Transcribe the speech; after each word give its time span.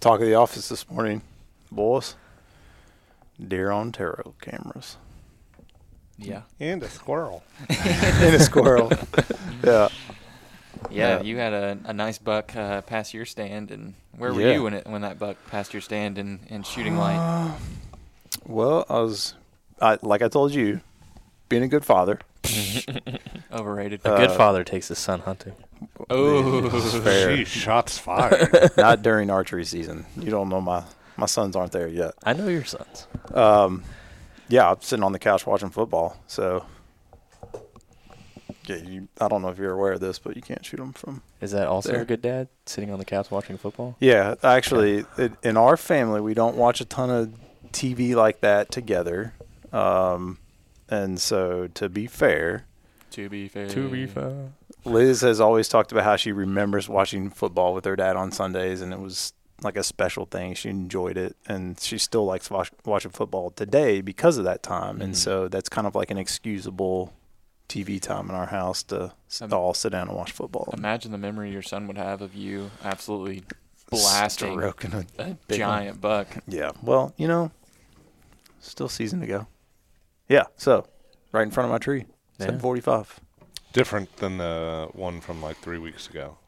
Talk 0.00 0.20
of 0.20 0.26
the 0.26 0.34
office 0.34 0.68
this 0.68 0.88
morning, 0.90 1.22
boys. 1.72 2.14
Deer 3.46 3.70
on 3.70 3.92
trail 3.92 4.34
cameras 4.40 4.96
Yeah. 6.16 6.42
And 6.58 6.82
a 6.82 6.88
squirrel. 6.88 7.42
and 7.68 8.34
a 8.34 8.40
squirrel. 8.40 8.90
yeah. 9.64 9.88
Yeah, 10.90 11.18
Yeah. 11.18 11.22
you 11.22 11.36
had 11.36 11.52
a, 11.52 11.78
a 11.84 11.92
nice 11.92 12.18
buck 12.18 12.54
uh, 12.56 12.82
pass 12.82 13.12
your 13.14 13.24
stand, 13.24 13.70
and 13.72 13.94
where 14.16 14.32
were 14.32 14.40
Yeah. 14.40 14.52
you 14.54 14.62
when 14.64 14.74
it 14.74 14.86
when 14.86 15.02
that 15.02 15.18
buck 15.18 15.36
passed 15.48 15.72
your 15.72 15.80
stand 15.82 16.18
and, 16.18 16.40
in 16.48 16.62
shooting 16.62 16.96
light? 16.96 17.16
Uh, 17.18 17.52
well, 18.46 18.86
I 18.88 19.00
was, 19.00 19.34
I 19.80 19.98
like 20.02 20.22
I 20.22 20.28
told 20.28 20.52
you, 20.54 20.80
being 21.48 21.62
a 21.64 21.68
good 21.68 21.84
father. 21.84 22.20
Overrated. 23.52 24.00
A 24.04 24.16
good 24.16 24.30
Uh, 24.30 24.36
father 24.36 24.62
takes 24.64 24.88
his 24.88 24.98
son 24.98 25.20
hunting. 25.20 25.54
Oh, 26.10 26.68
fair. 27.00 27.36
Sheesh, 27.36 27.46
shots 27.46 27.98
fired. 27.98 28.70
Not 28.76 29.02
during 29.02 29.30
archery 29.30 29.64
season. 29.64 30.06
You 30.16 30.30
don't 30.30 30.48
know 30.48 30.60
my 30.60 30.84
my 31.16 31.26
sons 31.26 31.56
aren't 31.56 31.72
there 31.72 31.88
yet. 31.88 32.14
I 32.22 32.32
know 32.32 32.48
your 32.48 32.64
sons. 32.64 33.06
Um, 33.34 33.82
yeah, 34.48 34.70
I'm 34.70 34.80
sitting 34.80 35.02
on 35.02 35.12
the 35.12 35.18
couch 35.18 35.46
watching 35.46 35.68
football. 35.70 36.16
So, 36.28 36.64
yeah, 38.66 38.76
you, 38.76 39.08
I 39.20 39.28
don't 39.28 39.42
know 39.42 39.48
if 39.48 39.58
you're 39.58 39.72
aware 39.72 39.92
of 39.92 40.00
this, 40.00 40.18
but 40.18 40.36
you 40.36 40.42
can't 40.42 40.64
shoot 40.64 40.76
them 40.76 40.92
from. 40.92 41.22
Is 41.40 41.50
that 41.50 41.66
also 41.66 41.92
There. 41.92 42.02
a 42.02 42.04
good 42.04 42.22
dad 42.22 42.48
sitting 42.66 42.92
on 42.92 42.98
the 42.98 43.04
couch 43.04 43.30
watching 43.30 43.58
football? 43.58 43.96
Yeah, 43.98 44.36
actually, 44.42 45.04
it, 45.16 45.32
in 45.42 45.56
our 45.56 45.76
family, 45.76 46.20
we 46.20 46.34
don't 46.34 46.56
watch 46.56 46.80
a 46.80 46.84
ton 46.84 47.10
of 47.10 47.34
TV 47.72 48.14
like 48.14 48.40
that 48.40 48.70
together. 48.70 49.34
Um, 49.72 50.38
and 50.88 51.20
so, 51.20 51.66
to 51.74 51.88
be 51.88 52.06
fair, 52.06 52.64
to 53.10 53.28
be 53.28 53.48
fair. 53.48 53.68
To 53.68 53.88
be 53.88 54.06
fair. 54.06 54.52
Liz 54.88 55.20
has 55.22 55.40
always 55.40 55.68
talked 55.68 55.92
about 55.92 56.04
how 56.04 56.16
she 56.16 56.32
remembers 56.32 56.88
watching 56.88 57.30
football 57.30 57.74
with 57.74 57.84
her 57.84 57.96
dad 57.96 58.16
on 58.16 58.32
Sundays, 58.32 58.80
and 58.80 58.92
it 58.92 58.98
was 59.00 59.32
like 59.62 59.76
a 59.76 59.82
special 59.82 60.24
thing. 60.26 60.54
She 60.54 60.68
enjoyed 60.68 61.16
it, 61.16 61.36
and 61.46 61.78
she 61.80 61.98
still 61.98 62.24
likes 62.24 62.50
watch, 62.50 62.70
watching 62.84 63.10
football 63.10 63.50
today 63.50 64.00
because 64.00 64.38
of 64.38 64.44
that 64.44 64.62
time. 64.62 65.00
And 65.00 65.14
Mhm. 65.14 65.16
so 65.18 65.48
that's 65.48 65.68
kind 65.68 65.86
of 65.86 65.94
like 65.94 66.10
an 66.10 66.18
excusable 66.18 67.12
TV 67.68 68.00
time 68.00 68.28
in 68.30 68.34
our 68.34 68.46
house 68.46 68.82
to 68.84 69.12
Um, 69.42 69.52
all 69.52 69.74
sit 69.74 69.90
down 69.92 70.08
and 70.08 70.16
watch 70.16 70.32
football. 70.32 70.72
Imagine 70.76 71.12
the 71.12 71.18
memory 71.18 71.50
your 71.50 71.60
son 71.62 71.86
would 71.86 71.98
have 71.98 72.22
of 72.22 72.34
you 72.34 72.70
absolutely 72.82 73.42
blasting 73.90 74.52
Stroking 74.52 74.94
a 74.94 74.98
a 75.18 75.36
big 75.48 75.60
one. 75.60 75.68
giant 75.68 76.00
buck. 76.00 76.28
Yeah. 76.46 76.70
Well, 76.82 77.12
you 77.16 77.26
know, 77.28 77.50
still 78.60 78.88
season 78.88 79.20
to 79.20 79.26
go. 79.26 79.46
Yeah. 80.28 80.44
So, 80.56 80.86
right 81.32 81.42
in 81.42 81.50
front 81.50 81.66
of 81.66 81.72
my 81.72 81.78
tree, 81.78 82.06
Yeah. 82.38 82.46
seven 82.46 82.60
forty-five. 82.60 83.20
Different 83.72 84.14
than 84.16 84.38
the 84.38 84.88
one 84.92 85.20
from 85.20 85.42
like 85.42 85.56
three 85.58 85.78
weeks 85.78 86.08
ago. 86.08 86.38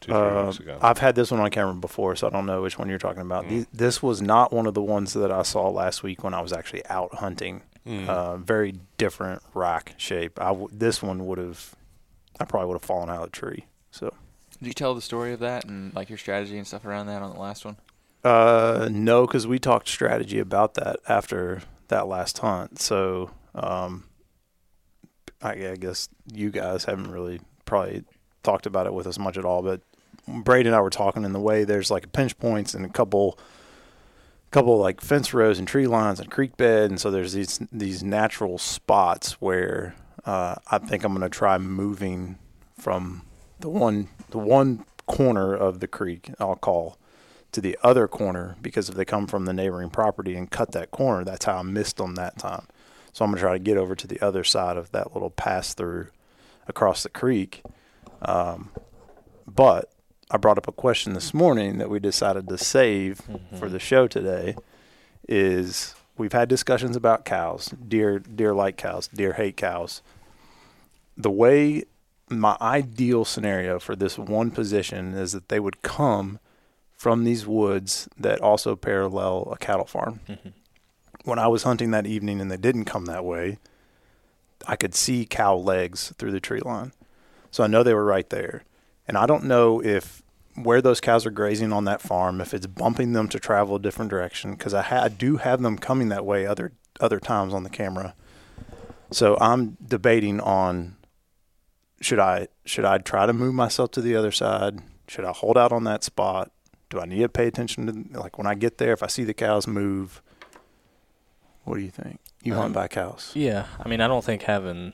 Two, 0.00 0.12
three 0.12 0.20
Uh, 0.20 0.46
weeks 0.46 0.58
ago. 0.60 0.78
I've 0.80 0.98
had 0.98 1.14
this 1.14 1.30
one 1.30 1.40
on 1.40 1.50
camera 1.50 1.74
before, 1.74 2.16
so 2.16 2.26
I 2.26 2.30
don't 2.30 2.46
know 2.46 2.62
which 2.62 2.78
one 2.78 2.88
you're 2.88 2.98
talking 2.98 3.20
about. 3.22 3.44
Mm. 3.44 3.48
These- 3.48 3.66
This 3.72 4.02
was 4.02 4.22
not 4.22 4.52
one 4.52 4.66
of 4.66 4.72
the 4.74 4.80
ones 4.82 5.12
that 5.12 5.30
I 5.30 5.42
saw 5.42 5.68
last 5.68 6.02
week 6.02 6.24
when 6.24 6.32
I 6.32 6.40
was 6.40 6.52
actually 6.52 6.84
out 6.86 7.16
hunting. 7.16 7.62
Mm. 7.86 8.08
Uh, 8.08 8.36
very 8.38 8.74
different 8.98 9.42
rack 9.54 9.94
shape. 9.98 10.40
I 10.40 10.48
w- 10.48 10.68
this 10.72 11.02
one 11.02 11.26
would 11.26 11.38
have, 11.38 11.74
I 12.38 12.44
probably 12.44 12.68
would 12.68 12.74
have 12.74 12.82
fallen 12.84 13.10
out 13.10 13.16
of 13.24 13.30
the 13.32 13.36
tree. 13.36 13.66
So, 13.90 14.12
Did 14.58 14.66
you 14.68 14.72
tell 14.74 14.94
the 14.94 15.00
story 15.02 15.32
of 15.32 15.40
that 15.40 15.64
and 15.64 15.94
like 15.94 16.08
your 16.10 16.18
strategy 16.18 16.56
and 16.58 16.66
stuff 16.66 16.84
around 16.84 17.06
that 17.06 17.22
on 17.22 17.32
the 17.32 17.40
last 17.40 17.64
one? 17.64 17.76
uh, 18.24 18.88
no, 18.90 19.26
because 19.26 19.46
we 19.46 19.58
talked 19.58 19.88
strategy 19.88 20.38
about 20.38 20.74
that 20.74 20.96
after 21.08 21.62
that 21.88 22.06
last 22.06 22.38
hunt. 22.38 22.78
So, 22.78 23.30
um, 23.54 24.04
I, 25.42 25.76
guess 25.76 26.08
you 26.32 26.50
guys 26.50 26.84
haven't 26.84 27.10
really 27.10 27.40
probably 27.64 28.04
talked 28.42 28.66
about 28.66 28.86
it 28.86 28.94
with 28.94 29.06
us 29.06 29.18
much 29.18 29.38
at 29.38 29.44
all. 29.44 29.62
But 29.62 29.80
Brady 30.26 30.68
and 30.68 30.76
I 30.76 30.80
were 30.80 30.90
talking 30.90 31.24
in 31.24 31.32
the 31.32 31.40
way 31.40 31.64
there's 31.64 31.90
like 31.90 32.12
pinch 32.12 32.38
points 32.38 32.74
and 32.74 32.84
a 32.84 32.88
couple, 32.88 33.38
couple 34.50 34.78
like 34.78 35.00
fence 35.00 35.32
rows 35.32 35.58
and 35.58 35.66
tree 35.66 35.86
lines 35.86 36.20
and 36.20 36.30
creek 36.30 36.56
bed, 36.56 36.90
and 36.90 37.00
so 37.00 37.10
there's 37.10 37.32
these 37.32 37.60
these 37.72 38.02
natural 38.02 38.58
spots 38.58 39.40
where 39.40 39.94
uh, 40.24 40.56
I 40.70 40.78
think 40.78 41.04
I'm 41.04 41.12
going 41.12 41.22
to 41.22 41.28
try 41.28 41.56
moving 41.58 42.38
from 42.78 43.22
the 43.60 43.68
one 43.68 44.08
the 44.30 44.38
one 44.38 44.84
corner 45.06 45.54
of 45.54 45.80
the 45.80 45.88
creek 45.88 46.30
I'll 46.38 46.56
call 46.56 46.96
to 47.52 47.60
the 47.60 47.76
other 47.82 48.06
corner 48.06 48.56
because 48.62 48.88
if 48.88 48.94
they 48.94 49.04
come 49.04 49.26
from 49.26 49.44
the 49.44 49.52
neighboring 49.52 49.90
property 49.90 50.36
and 50.36 50.50
cut 50.50 50.72
that 50.72 50.90
corner, 50.90 51.24
that's 51.24 51.46
how 51.46 51.58
I 51.58 51.62
missed 51.62 51.96
them 51.96 52.14
that 52.14 52.38
time. 52.38 52.66
So 53.12 53.24
I'm 53.24 53.30
gonna 53.30 53.40
try 53.40 53.52
to 53.52 53.58
get 53.58 53.76
over 53.76 53.94
to 53.94 54.06
the 54.06 54.20
other 54.24 54.44
side 54.44 54.76
of 54.76 54.90
that 54.92 55.12
little 55.14 55.30
pass 55.30 55.74
through 55.74 56.08
across 56.68 57.02
the 57.02 57.08
creek. 57.08 57.62
Um, 58.22 58.70
but 59.46 59.90
I 60.30 60.36
brought 60.36 60.58
up 60.58 60.68
a 60.68 60.72
question 60.72 61.12
this 61.14 61.34
morning 61.34 61.78
that 61.78 61.90
we 61.90 61.98
decided 61.98 62.48
to 62.48 62.58
save 62.58 63.20
for 63.58 63.68
the 63.68 63.78
show 63.80 64.06
today. 64.06 64.54
Is 65.28 65.94
we've 66.16 66.32
had 66.32 66.48
discussions 66.48 66.96
about 66.96 67.24
cows, 67.24 67.66
deer, 67.88 68.18
deer 68.18 68.54
like 68.54 68.76
cows, 68.76 69.08
deer 69.08 69.32
hate 69.34 69.56
cows. 69.56 70.02
The 71.16 71.30
way 71.30 71.84
my 72.28 72.56
ideal 72.60 73.24
scenario 73.24 73.78
for 73.80 73.96
this 73.96 74.16
one 74.18 74.50
position 74.52 75.14
is 75.14 75.32
that 75.32 75.48
they 75.48 75.58
would 75.60 75.82
come 75.82 76.38
from 76.96 77.24
these 77.24 77.46
woods 77.46 78.08
that 78.18 78.40
also 78.40 78.76
parallel 78.76 79.48
a 79.52 79.56
cattle 79.56 79.86
farm. 79.86 80.20
Mhm. 80.28 80.52
When 81.24 81.38
I 81.38 81.48
was 81.48 81.64
hunting 81.64 81.90
that 81.90 82.06
evening 82.06 82.40
and 82.40 82.50
they 82.50 82.56
didn't 82.56 82.86
come 82.86 83.06
that 83.06 83.24
way, 83.24 83.58
I 84.66 84.76
could 84.76 84.94
see 84.94 85.26
cow 85.26 85.56
legs 85.56 86.12
through 86.18 86.32
the 86.32 86.40
tree 86.40 86.60
line. 86.60 86.92
So 87.50 87.64
I 87.64 87.66
know 87.66 87.82
they 87.82 87.94
were 87.94 88.04
right 88.04 88.28
there. 88.30 88.64
And 89.06 89.18
I 89.18 89.26
don't 89.26 89.44
know 89.44 89.82
if 89.82 90.22
where 90.54 90.82
those 90.82 91.00
cows 91.00 91.26
are 91.26 91.30
grazing 91.30 91.72
on 91.72 91.84
that 91.84 92.00
farm, 92.00 92.40
if 92.40 92.52
it's 92.54 92.66
bumping 92.66 93.12
them 93.12 93.28
to 93.28 93.40
travel 93.40 93.76
a 93.76 93.80
different 93.80 94.10
direction, 94.10 94.52
because 94.52 94.74
I, 94.74 94.82
ha- 94.82 95.02
I 95.04 95.08
do 95.08 95.38
have 95.38 95.62
them 95.62 95.78
coming 95.78 96.08
that 96.08 96.24
way 96.24 96.46
other 96.46 96.72
other 97.00 97.18
times 97.18 97.54
on 97.54 97.62
the 97.62 97.70
camera. 97.70 98.14
So 99.10 99.36
I'm 99.40 99.76
debating 99.84 100.40
on 100.40 100.96
should 102.00 102.18
I 102.18 102.48
should 102.64 102.84
I 102.84 102.98
try 102.98 103.26
to 103.26 103.32
move 103.32 103.54
myself 103.54 103.90
to 103.92 104.00
the 104.00 104.16
other 104.16 104.32
side? 104.32 104.80
Should 105.08 105.24
I 105.24 105.32
hold 105.32 105.58
out 105.58 105.72
on 105.72 105.84
that 105.84 106.04
spot? 106.04 106.50
Do 106.88 107.00
I 107.00 107.06
need 107.06 107.20
to 107.20 107.28
pay 107.28 107.46
attention 107.46 107.86
to 107.86 108.18
like 108.18 108.38
when 108.38 108.46
I 108.46 108.54
get 108.54 108.78
there 108.78 108.92
if 108.92 109.02
I 109.02 109.06
see 109.06 109.24
the 109.24 109.34
cows 109.34 109.66
move? 109.66 110.22
What 111.64 111.76
do 111.76 111.82
you 111.82 111.90
think? 111.90 112.20
You 112.42 112.54
hunt 112.54 112.66
Um, 112.66 112.72
by 112.72 112.88
cows. 112.88 113.32
Yeah, 113.34 113.66
I 113.78 113.88
mean, 113.88 114.00
I 114.00 114.08
don't 114.08 114.24
think 114.24 114.42
having 114.42 114.92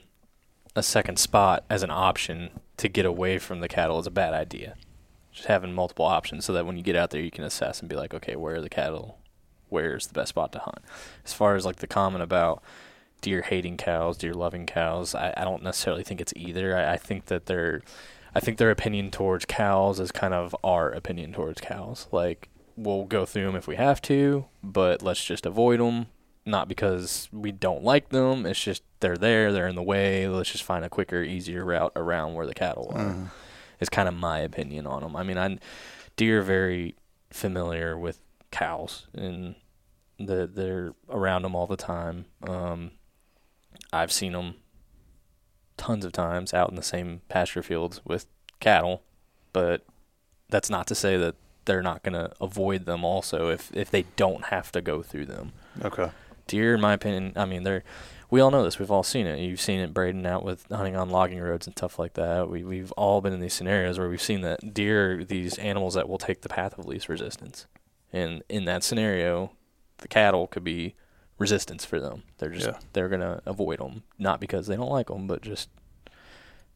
a 0.75 0.83
second 0.83 1.19
spot 1.19 1.65
as 1.71 1.83
an 1.83 1.91
option 1.91 2.51
to 2.77 2.89
get 2.89 3.07
away 3.07 3.39
from 3.39 3.61
the 3.61 3.69
cattle 3.69 3.99
is 3.99 4.07
a 4.07 4.11
bad 4.11 4.35
idea. 4.35 4.75
Just 5.33 5.47
having 5.49 5.73
multiple 5.73 6.05
options 6.05 6.45
so 6.45 6.53
that 6.53 6.67
when 6.67 6.77
you 6.77 6.83
get 6.83 6.97
out 6.97 7.11
there, 7.11 7.21
you 7.23 7.31
can 7.31 7.45
assess 7.45 7.81
and 7.81 7.89
be 7.89 7.97
like, 7.97 8.13
okay, 8.15 8.37
where 8.37 8.57
are 8.57 8.61
the 8.61 8.69
cattle? 8.69 9.19
Where's 9.69 10.07
the 10.09 10.15
best 10.15 10.31
spot 10.31 10.53
to 10.53 10.59
hunt? 10.59 10.79
As 11.25 11.33
far 11.33 11.57
as 11.57 11.65
like 11.65 11.77
the 11.77 11.87
comment 11.87 12.23
about 12.23 12.63
deer 13.21 13.43
hating 13.43 13.77
cows, 13.77 14.17
deer 14.19 14.35
loving 14.35 14.67
cows, 14.67 15.15
I, 15.15 15.33
I 15.37 15.45
don't 15.45 15.63
necessarily 15.63 16.03
think 16.05 16.21
it's 16.21 16.33
either. 16.37 16.77
I, 16.77 16.95
I 16.95 16.97
think 16.97 17.27
that 17.27 17.47
they're, 17.47 17.83
I 18.35 18.41
think 18.41 18.59
their 18.59 18.71
opinion 18.71 19.11
towards 19.11 19.45
cows 19.45 19.99
is 20.01 20.13
kind 20.13 20.35
of 20.35 20.55
our 20.63 20.91
opinion 20.91 21.33
towards 21.33 21.61
cows. 21.61 22.07
Like 22.13 22.49
we'll 22.77 23.05
go 23.05 23.25
through 23.25 23.47
them 23.47 23.57
if 23.57 23.67
we 23.67 23.77
have 23.77 24.03
to, 24.03 24.47
but 24.63 25.01
let's 25.03 25.25
just 25.25 25.47
avoid 25.47 25.81
them 25.81 26.07
not 26.47 26.69
because 26.69 27.29
we 27.33 27.51
don't 27.53 27.83
like 27.83 28.09
them. 28.11 28.47
It's 28.47 28.63
just 28.63 28.83
they're 29.01 29.17
there, 29.17 29.53
they're 29.53 29.67
in 29.69 29.75
the 29.75 29.83
way. 29.83 30.29
Let's 30.29 30.51
just 30.53 30.65
find 30.65 30.85
a 30.85 30.89
quicker, 30.89 31.23
easier 31.23 31.65
route 31.65 31.93
around 31.97 32.35
where 32.35 32.47
the 32.47 32.55
cattle 32.55 32.93
are. 32.95 33.05
Mhm. 33.05 33.31
Is 33.81 33.89
kind 33.91 34.09
of 34.09 34.15
my 34.15 34.39
opinion 34.39 34.87
on 34.87 35.03
them. 35.03 35.17
I 35.17 35.23
mean, 35.23 35.37
I 35.37 35.59
deer 36.17 36.39
are 36.41 36.43
very 36.43 36.95
familiar 37.31 37.99
with 37.99 38.21
cows 38.51 39.07
and 39.13 39.57
the, 40.19 40.47
they're 40.47 40.95
around 41.11 41.43
them 41.43 41.55
all 41.55 41.67
the 41.67 41.77
time. 41.77 42.25
Um, 42.49 42.93
I've 43.93 44.13
seen 44.13 44.33
them 44.33 44.55
tons 45.77 46.07
of 46.07 46.13
times 46.13 46.55
out 46.55 46.71
in 46.71 46.77
the 46.77 46.83
same 46.83 47.21
pasture 47.29 47.63
fields 47.63 48.01
with 48.05 48.25
cattle, 48.61 49.03
but 49.53 49.85
that's 50.49 50.71
not 50.71 50.87
to 50.87 50.95
say 50.95 51.19
that 51.19 51.35
they're 51.67 51.83
not 51.83 52.03
going 52.03 52.15
to 52.15 52.31
avoid 52.41 52.87
them 52.87 53.05
also 53.05 53.51
if 53.51 53.75
if 53.75 53.91
they 53.91 54.05
don't 54.15 54.45
have 54.47 54.71
to 54.71 54.81
go 54.81 55.03
through 55.03 55.27
them 55.27 55.53
Okay. 55.85 56.09
Deer, 56.47 56.75
in 56.75 56.81
my 56.81 56.93
opinion, 56.93 57.33
I 57.37 57.45
mean, 57.45 57.63
they're. 57.63 57.83
We 58.29 58.41
all 58.41 58.51
know 58.51 58.65
this. 58.65 58.81
We've 58.81 58.91
all 58.91 59.05
seen 59.05 59.27
it. 59.29 59.39
You've 59.39 59.61
seen 59.61 59.79
it 59.79 59.95
Brayden 59.95 60.27
out 60.27 60.45
with 60.45 60.67
hunting 60.69 60.97
on 60.97 61.11
logging 61.11 61.41
roads 61.41 61.69
and 61.69 61.77
stuff 61.77 61.97
like 61.99 62.15
that. 62.15 62.51
We 62.51 62.65
we've 62.65 62.91
all 62.93 63.21
been 63.21 63.33
in 63.33 63.41
these 63.41 63.55
scenarios 63.55 63.99
where 63.99 64.09
we've 64.09 64.21
seen 64.23 64.41
that 64.41 64.75
deer, 64.75 65.25
these 65.25 65.59
animals 65.59 65.95
that 65.95 66.09
will 66.09 66.19
take 66.19 66.41
the 66.43 66.49
path 66.49 66.77
of 66.77 66.87
least 66.87 67.09
resistance, 67.09 67.67
and 68.13 68.43
in 68.49 68.65
that 68.65 68.83
scenario, 68.83 69.53
the 69.99 70.09
cattle 70.09 70.49
could 70.49 70.65
be 70.65 70.97
resistance 71.39 71.85
for 71.85 72.01
them. 72.01 72.25
They're 72.39 72.51
just 72.51 72.67
Yeah. 72.67 72.79
they're 72.95 73.09
gonna 73.09 73.43
avoid 73.47 73.79
them, 73.79 74.03
not 74.19 74.41
because 74.41 74.67
they 74.67 74.75
don't 74.77 74.91
like 74.91 75.07
them, 75.07 75.29
but 75.29 75.43
just 75.43 75.69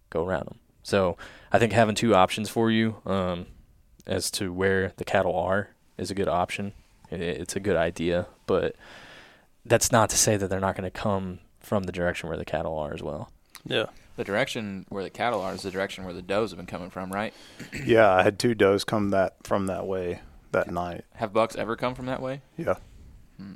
go 0.08 0.24
around 0.24 0.46
them. 0.46 0.58
So 0.84 1.16
I 1.52 1.58
think 1.58 1.72
having 1.72 1.94
two 1.96 2.14
options 2.14 2.48
for 2.48 2.70
you, 2.70 2.96
um, 3.06 3.46
as 4.06 4.30
to 4.32 4.52
where 4.52 4.92
the 4.98 5.04
cattle 5.04 5.36
are, 5.36 5.70
is 5.98 6.10
a 6.10 6.14
good 6.14 6.28
option. 6.28 6.72
It, 7.10 7.20
it's 7.20 7.56
a 7.56 7.60
good 7.60 7.76
idea, 7.76 8.26
but 8.46 8.76
that's 9.64 9.92
not 9.92 10.10
to 10.10 10.16
say 10.16 10.36
that 10.36 10.48
they're 10.48 10.60
not 10.60 10.76
going 10.76 10.90
to 10.90 10.90
come 10.90 11.40
from 11.60 11.84
the 11.84 11.92
direction 11.92 12.28
where 12.28 12.38
the 12.38 12.44
cattle 12.44 12.78
are 12.78 12.94
as 12.94 13.02
well. 13.02 13.30
Yeah. 13.64 13.86
The 14.16 14.24
direction 14.24 14.86
where 14.88 15.02
the 15.04 15.10
cattle 15.10 15.40
are 15.40 15.54
is 15.54 15.62
the 15.62 15.70
direction 15.70 16.04
where 16.04 16.14
the 16.14 16.22
does 16.22 16.50
have 16.50 16.56
been 16.58 16.66
coming 16.66 16.90
from, 16.90 17.12
right? 17.12 17.32
Yeah, 17.84 18.12
I 18.12 18.22
had 18.22 18.38
two 18.38 18.54
does 18.54 18.84
come 18.84 19.10
that 19.10 19.36
from 19.44 19.66
that 19.66 19.86
way 19.86 20.20
that 20.52 20.70
night. 20.70 21.04
Have 21.14 21.32
bucks 21.32 21.56
ever 21.56 21.76
come 21.76 21.94
from 21.94 22.06
that 22.06 22.20
way? 22.20 22.42
Yeah. 22.56 22.74
Hmm. 23.38 23.54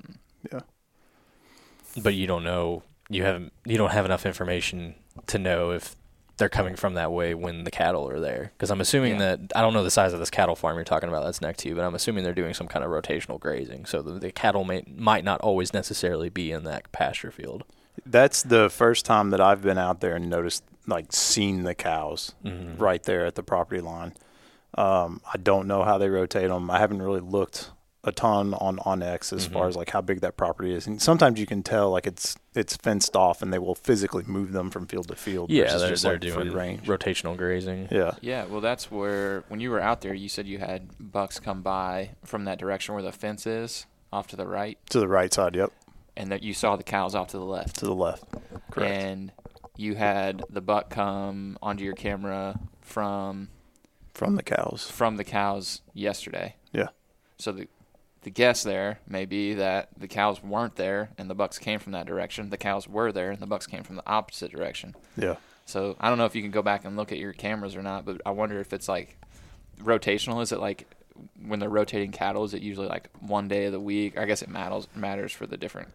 But 2.03 2.15
you 2.15 2.27
don't 2.27 2.45
know. 2.45 2.83
You 3.09 3.23
haven't. 3.23 3.53
You 3.65 3.79
don't 3.79 3.93
have 3.93 4.05
enough 4.05 4.27
information 4.27 4.97
to 5.29 5.39
know 5.39 5.71
if 5.71 5.95
they're 6.37 6.49
coming 6.49 6.75
from 6.75 6.95
that 6.95 7.13
way 7.13 7.33
when 7.35 7.65
the 7.65 7.71
cattle 7.71 8.09
are 8.09 8.19
there. 8.19 8.51
Because 8.57 8.71
I'm 8.71 8.81
assuming 8.81 9.13
Yeah. 9.15 9.37
that 9.37 9.53
I 9.55 9.61
don't 9.61 9.73
know 9.73 9.85
the 9.85 9.91
size 9.91 10.13
of 10.13 10.19
this 10.19 10.31
cattle 10.31 10.57
farm 10.57 10.75
you're 10.77 10.85
talking 10.85 11.09
about 11.09 11.25
that's 11.25 11.41
next 11.41 11.61
to 11.61 11.69
you, 11.69 11.75
but 11.77 11.85
I'm 11.85 11.95
assuming 11.95 12.25
they're 12.25 12.33
doing 12.35 12.55
some 12.55 12.67
kind 12.69 12.85
of 12.85 12.91
rotational 12.91 13.39
grazing. 13.39 13.87
So 13.87 14.03
the, 14.03 14.19
the 14.19 14.33
cattle 14.33 14.65
may 14.65 14.83
might 14.97 15.25
not 15.25 15.41
always 15.43 15.73
necessarily 15.73 16.29
be 16.29 16.51
in 16.51 16.65
that 16.65 16.91
pasture 16.93 17.31
field. 17.31 17.65
That's 18.05 18.43
the 18.43 18.69
first 18.69 19.05
time 19.05 19.31
that 19.31 19.41
I've 19.41 19.63
been 19.63 19.79
out 19.79 20.01
there 20.01 20.17
and 20.17 20.29
noticed, 20.29 20.65
like, 20.89 21.13
seen 21.13 21.63
the 21.63 21.75
cows 21.77 22.35
Mm-hmm. 22.45 22.83
right 22.83 23.03
there 23.05 23.25
at 23.25 23.37
the 23.37 23.43
property 23.45 23.81
line. 23.81 24.15
Um, 24.77 25.21
I 25.33 25.37
don't 25.39 25.69
know 25.69 25.85
how 25.85 25.99
they 25.99 26.09
rotate 26.09 26.49
them. 26.49 26.69
I 26.69 26.81
haven't 26.81 27.01
really 27.01 27.21
looked 27.21 27.71
a 28.07 28.13
ton 28.13 28.53
on 28.55 28.77
onX 28.79 29.33
as 29.33 29.47
far 29.47 29.65
Mhm. 29.65 29.69
as 29.71 29.77
like 29.77 29.91
how 29.91 30.01
big 30.01 30.21
that 30.21 30.37
property 30.37 30.75
is, 30.75 30.87
and 30.87 31.01
sometimes 31.01 31.41
you 31.41 31.47
can 31.47 31.63
tell 31.63 31.91
like 31.91 32.07
it's 32.07 32.37
it's 32.55 32.77
fenced 32.77 33.17
off, 33.17 33.43
and 33.43 33.53
they 33.53 33.59
will 33.59 33.75
physically 33.75 34.23
move 34.27 34.53
them 34.53 34.71
from 34.71 34.87
field 34.87 35.09
to 35.09 35.17
field. 35.17 35.51
Yeah, 35.51 35.65
versus 35.65 35.81
they're, 35.81 35.91
just, 35.91 36.03
they're 36.05 36.13
like, 36.13 36.21
doing 36.21 36.53
range. 36.53 36.83
rotational 36.87 37.37
grazing. 37.37 37.89
Yeah, 37.91 38.13
Yeah, 38.21 38.45
well, 38.45 38.61
that's 38.61 38.91
where 38.91 39.43
when 39.49 39.59
you 39.61 39.71
were 39.71 39.81
out 39.81 40.03
there, 40.03 40.15
you 40.15 40.29
said 40.29 40.47
you 40.47 40.59
had 40.59 40.91
bucks 41.01 41.39
come 41.41 41.63
by 41.63 42.11
from 42.25 42.45
that 42.45 42.59
direction 42.59 42.95
where 42.95 43.03
the 43.03 43.11
fence 43.13 43.47
is, 43.47 43.87
off 44.13 44.27
to 44.29 44.37
the 44.37 44.47
right, 44.47 44.79
to 44.91 45.01
the 45.01 45.09
right 45.09 45.33
side. 45.33 45.57
Yep, 45.57 45.73
and 46.17 46.31
that 46.31 46.43
you 46.43 46.55
saw 46.55 46.77
the 46.77 46.85
cows 46.85 47.15
off 47.15 47.29
to 47.29 47.39
the 47.39 47.45
left. 47.45 47.77
to 47.81 47.87
the 47.87 47.95
left. 47.95 48.25
Correct. 48.71 48.93
And 48.93 49.33
you 49.77 49.95
had 49.97 50.43
the 50.51 50.61
buck 50.61 50.91
come 50.91 51.59
onto 51.63 51.83
your 51.83 51.95
camera 51.95 52.61
from 52.83 53.49
from 54.13 54.37
the 54.37 54.43
cows. 54.45 54.89
from 54.91 55.17
the 55.17 55.25
cows 55.25 55.81
yesterday. 55.93 56.55
Yeah. 56.73 56.89
So 57.39 57.51
the 57.51 57.67
the 58.25 58.31
guess 58.31 58.63
there 58.65 58.99
may 59.07 59.25
be 59.25 59.55
that 59.55 59.89
the 59.97 60.09
cows 60.09 60.43
weren't 60.43 60.77
there 60.77 61.11
and 61.17 61.31
the 61.31 61.35
bucks 61.35 61.59
came 61.59 61.79
from 61.79 61.93
that 61.93 62.07
direction. 62.07 62.51
The 62.51 62.57
cows 62.59 62.89
were 62.89 63.13
there 63.13 63.31
and 63.31 63.39
the 63.41 63.47
bucks 63.47 63.67
came 63.67 63.83
from 63.85 63.97
the 63.97 64.03
opposite 64.07 64.51
direction. 64.51 64.95
Yeah. 65.17 65.37
So 65.67 65.97
I 66.01 66.09
don't 66.09 66.19
know 66.19 66.25
if 66.27 66.35
you 66.35 66.43
can 66.43 66.51
go 66.51 66.63
back 66.63 66.85
and 66.85 66.97
look 66.97 67.13
at 67.13 67.19
your 67.19 67.33
cameras 67.33 67.77
or 67.77 67.83
not, 67.83 68.05
but 68.05 68.21
I 68.27 68.31
wonder 68.33 68.59
if 68.61 68.73
it's 68.73 68.89
like 68.89 69.17
rotational. 69.81 70.43
Is 70.43 70.53
it 70.53 70.59
like 70.61 70.87
when 71.47 71.61
they're 71.61 71.69
rotating 71.71 72.11
cattle? 72.11 72.45
Is 72.45 72.55
it 72.55 72.63
usually 72.63 72.89
like 72.89 73.09
one 73.21 73.49
day 73.49 73.67
of 73.67 73.73
the 73.73 73.81
week? 73.81 74.19
I 74.19 74.25
guess 74.25 74.43
it 74.43 74.49
matters 74.49 74.89
matters 74.95 75.33
for 75.33 75.47
the 75.47 75.57
different. 75.57 75.89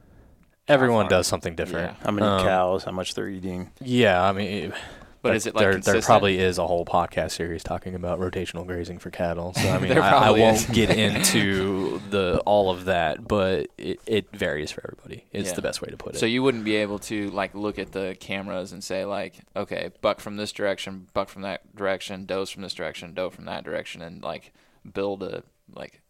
Everyone 0.67 1.03
farm. 1.05 1.09
does 1.09 1.27
something 1.27 1.55
different. 1.55 1.93
Yeah. 1.97 2.03
How 2.05 2.11
many 2.11 2.27
Um, 2.27 2.41
cows? 2.43 2.83
How 2.83 2.91
much 2.91 3.15
they're 3.15 3.27
eating? 3.27 3.71
Yeah, 3.81 4.23
I 4.23 4.31
mean, 4.33 4.71
But 5.21 5.35
is 5.35 5.45
it 5.45 5.53
like 5.55 5.63
there? 5.63 5.73
consistent? 5.73 6.01
There 6.01 6.07
probably 6.07 6.39
is 6.39 6.57
a 6.57 6.65
whole 6.65 6.85
podcast 6.85 7.31
series 7.31 7.61
talking 7.63 7.93
about 7.93 8.19
rotational 8.19 8.65
grazing 8.65 8.99
for 8.99 9.09
cattle. 9.09 9.53
So 9.53 9.67
I 9.69 9.77
mean, 9.81 9.91
I, 9.97 10.27
I 10.27 10.31
won't 10.31 10.71
get 10.71 10.89
into 10.97 11.99
the 12.09 12.39
all 12.45 12.69
of 12.71 12.85
that, 12.85 13.27
but 13.27 13.67
it, 13.77 13.99
it 14.05 14.31
varies 14.31 14.71
for 14.71 14.81
everybody. 14.85 15.25
It's 15.31 15.49
Yeah. 15.49 15.55
the 15.55 15.61
best 15.61 15.81
way 15.81 15.89
to 15.89 15.97
put 15.97 16.15
it. 16.15 16.19
So 16.19 16.25
you 16.25 16.41
wouldn't 16.41 16.63
be 16.63 16.77
able 16.77 16.99
to 16.99 17.29
like 17.31 17.53
look 17.53 17.77
at 17.79 17.91
the 17.91 18.15
cameras 18.19 18.71
and 18.71 18.83
say 18.83 19.03
like, 19.05 19.35
okay, 19.55 19.91
buck 20.01 20.19
from 20.21 20.37
this 20.37 20.51
direction, 20.51 21.07
buck 21.13 21.27
from 21.29 21.41
that 21.41 21.75
direction, 21.75 22.25
does 22.25 22.49
from 22.49 22.61
this 22.61 22.73
direction, 22.73 23.13
doe 23.13 23.29
from 23.29 23.45
that 23.45 23.63
direction, 23.63 24.01
and 24.01 24.23
like 24.23 24.53
build 24.93 25.21
a 25.23 25.43
like 25.75 26.01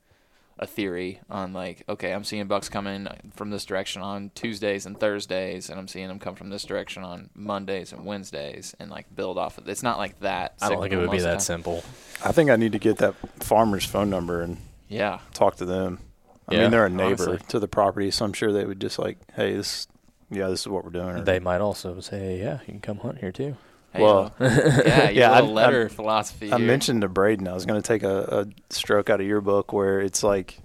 a 0.62 0.68
theory 0.68 1.22
on 1.30 1.54
like, 1.54 1.84
okay, 1.88 2.12
I'm 2.12 2.26
seeing 2.26 2.46
bucks 2.48 2.68
coming 2.68 3.08
from 3.34 3.50
this 3.50 3.64
direction 3.64 4.02
on 4.02 4.30
Tuesdays 4.36 4.86
and 4.86 5.00
Thursdays, 5.00 5.70
and 5.70 5.80
I'm 5.80 5.88
seeing 5.88 6.10
them 6.10 6.20
come 6.20 6.36
from 6.36 6.50
this 6.50 6.64
direction 6.66 7.02
on 7.04 7.30
Mondays 7.34 7.94
and 7.94 8.06
Wednesdays, 8.06 8.76
and 8.80 8.92
like 8.92 9.14
build 9.16 9.38
off 9.38 9.58
of. 9.58 9.70
It's 9.70 9.84
not 9.84 9.98
like 9.98 10.20
that. 10.20 10.56
I 10.62 10.68
don't 10.70 10.82
think 10.82 10.94
it 10.94 10.98
would 10.98 11.12
be 11.12 11.18
most 11.18 11.22
of 11.22 11.22
the 11.24 11.28
that 11.28 11.34
time. 11.36 11.40
simple. 11.40 11.84
I 12.26 12.34
think 12.34 12.50
I 12.50 12.58
need 12.58 12.74
to 12.74 12.80
get 12.80 12.98
that 12.98 13.16
farmer's 13.42 13.86
phone 13.86 14.10
number 14.10 14.42
and 14.42 14.58
Yeah. 14.90 15.20
talk 15.34 15.56
to 15.58 15.66
them. 15.66 16.00
I 16.50 16.56
Yeah, 16.56 16.62
mean, 16.64 16.72
they're 16.72 16.86
a 16.88 16.90
neighbor 16.90 17.30
honestly. 17.30 17.48
to 17.50 17.60
the 17.60 17.68
property, 17.70 18.12
so 18.12 18.26
I'm 18.26 18.34
sure 18.34 18.52
they 18.52 18.66
would 18.66 18.82
just 18.82 19.00
like, 19.00 19.18
hey, 19.36 19.54
this, 19.56 19.88
yeah, 20.30 20.48
this 20.50 20.62
is 20.62 20.68
what 20.68 20.84
we're 20.84 20.90
doing. 20.92 21.10
or- 21.10 21.22
They 21.22 21.40
might 21.40 21.62
also 21.62 22.00
say, 22.02 22.40
"Yeah, 22.40 22.60
you 22.62 22.74
can 22.74 22.80
come 22.82 22.98
hunt 22.98 23.20
here 23.20 23.32
too." 23.32 23.56
Hey, 23.94 24.02
Well, 24.04 24.34
yeah, 24.40 24.48
you 24.50 24.84
yeah, 24.86 25.10
yeah, 25.10 25.30
a 25.32 25.34
I- 25.36 25.42
letter 25.42 25.86
I- 25.86 25.94
philosophy. 25.94 26.52
I 26.52 26.58
here. 26.58 26.68
mentioned 26.68 27.02
to 27.02 27.10
Brayden 27.10 27.48
I 27.48 27.54
was 27.54 27.66
going 27.66 27.82
to 27.82 27.88
take 27.88 28.04
a, 28.04 28.46
a 28.48 28.74
stroke 28.74 29.10
out 29.10 29.20
of 29.22 29.28
your 29.28 29.42
book 29.42 29.74
where 29.74 30.00
it's 30.00 30.24
like 30.24 30.60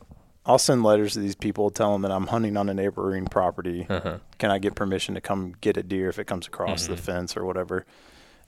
I'll 0.47 0.59
send 0.59 0.83
letters 0.83 1.15
to 1.15 1.21
these 1.21 1.35
people, 1.35 1.71
tell 1.71 1.93
them 1.95 2.03
that 2.03 2.11
I'm 2.11 2.27
hunting 2.27 2.57
on 2.59 2.69
a 2.69 2.75
neighboring 2.75 3.25
property. 3.25 3.87
Uh-huh. 3.89 4.19
Can 4.39 4.51
I 4.51 4.59
get 4.59 4.75
permission 4.75 5.15
to 5.15 5.23
come 5.23 5.55
get 5.63 5.79
a 5.79 5.83
deer 5.83 6.11
if 6.11 6.19
it 6.19 6.27
comes 6.27 6.47
across 6.47 6.85
Mhm. 6.85 6.89
the 6.89 6.97
fence 6.99 7.35
or 7.37 7.47
whatever? 7.47 7.87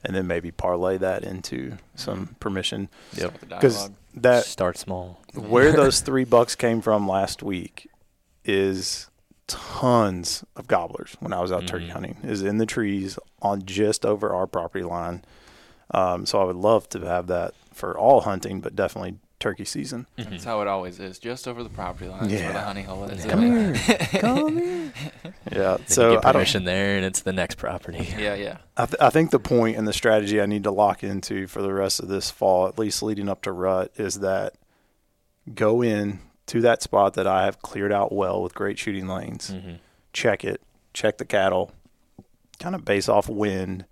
And 0.03 0.15
then 0.15 0.27
maybe 0.27 0.51
parlay 0.51 0.97
that 0.99 1.23
into 1.23 1.77
some 1.95 2.35
permission 2.39 2.89
Start 3.13 3.33
the 3.39 3.45
because 3.47 3.89
that 4.13 4.45
Start 4.45 4.77
small. 4.77 5.19
where 5.33 5.71
those 5.81 6.01
three 6.01 6.23
bucks 6.23 6.53
came 6.55 6.81
from 6.81 7.07
last 7.07 7.41
week 7.41 7.89
is 8.45 9.09
tons 9.47 10.43
of 10.55 10.67
gobblers 10.67 11.15
when 11.19 11.33
I 11.33 11.39
was 11.41 11.51
out 11.51 11.65
turkey 11.67 11.87
Mhm. 11.87 11.91
hunting 11.91 12.17
is 12.23 12.41
in 12.43 12.57
the 12.57 12.65
trees 12.65 13.17
on 13.41 13.63
just 13.65 14.05
over 14.05 14.33
our 14.33 14.45
property 14.47 14.83
line. 14.83 15.23
Um, 15.91 16.25
so 16.25 16.41
I 16.41 16.43
would 16.43 16.55
love 16.57 16.89
to 16.89 16.99
have 17.01 17.27
that 17.27 17.53
for 17.73 17.97
all 17.97 18.21
hunting, 18.21 18.59
but 18.59 18.75
definitely 18.75 19.15
turkey 19.39 19.63
season. 19.65 20.07
That's 20.17 20.43
how 20.43 20.61
it 20.61 20.67
always 20.67 20.99
is, 20.99 21.19
just 21.19 21.47
over 21.47 21.63
the 21.63 21.69
property 21.69 22.09
line. 22.09 22.29
Yeah. 22.29 22.37
Where 22.39 22.47
the 22.47 22.53
Yeah. 22.59 22.65
honey 22.65 22.81
hole 22.81 23.03
is. 23.05 23.23
Come 23.25 23.41
here, 23.41 23.73
come 24.19 24.57
here. 24.57 24.93
Yeah. 25.51 25.77
Then 25.77 25.87
So 25.87 26.09
you 26.09 26.15
get 26.15 26.25
I 26.25 26.31
don't. 26.31 26.33
permission 26.33 26.63
there, 26.65 26.97
and 26.97 27.05
it's 27.05 27.21
the 27.21 27.31
next 27.33 27.55
property. 27.55 28.13
yeah, 28.19 28.33
yeah. 28.33 28.57
I, 28.75 28.85
th- 28.87 28.99
I 28.99 29.09
think 29.11 29.29
the 29.31 29.39
point 29.39 29.77
and 29.77 29.87
the 29.87 29.93
strategy 29.93 30.41
I 30.41 30.45
need 30.47 30.63
to 30.63 30.71
lock 30.71 31.03
into 31.03 31.47
for 31.47 31.61
the 31.61 31.71
rest 31.71 31.99
of 31.99 32.07
this 32.09 32.31
fall, 32.31 32.67
at 32.67 32.77
least 32.79 33.01
leading 33.03 33.29
up 33.29 33.43
to 33.43 33.51
rut, 33.51 33.91
is 33.95 34.19
that 34.19 34.55
go 35.53 35.81
in 35.83 36.19
to 36.47 36.61
that 36.61 36.81
spot 36.81 37.13
that 37.13 37.27
I 37.27 37.45
have 37.45 37.61
cleared 37.61 37.91
out 37.91 38.11
well 38.11 38.41
with 38.41 38.53
great 38.55 38.77
shooting 38.79 39.07
lanes. 39.07 39.49
hmm 39.49 39.75
check 40.13 40.43
it, 40.43 40.61
check 40.93 41.19
the 41.19 41.25
cattle, 41.25 41.71
kind 42.59 42.73
of 42.73 42.83
base 42.83 43.07
off 43.07 43.29
wind, 43.29 43.85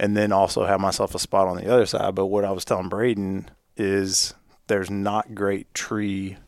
and 0.00 0.16
then 0.16 0.32
also 0.32 0.64
have 0.64 0.80
myself 0.80 1.14
a 1.14 1.18
spot 1.18 1.46
on 1.46 1.58
the 1.58 1.70
other 1.70 1.84
side. 1.84 2.14
But 2.14 2.26
what 2.26 2.44
I 2.44 2.50
was 2.52 2.64
telling 2.64 2.88
Brayden 2.88 3.48
is 3.76 4.32
there's 4.68 4.90
not 4.90 5.34
great 5.34 5.72
tree 5.74 6.38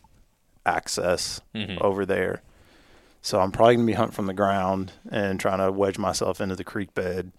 access 0.66 1.40
hmm 1.54 1.76
over 1.80 2.06
there. 2.06 2.42
So 3.20 3.40
I'm 3.40 3.52
probably 3.52 3.76
gonna 3.76 3.86
be 3.86 3.92
hunting 3.94 4.14
from 4.14 4.26
the 4.26 4.34
ground 4.34 4.92
and 5.10 5.38
trying 5.40 5.58
to 5.58 5.70
wedge 5.72 5.98
myself 5.98 6.40
into 6.40 6.56
the 6.56 6.64
creek 6.64 6.94
bed 6.94 7.32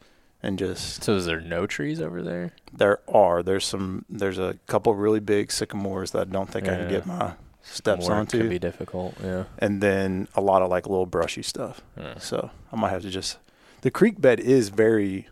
and 0.44 0.60
just 0.60 1.04
So 1.04 1.16
is 1.16 1.26
there 1.26 1.42
no 1.42 1.66
trees 1.66 2.02
over 2.02 2.22
there? 2.22 2.54
there 2.74 3.00
are 3.08 3.42
there's 3.42 3.66
some 3.66 4.06
there's 4.10 4.38
a 4.38 4.58
couple 4.68 4.94
really 4.94 5.20
big 5.20 5.52
sycamores 5.52 6.12
that 6.12 6.28
I 6.28 6.32
don't 6.32 6.50
think 6.50 6.68
I 6.68 6.76
can 6.76 6.90
get 6.90 7.06
my 7.06 7.34
steps 7.68 8.08
More 8.08 8.18
onto, 8.18 8.38
could 8.40 8.50
be 8.50 8.60
difficult. 8.60 9.16
Yeah. 9.22 9.46
and 9.60 9.82
then 9.82 10.28
a 10.36 10.42
lot 10.42 10.62
of 10.62 10.70
like 10.70 10.88
little 10.88 11.06
brushy 11.06 11.42
stuff. 11.44 11.82
Yeah. 11.98 12.18
So 12.20 12.52
I 12.72 12.76
might 12.76 12.90
have 12.92 13.02
to 13.02 13.10
just. 13.10 13.38
The 13.82 13.92
creek 13.92 14.22
bed 14.22 14.40
is 14.40 14.70
very 14.70 15.28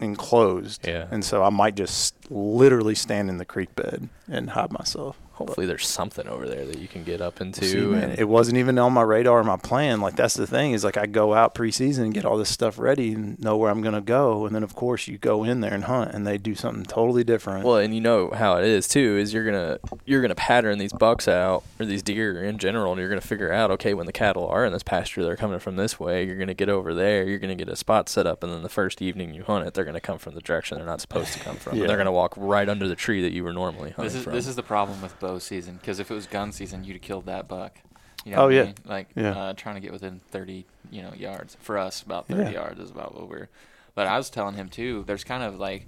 enclosed, 0.00 0.86
Yeah. 0.86 1.06
and 1.10 1.24
so 1.24 1.42
I 1.42 1.50
might 1.50 1.74
just 1.76 2.14
literally 2.30 2.94
stand 2.94 3.28
in 3.30 3.38
the 3.38 3.44
creek 3.44 3.74
bed 3.76 4.08
and 4.28 4.50
hide 4.50 4.72
myself. 4.72 5.16
Hopefully, 5.34 5.66
there's 5.66 5.86
something 5.86 6.26
over 6.28 6.48
there 6.48 6.64
that 6.64 6.78
you 6.78 6.86
can 6.88 7.02
get 7.04 7.20
up 7.20 7.40
into. 7.40 7.64
See, 7.64 7.80
man, 7.80 8.10
and- 8.10 8.18
it 8.18 8.28
wasn't 8.28 8.56
even 8.58 8.78
on 8.78 8.92
my 8.92 9.02
radar 9.02 9.40
or 9.40 9.44
my 9.44 9.56
plan. 9.56 10.00
Like 10.00 10.16
that's 10.16 10.34
the 10.34 10.46
thing 10.46 10.72
is 10.72 10.84
like 10.84 10.96
I 10.96 11.06
go 11.06 11.34
out 11.34 11.54
preseason 11.54 12.04
and 12.04 12.14
get 12.14 12.24
all 12.24 12.38
this 12.38 12.48
stuff 12.50 12.78
ready 12.78 13.12
and 13.12 13.38
know 13.40 13.56
where 13.56 13.70
I'm 13.70 13.82
gonna 13.82 14.00
go, 14.00 14.46
and 14.46 14.54
then 14.54 14.62
of 14.62 14.74
course 14.74 15.08
you 15.08 15.18
go 15.18 15.42
in 15.44 15.60
there 15.60 15.74
and 15.74 15.84
hunt, 15.84 16.12
and 16.14 16.26
they 16.26 16.38
do 16.38 16.54
something 16.54 16.84
totally 16.84 17.24
different. 17.24 17.64
Well, 17.64 17.76
and 17.78 17.94
you 17.94 18.00
know 18.00 18.30
how 18.30 18.56
it 18.58 18.64
is 18.64 18.86
too. 18.88 19.16
Is 19.16 19.34
you're 19.34 19.44
gonna 19.44 19.78
you're 20.04 20.22
gonna 20.22 20.34
pattern 20.34 20.78
these 20.78 20.92
bucks 20.92 21.26
out 21.28 21.64
or 21.80 21.86
these 21.86 22.02
deer 22.02 22.42
in 22.44 22.58
general, 22.58 22.92
and 22.92 23.00
you're 23.00 23.08
gonna 23.08 23.20
figure 23.20 23.52
out 23.52 23.70
okay 23.72 23.92
when 23.94 24.06
the 24.06 24.12
cattle 24.12 24.46
are 24.48 24.64
in 24.64 24.72
this 24.72 24.82
pasture, 24.84 25.24
they're 25.24 25.36
coming 25.36 25.58
from 25.58 25.76
this 25.76 25.98
way. 25.98 26.24
You're 26.24 26.38
gonna 26.38 26.54
get 26.54 26.68
over 26.68 26.94
there. 26.94 27.24
You're 27.24 27.38
gonna 27.40 27.54
get 27.54 27.68
a 27.68 27.76
spot 27.76 28.08
set 28.08 28.26
up, 28.26 28.42
and 28.44 28.52
then 28.52 28.62
the 28.62 28.68
first 28.68 29.02
evening 29.02 29.34
you 29.34 29.42
hunt 29.42 29.66
it, 29.66 29.74
they're 29.74 29.84
gonna 29.84 30.00
come 30.00 30.18
from 30.18 30.34
the 30.34 30.40
direction 30.40 30.78
they're 30.78 30.86
not 30.86 31.00
supposed 31.00 31.32
to 31.32 31.40
come 31.40 31.56
from. 31.56 31.76
Yeah. 31.78 31.86
they're 31.88 31.96
gonna 31.96 32.12
walk 32.12 32.34
right 32.36 32.68
under 32.68 32.86
the 32.86 32.94
tree 32.94 33.22
that 33.22 33.32
you 33.32 33.42
were 33.42 33.52
normally 33.52 33.90
hunting 33.90 34.04
This 34.04 34.14
is 34.14 34.22
from. 34.24 34.32
this 34.32 34.46
is 34.46 34.54
the 34.56 34.62
problem 34.62 35.02
with 35.02 35.18
bow 35.26 35.38
season 35.38 35.76
because 35.76 35.98
if 36.00 36.10
it 36.10 36.14
was 36.14 36.26
gun 36.26 36.52
season, 36.52 36.84
you'd 36.84 36.94
have 36.94 37.02
killed 37.02 37.26
that 37.26 37.48
buck. 37.48 37.78
You 38.24 38.32
know 38.32 38.38
Oh, 38.38 38.44
what 38.44 38.52
I 38.52 38.56
yeah. 38.56 38.64
mean? 38.64 38.74
Like 38.84 39.08
Yeah. 39.14 39.30
uh, 39.38 39.52
trying 39.54 39.74
to 39.74 39.80
get 39.80 39.92
within 39.92 40.20
thirty, 40.30 40.66
you 40.90 41.02
know, 41.02 41.12
yards. 41.14 41.56
For 41.60 41.76
us, 41.78 42.02
about 42.02 42.26
thirty 42.28 42.42
Yeah. 42.44 42.50
yards 42.50 42.80
is 42.80 42.90
about 42.90 43.14
what 43.14 43.28
we're. 43.28 43.48
But 43.94 44.06
I 44.06 44.16
was 44.16 44.30
telling 44.30 44.54
him 44.54 44.68
too. 44.68 45.04
There's 45.06 45.24
kind 45.24 45.42
of 45.42 45.58
like 45.58 45.86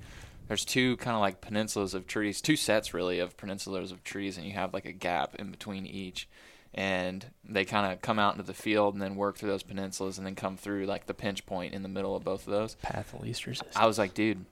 there's 0.49 0.65
two 0.65 0.97
kind 0.99 1.15
of 1.17 1.21
like 1.21 1.41
peninsulas 1.41 1.95
of 1.95 2.07
trees, 2.07 2.41
two 2.41 2.57
sets 2.57 2.95
really 2.95 3.19
of 3.19 3.37
peninsulas 3.37 3.91
of 3.91 4.05
trees, 4.05 4.37
and 4.37 4.47
you 4.47 4.53
have 4.53 4.73
like 4.75 4.85
a 4.85 4.93
gap 4.93 5.35
in 5.37 5.51
between 5.51 5.87
each. 5.87 6.29
And 6.75 7.25
they 7.43 7.65
kind 7.65 7.91
of 7.91 8.03
come 8.03 8.19
out 8.19 8.35
into 8.35 8.45
the 8.45 8.53
field 8.53 8.93
and 8.95 9.03
then 9.03 9.17
work 9.17 9.39
through 9.39 9.49
those 9.49 9.63
peninsulas 9.63 10.19
and 10.19 10.27
then 10.27 10.35
come 10.35 10.57
through 10.59 10.85
like 10.85 11.07
the 11.07 11.15
pinch 11.15 11.47
point 11.47 11.73
in 11.73 11.83
the 11.83 11.89
middle 11.89 12.15
of 12.15 12.23
both 12.23 12.47
of 12.47 12.53
those. 12.53 12.75
path 12.83 13.15
of 13.15 13.23
least 13.23 13.47
resistance. 13.47 13.75
I 13.77 13.87
was 13.87 13.99
like, 13.99 14.13
dude, 14.13 14.45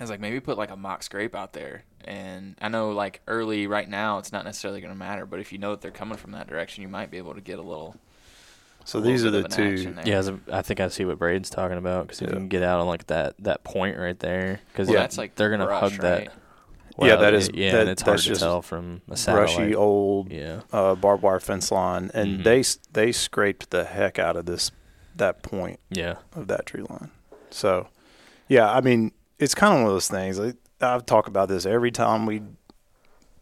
I 0.00 0.02
was 0.02 0.10
like, 0.10 0.20
maybe 0.20 0.40
put 0.40 0.56
like 0.58 0.70
a 0.70 0.76
mock 0.76 1.02
scrape 1.02 1.34
out 1.34 1.52
there. 1.52 1.84
And 2.04 2.56
I 2.60 2.68
know 2.68 2.90
like 2.90 3.20
early 3.28 3.66
right 3.66 3.88
now, 3.88 4.18
it's 4.18 4.32
not 4.32 4.44
necessarily 4.44 4.80
going 4.80 4.92
to 4.92 4.98
matter, 4.98 5.26
but 5.26 5.38
if 5.40 5.52
you 5.52 5.58
know 5.58 5.70
that 5.72 5.82
they're 5.82 5.90
coming 5.90 6.16
from 6.16 6.32
that 6.32 6.46
direction, 6.48 6.82
you 6.82 6.88
might 6.88 7.10
be 7.10 7.18
able 7.18 7.34
to 7.34 7.40
get 7.42 7.58
a 7.58 7.62
little. 7.62 7.96
so 8.86 8.98
a 8.98 9.00
little 9.00 9.12
these 9.12 9.24
are 9.26 9.30
bit 9.30 9.50
the 9.50 9.56
two. 9.56 9.94
yeah, 10.06 10.22
I 10.50 10.62
think 10.62 10.80
I 10.80 10.88
see 10.88 11.04
what 11.04 11.18
Brayden's 11.18 11.50
talking 11.50 11.76
about 11.76 12.06
because 12.06 12.22
if 12.22 12.28
Yeah. 12.28 12.34
you 12.34 12.40
can 12.40 12.48
get 12.48 12.62
out 12.62 12.80
on 12.80 12.86
like 12.86 13.06
that 13.08 13.34
that 13.40 13.62
point 13.62 13.98
right 13.98 14.18
there, 14.18 14.60
because 14.72 14.88
Well, 14.88 14.94
Yeah. 14.96 15.02
that's 15.02 15.18
like 15.18 15.34
they're 15.34 15.50
gonna 15.50 15.66
brush, 15.66 15.92
hug 15.92 16.00
that. 16.00 16.18
right? 16.18 16.30
Yeah, 17.02 17.16
that 17.16 17.34
is- 17.34 17.50
yeah, 17.54 17.72
that- 17.72 17.80
and 17.82 17.90
it's 17.90 18.02
hard 18.02 18.18
to 18.18 18.34
tell 18.34 18.62
from 18.62 19.02
a 19.10 19.16
satellite. 19.16 19.56
brushy 19.56 19.74
old 19.74 20.30
Yeah, 20.32 20.60
uh, 20.72 20.94
barbed 20.94 21.22
wire 21.22 21.40
fence 21.40 21.70
line, 21.70 22.10
and 22.14 22.40
Mhm. 22.40 22.44
they 22.44 22.64
they 23.06 23.12
scraped 23.12 23.70
the 23.70 23.84
heck 23.84 24.18
out 24.18 24.36
of 24.36 24.46
this 24.46 24.70
that 25.16 25.42
point 25.42 25.78
yeah, 25.90 26.14
of 26.34 26.46
that 26.48 26.64
tree 26.66 26.82
line. 26.88 27.10
So, 27.50 27.88
yeah, 28.48 28.70
I 28.70 28.80
mean, 28.80 29.12
it's 29.40 29.54
kind 29.54 29.72
of 29.74 29.80
one 29.80 29.86
of 29.88 29.92
those 29.94 30.08
things. 30.08 30.38
Like, 30.38 30.56
I've 30.80 31.04
talked 31.06 31.28
about 31.28 31.48
this 31.48 31.66
every 31.66 31.90
time 31.90 32.26
we 32.26 32.42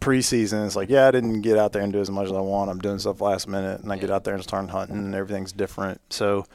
preseason. 0.01 0.65
It's 0.67 0.77
like, 0.77 0.89
yeah, 0.91 1.09
I 1.09 1.11
didn't 1.11 1.43
get 1.43 1.59
out 1.59 1.73
there 1.73 1.83
and 1.83 1.93
do 1.93 2.01
as 2.01 2.11
much 2.11 2.27
as 2.27 2.33
I 2.33 2.41
want. 2.41 2.71
I'm 2.71 2.79
doing 2.79 2.99
stuff 2.99 3.21
last 3.21 3.49
minute, 3.49 3.81
and 3.81 3.93
I 3.93 3.97
get 3.97 4.11
out 4.11 4.25
there 4.25 4.35
and 4.35 4.43
start 4.43 4.71
hunting, 4.71 4.97
and 4.97 5.15
everything's 5.15 5.53
different. 5.53 6.01
So, 6.11 6.47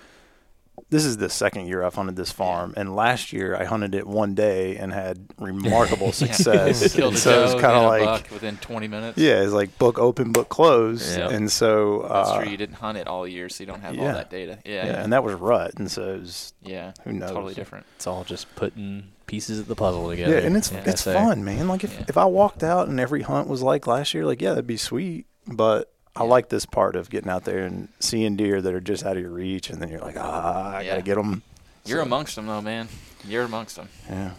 this 0.89 1.05
is 1.05 1.17
the 1.17 1.29
second 1.29 1.67
year 1.67 1.83
I've 1.83 1.93
hunted 1.93 2.15
this 2.15 2.31
farm, 2.31 2.73
and 2.75 2.95
last 2.95 3.31
year 3.31 3.55
I 3.55 3.63
hunted 3.65 3.93
it 3.93 4.07
one 4.07 4.33
day 4.33 4.75
and 4.77 4.91
had 4.91 5.27
remarkable 5.38 6.12
success. 6.23 6.93
Killed 6.95 7.15
so 7.17 7.43
it's 7.43 7.53
doe, 7.53 7.59
kind 7.59 7.77
of 7.77 7.83
like, 7.85 8.31
within 8.31 8.57
20 8.57 8.88
minutes. 8.88 9.17
yeah, 9.17 9.41
it's 9.43 9.53
like 9.53 9.77
book 9.77 10.00
open, 10.00 10.31
book 10.31 10.50
close, 10.50 11.15
Yeah. 11.15 11.29
and 11.29 11.51
so 11.51 12.07
That's 12.09 12.29
uh, 12.29 12.41
true. 12.41 12.51
You 12.51 12.57
didn't 12.57 12.75
hunt 12.77 12.97
it 12.97 13.07
all 13.07 13.27
year, 13.27 13.50
so 13.50 13.62
you 13.63 13.67
don't 13.67 13.81
have 13.81 13.97
all 14.00 14.05
that 14.05 14.31
data. 14.31 14.59
Yeah, 14.65 14.85
yeah, 14.88 15.03
and 15.03 15.13
that 15.13 15.23
was 15.23 15.35
rut, 15.35 15.73
and 15.77 15.91
so 15.91 16.15
it 16.15 16.21
was 16.21 16.53
yeah, 16.63 16.93
who 17.03 17.13
knows. 17.13 17.29
totally 17.31 17.53
different. 17.53 17.85
it's 17.95 18.07
all 18.07 18.23
just 18.23 18.53
putting 18.55 19.12
pieces 19.27 19.60
of 19.60 19.68
the 19.68 19.75
puzzle 19.75 20.10
together. 20.10 20.39
Yeah, 20.39 20.46
and 20.46 20.56
it's 20.58 20.72
Yeah. 20.72 20.84
it's 20.86 21.03
fun, 21.03 21.44
man. 21.44 21.68
Like 21.68 21.84
if, 21.84 21.94
Yeah. 21.94 22.06
if 22.08 22.18
I 22.18 22.25
walked 22.25 22.63
out 22.63 22.88
and 22.88 23.00
every 23.00 23.22
hunt 23.22 23.48
was 23.48 23.62
like 23.62 23.88
last 23.88 24.13
year, 24.13 24.25
like 24.25 24.42
yeah, 24.42 24.50
that'd 24.50 24.68
be 24.68 24.77
sweet. 24.77 25.25
But 25.48 25.92
I 26.15 26.24
like 26.24 26.50
this 26.50 26.65
part 26.65 26.96
of 26.96 27.10
getting 27.10 27.30
out 27.30 27.44
there 27.46 27.65
and 27.65 27.88
seeing 28.00 28.36
deer 28.36 28.62
that 28.62 28.74
are 28.74 28.80
just 28.80 29.03
out 29.06 29.18
of 29.18 29.22
your 29.24 29.32
reach, 29.32 29.70
and 29.70 29.82
then 29.82 29.89
you're 29.89 30.00
like, 30.01 30.15
ah, 30.18 30.75
I 30.75 30.82
Yeah. 30.82 30.92
gotta 30.92 31.01
get 31.01 31.15
them. 31.15 31.42
You're 31.86 32.01
amongst 32.01 32.36
them, 32.36 32.48
though, 32.48 32.62
man. 32.62 32.88
You're 33.25 33.44
amongst 33.44 33.75
them. 33.77 33.89
Yeah, 34.10 34.32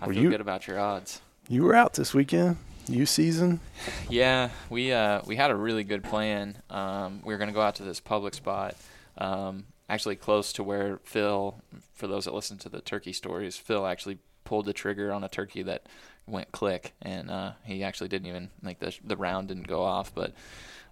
I 0.00 0.06
Were 0.06 0.12
feel 0.14 0.22
you- 0.24 0.30
good 0.30 0.40
about 0.40 0.66
your 0.66 0.78
odds. 0.78 1.20
you 1.48 1.62
were 1.62 1.74
out 1.74 1.94
this 1.94 2.12
weekend, 2.14 2.56
you 2.88 3.06
season. 3.06 3.60
Yeah, 4.10 4.50
we 4.70 4.92
uh, 4.92 5.22
we 5.26 5.36
had 5.36 5.50
a 5.50 5.56
really 5.56 5.82
good 5.84 6.04
plan. 6.04 6.58
Um, 6.70 7.20
we 7.24 7.32
were 7.32 7.38
going 7.38 7.48
to 7.48 7.54
go 7.54 7.62
out 7.62 7.74
to 7.76 7.82
this 7.84 8.00
public 8.00 8.34
spot, 8.34 8.76
um, 9.18 9.64
actually 9.88 10.16
close 10.16 10.52
to 10.54 10.62
where 10.62 10.98
Phil. 11.04 11.60
For 11.94 12.06
those 12.06 12.24
that 12.24 12.34
listen 12.34 12.58
to 12.58 12.68
the 12.68 12.80
turkey 12.80 13.12
stories, 13.12 13.56
Phil 13.56 13.86
actually 13.86 14.18
pulled 14.44 14.66
the 14.66 14.72
trigger 14.72 15.12
on 15.12 15.24
a 15.24 15.28
turkey 15.28 15.62
that 15.62 15.86
went 16.26 16.52
click, 16.52 16.92
and 17.02 17.30
uh, 17.30 17.52
he 17.64 17.82
actually 17.82 18.08
didn't 18.08 18.28
even 18.28 18.50
like 18.62 18.78
the 18.78 18.96
the 19.04 19.16
round 19.16 19.48
didn't 19.48 19.68
go 19.68 19.82
off. 19.82 20.14
But 20.14 20.32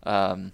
um, 0.04 0.52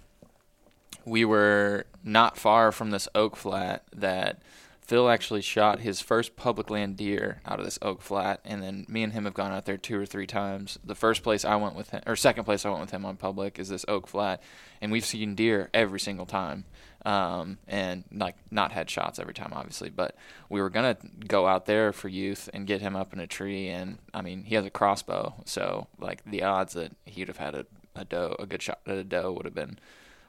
we 1.05 1.25
were 1.25 1.85
not 2.03 2.37
far 2.37 2.71
from 2.71 2.91
this 2.91 3.07
oak 3.15 3.35
flat 3.35 3.83
that 3.95 4.41
Phil 4.81 5.07
actually 5.07 5.41
shot 5.41 5.81
his 5.81 6.01
first 6.01 6.35
public 6.35 6.71
land 6.71 6.97
deer 6.97 7.41
out 7.45 7.59
of 7.59 7.65
this 7.65 7.77
oak 7.81 8.01
flat, 8.01 8.39
and 8.43 8.63
then 8.63 8.87
me 8.89 9.03
and 9.03 9.13
him 9.13 9.25
have 9.25 9.35
gone 9.35 9.51
out 9.51 9.65
there 9.65 9.77
two 9.77 9.99
or 9.99 10.05
three 10.07 10.25
times. 10.25 10.79
The 10.83 10.95
first 10.95 11.21
place 11.21 11.45
I 11.45 11.57
went 11.57 11.75
with 11.75 11.91
him, 11.91 12.01
or 12.07 12.15
second 12.15 12.45
place 12.45 12.65
I 12.65 12.69
went 12.69 12.81
with 12.81 12.89
him 12.89 13.05
on 13.05 13.15
public, 13.15 13.59
is 13.59 13.69
this 13.69 13.85
oak 13.87 14.07
flat, 14.07 14.41
and 14.81 14.91
we've 14.91 15.05
seen 15.05 15.35
deer 15.35 15.69
every 15.75 15.99
single 15.99 16.25
time, 16.25 16.65
um, 17.09 17.57
and 17.67 18.03
like 18.13 18.35
not 18.51 18.71
had 18.71 18.89
shots 18.89 19.19
every 19.19 19.33
time, 19.33 19.51
obviously. 19.53 19.89
But 19.89 20.15
we 20.49 20.61
were 20.61 20.69
gonna 20.69 20.97
go 21.27 21.47
out 21.47 21.65
there 21.65 21.91
for 21.91 22.07
youth 22.07 22.49
and 22.53 22.67
get 22.67 22.81
him 22.81 22.95
up 22.95 23.13
in 23.13 23.19
a 23.19 23.27
tree, 23.27 23.67
and 23.69 23.97
I 24.13 24.21
mean 24.21 24.43
he 24.43 24.55
has 24.55 24.65
a 24.65 24.69
crossbow, 24.69 25.33
so 25.45 25.87
like 25.99 26.23
the 26.25 26.43
odds 26.43 26.73
that 26.73 26.91
he'd 27.05 27.27
have 27.27 27.37
had 27.37 27.55
a, 27.55 27.65
a 27.95 28.05
doe, 28.05 28.35
a 28.39 28.45
good 28.45 28.61
shot 28.61 28.79
at 28.85 28.97
a 28.97 29.03
doe 29.03 29.31
would 29.31 29.45
have 29.45 29.55
been 29.55 29.79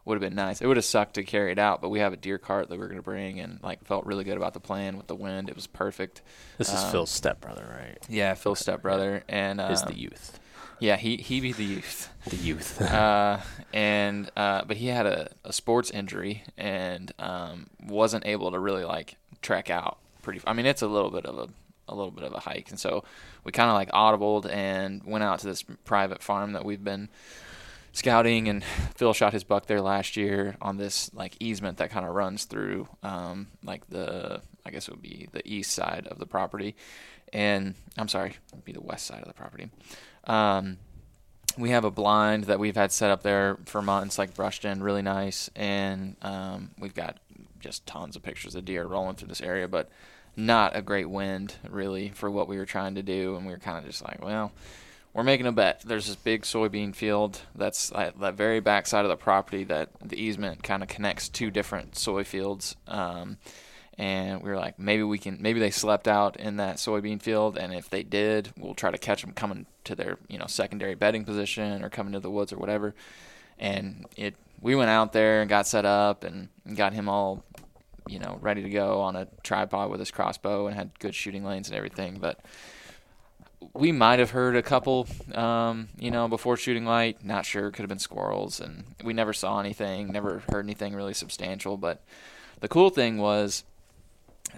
would 0.07 0.15
have 0.15 0.23
been 0.23 0.35
nice. 0.35 0.63
It 0.63 0.67
would 0.67 0.79
have 0.79 0.85
sucked 0.87 1.15
to 1.15 1.23
carry 1.23 1.53
it 1.53 1.59
out, 1.59 1.83
but 1.83 1.91
we 1.91 1.99
have 2.01 2.15
a 2.15 2.17
deer 2.17 2.39
cart 2.39 2.71
that 2.71 2.79
we 2.79 2.83
are 2.85 2.89
going 2.89 2.97
to 2.97 3.03
bring, 3.03 3.39
and 3.39 3.61
like 3.63 3.85
felt 3.85 4.07
really 4.07 4.25
good 4.25 4.39
about 4.39 4.55
the 4.55 4.61
plan 4.61 4.97
with 4.97 5.07
the 5.09 5.15
wind. 5.15 5.51
It 5.51 5.55
was 5.55 5.67
perfect. 5.67 6.23
This 6.57 6.73
is 6.73 6.83
Um, 6.85 6.91
Phil's 6.91 7.11
stepbrother, 7.11 7.67
right? 7.79 7.99
Yeah, 8.09 8.33
Phil's 8.35 8.61
stepbrother, 8.61 9.23
and 9.29 9.61
uh, 9.61 9.69
Is 9.71 9.83
the 9.83 9.95
youth, 9.99 10.41
yeah 10.81 10.97
he 10.97 11.17
he 11.17 11.41
be 11.41 11.53
the 11.53 11.65
youth. 11.65 12.09
the 12.27 12.37
youth. 12.37 12.81
uh, 12.83 13.39
and 13.73 14.31
uh, 14.37 14.65
but 14.65 14.77
he 14.77 14.89
had 14.89 15.07
a, 15.07 15.31
a 15.45 15.53
sports 15.53 15.91
injury 15.91 16.43
and 16.57 17.13
um, 17.19 17.69
wasn't 17.87 18.27
able 18.27 18.51
to 18.51 18.59
really 18.59 18.85
like 18.85 19.17
trek 19.43 19.71
out 19.71 19.99
pretty. 20.23 20.41
I 20.47 20.53
mean, 20.53 20.67
it's 20.67 20.83
a 20.83 20.89
little 20.89 21.11
bit 21.11 21.27
of 21.27 21.39
a 21.39 21.49
a 21.89 21.95
little 21.95 22.13
bit 22.13 22.25
of 22.25 22.33
a 22.33 22.41
hike, 22.41 22.71
and 22.71 22.79
so 22.79 23.05
we 23.45 23.53
kind 23.53 23.69
of 23.69 23.75
like 23.75 23.91
audibled 23.91 24.51
and 24.51 25.03
went 25.05 25.25
out 25.25 25.41
to 25.41 25.47
this 25.47 25.63
private 25.85 26.23
farm 26.23 26.53
that 26.53 26.65
we've 26.65 26.85
been 26.85 27.09
scouting 27.93 28.49
and 28.49 28.63
Phil 28.95 29.13
shot 29.13 29.33
his 29.33 29.45
buck 29.45 29.67
there 29.67 29.81
last 29.81 30.17
year 30.17 30.57
on 30.61 30.77
this 30.77 31.13
like 31.13 31.37
easement 31.41 31.79
that 31.79 31.91
kind 31.91 32.07
of 32.07 32.15
runs 32.15 32.45
through 32.45 32.89
um, 33.03 33.49
like 33.65 33.89
the 33.89 34.41
I 34.65 34.71
guess 34.71 34.89
it 34.89 34.93
would 34.93 35.03
be 35.03 35.29
the 35.33 35.47
east 35.47 35.73
side 35.73 36.07
of 36.07 36.19
the 36.19 36.27
property 36.27 36.77
and 37.33 37.75
I'm 37.99 38.09
sorry 38.09 38.37
it'd 38.53 38.65
be 38.65 38.73
the 38.73 38.81
west 38.81 39.07
side 39.07 39.21
of 39.23 39.29
the 39.29 39.35
property 39.35 39.71
um, 40.31 40.79
we 41.59 41.71
have 41.71 41.85
a 41.85 41.91
blind 41.91 42.45
that 42.45 42.59
we've 42.59 42.77
had 42.77 42.93
set 42.93 43.11
up 43.11 43.23
there 43.23 43.59
for 43.67 43.83
months 43.83 44.19
like 44.19 44.35
brushed 44.35 44.65
in 44.65 44.83
really 44.83 45.03
nice 45.03 45.51
and 45.57 46.17
um, 46.23 46.71
we've 46.79 46.95
got 46.95 47.19
just 47.59 47.85
tons 47.87 48.17
of 48.17 48.23
pictures 48.23 48.55
of 48.55 48.65
deer 48.65 48.87
rolling 48.87 49.17
through 49.17 49.29
this 49.29 49.41
area 49.41 49.67
but 49.67 49.91
not 50.37 50.77
a 50.77 50.83
great 50.83 51.11
wind 51.11 51.57
really 51.69 52.11
for 52.11 52.31
what 52.31 52.49
we 52.49 52.57
were 52.57 52.65
trying 52.65 52.95
to 52.95 53.03
do 53.03 53.35
and 53.37 53.45
we 53.45 53.53
were 53.53 53.59
kind 53.59 53.79
of 53.79 53.85
just 53.85 54.03
like 54.03 54.25
well 54.25 54.53
we're 55.13 55.25
making 55.25 55.47
a 55.47 55.53
bet. 55.53 55.83
There's 55.85 56.07
this 56.07 56.17
big 56.17 56.43
soybean 56.43 56.95
field 56.95 57.41
that's 57.55 57.91
at 57.93 58.21
that 58.21 58.35
very 58.35 58.61
back 58.61 58.87
side 58.87 59.05
of 59.05 59.09
the 59.09 59.17
property 59.17 59.65
that 59.65 59.91
the 60.01 60.17
easement 60.17 60.63
kind 60.63 60.83
of 60.83 60.89
connects 60.89 61.29
two 61.29 61.51
different 61.51 61.97
soy 61.97 62.23
fields. 62.23 62.77
Um, 62.87 63.39
and 64.01 64.43
we 64.43 64.49
were 64.49 64.57
like, 64.57 64.79
maybe 64.79 65.03
we 65.03 65.19
can, 65.19 65.37
maybe 65.43 65.61
they 65.61 65.71
slept 65.71 66.09
out 66.09 66.39
in 66.39 66.57
that 66.57 66.77
soybean 66.77 67.21
field, 67.21 67.59
and 67.59 67.75
if 67.75 67.91
they 67.91 68.03
did, 68.03 68.51
we'll 68.57 68.73
try 68.73 68.91
to 68.91 68.97
catch 68.97 69.21
them 69.21 69.33
coming 69.33 69.67
to 69.85 69.95
their, 69.95 70.17
you 70.27 70.39
know, 70.39 70.47
secondary 70.47 70.95
bedding 70.95 71.27
position 71.27 71.85
or 71.85 71.91
coming 71.91 72.15
to 72.15 72.21
the 72.21 72.31
woods 72.31 72.51
or 72.51 72.57
whatever. 72.57 72.95
And 73.59 74.07
it, 74.17 74.37
we 74.63 74.75
went 74.75 74.89
out 74.89 75.13
there 75.13 75.43
and 75.43 75.51
got 75.51 75.67
set 75.67 75.85
up 75.85 76.25
and 76.25 76.49
got 76.75 76.95
him 76.95 77.11
all, 77.11 77.45
you 78.09 78.19
know, 78.19 78.39
ready 78.41 78.63
to 78.63 78.71
go 78.71 79.03
on 79.03 79.17
a 79.17 79.29
tripod 79.43 79.91
with 79.91 80.01
his 80.01 80.11
crossbow 80.11 80.67
and 80.67 80.75
had 80.75 80.99
good 80.99 81.15
shooting 81.15 81.45
lanes 81.45 81.69
and 81.69 81.77
everything, 81.77 82.21
but 82.21 82.41
we 83.75 83.93
might 83.93 84.19
have 84.19 84.31
heard 84.31 84.57
a 84.57 84.63
couple, 84.63 85.09
um, 85.35 85.89
you 85.99 86.11
know, 86.11 86.27
before 86.27 86.57
shooting 86.57 86.87
light. 86.87 87.23
Not 87.23 87.45
sure. 87.45 87.71
Could 87.71 87.83
have 87.83 87.91
been 87.91 87.99
squirrels, 87.99 88.61
and 88.61 88.85
we 89.05 89.13
never 89.13 89.35
saw 89.35 89.61
anything. 89.61 90.07
Never 90.07 90.43
heard 90.49 90.65
anything 90.65 90.95
really 90.95 91.13
substantial. 91.13 91.77
But 91.77 92.03
the 92.61 92.69
cool 92.69 92.89
thing 92.89 93.19
was, 93.19 93.65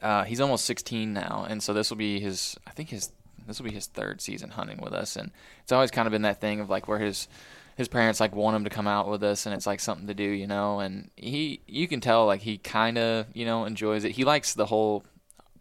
uh, 0.00 0.24
he's 0.24 0.40
almost 0.40 0.64
16 0.64 1.12
now, 1.12 1.46
and 1.48 1.62
so 1.62 1.72
this 1.72 1.90
will 1.90 1.96
be 1.96 2.20
his. 2.20 2.56
I 2.66 2.70
think 2.70 2.90
his 2.90 3.12
this 3.46 3.58
will 3.58 3.68
be 3.68 3.74
his 3.74 3.86
third 3.86 4.20
season 4.20 4.50
hunting 4.50 4.80
with 4.80 4.92
us, 4.92 5.16
and 5.16 5.30
it's 5.62 5.72
always 5.72 5.90
kind 5.90 6.06
of 6.06 6.12
been 6.12 6.22
that 6.22 6.40
thing 6.40 6.60
of 6.60 6.70
like 6.70 6.88
where 6.88 6.98
his 6.98 7.28
his 7.76 7.88
parents 7.88 8.20
like 8.20 8.34
want 8.34 8.54
him 8.54 8.64
to 8.64 8.70
come 8.70 8.86
out 8.86 9.08
with 9.08 9.22
us 9.22 9.46
and 9.46 9.54
it's 9.54 9.66
like 9.66 9.80
something 9.80 10.06
to 10.06 10.12
do 10.12 10.22
you 10.22 10.46
know 10.46 10.80
and 10.80 11.10
he 11.16 11.62
you 11.66 11.88
can 11.88 12.02
tell 12.02 12.26
like 12.26 12.42
he 12.42 12.58
kind 12.58 12.98
of 12.98 13.24
you 13.32 13.46
know 13.46 13.64
enjoys 13.64 14.04
it 14.04 14.12
he 14.12 14.24
likes 14.24 14.52
the 14.52 14.66
whole 14.66 15.02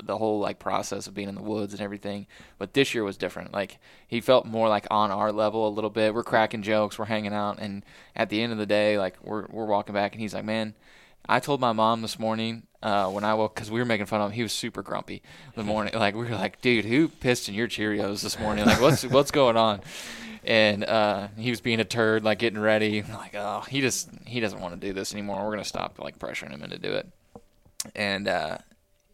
the 0.06 0.18
whole 0.18 0.40
like 0.40 0.60
process 0.60 1.08
of 1.08 1.14
being 1.14 1.30
in 1.30 1.36
the 1.36 1.42
woods 1.42 1.74
and 1.74 1.82
everything. 1.82 2.28
But 2.58 2.74
this 2.74 2.94
year 2.94 3.04
was 3.04 3.18
different. 3.18 3.54
Like 3.54 3.80
he 4.08 4.22
felt 4.22 4.46
more 4.46 4.68
like 4.70 4.88
on 4.92 5.12
our 5.12 5.32
level 5.32 5.68
a 5.68 5.70
little 5.70 5.90
bit. 5.90 6.14
We're 6.14 6.24
cracking 6.24 6.62
jokes, 6.62 6.98
we're 6.98 7.06
hanging 7.06 7.34
out, 7.34 7.60
and 7.60 7.84
at 8.16 8.30
the 8.30 8.42
end 8.42 8.52
of 8.52 8.58
the 8.58 8.66
day, 8.66 8.98
like 8.98 9.16
we're 9.24 9.46
we're 9.50 9.66
walking 9.66 9.94
back, 9.94 10.14
and 10.14 10.22
he's 10.22 10.34
like, 10.34 10.46
"Man, 10.46 10.74
I 11.28 11.40
told 11.40 11.62
my 11.62 11.72
mom 11.72 12.02
this 12.02 12.20
morning 12.20 12.64
uh, 12.84 13.10
when 13.10 13.24
I 13.24 13.34
woke 13.34 13.56
because 13.56 13.70
we 13.70 13.80
were 13.80 13.86
making 13.86 14.08
fun 14.08 14.22
of 14.22 14.32
him. 14.32 14.36
He 14.36 14.44
was 14.44 14.54
super 14.54 14.82
grumpy 14.82 15.22
the 15.56 15.64
morning. 15.64 15.94
Like 15.94 16.16
we 16.16 16.26
were 16.26 16.36
like, 16.36 16.62
dude, 16.62 16.86
who 16.86 17.08
pissed 17.08 17.48
in 17.48 17.56
your 17.56 17.68
Cheerios 17.68 18.22
this 18.22 18.40
morning? 18.40 18.66
Like 18.66 18.82
what's 18.82 19.04
what's 19.06 19.32
going 19.32 19.58
on? 19.58 19.82
And 20.44 20.84
uh, 20.84 21.28
he 21.38 21.52
was 21.52 21.62
being 21.62 21.80
a 21.80 21.86
turd, 21.86 22.24
like 22.24 22.40
getting 22.40 22.60
ready. 22.60 23.04
Like, 23.04 23.36
oh, 23.36 23.64
he 23.70 23.82
just 23.82 24.10
he 24.26 24.40
doesn't 24.40 24.60
want 24.60 24.80
to 24.80 24.88
do 24.88 24.94
this 24.94 25.14
anymore. 25.14 25.46
We're 25.46 25.52
gonna 25.52 25.64
stop 25.64 26.00
like 26.00 26.18
pressuring 26.18 26.52
him 26.52 26.64
into 26.64 26.80
do 26.80 26.94
it. 26.94 27.08
And 27.96 28.28
uh, 28.28 28.58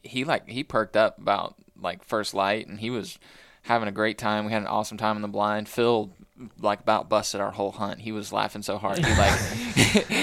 he 0.02 0.24
like 0.24 0.48
he 0.48 0.64
perked 0.64 0.96
up 0.96 1.20
about 1.20 1.56
like 1.80 2.04
first 2.04 2.34
light, 2.34 2.68
and 2.68 2.80
he 2.80 2.90
was 2.90 3.20
having 3.64 3.90
a 3.90 3.92
great 3.92 4.18
time. 4.18 4.46
We 4.46 4.54
had 4.54 4.62
an 4.62 4.68
awesome 4.68 4.98
time 4.98 5.18
in 5.18 5.22
the 5.22 5.28
blind. 5.28 5.68
Phil 5.68 6.12
like 6.60 6.82
about 6.82 7.10
busted 7.10 7.41
our 7.41 7.51
whole 7.51 7.72
hunt. 7.72 8.00
He 8.00 8.12
was 8.12 8.32
laughing 8.32 8.62
so 8.62 8.77
hard. 8.77 9.00
He 9.00 9.03
like, 9.03 9.39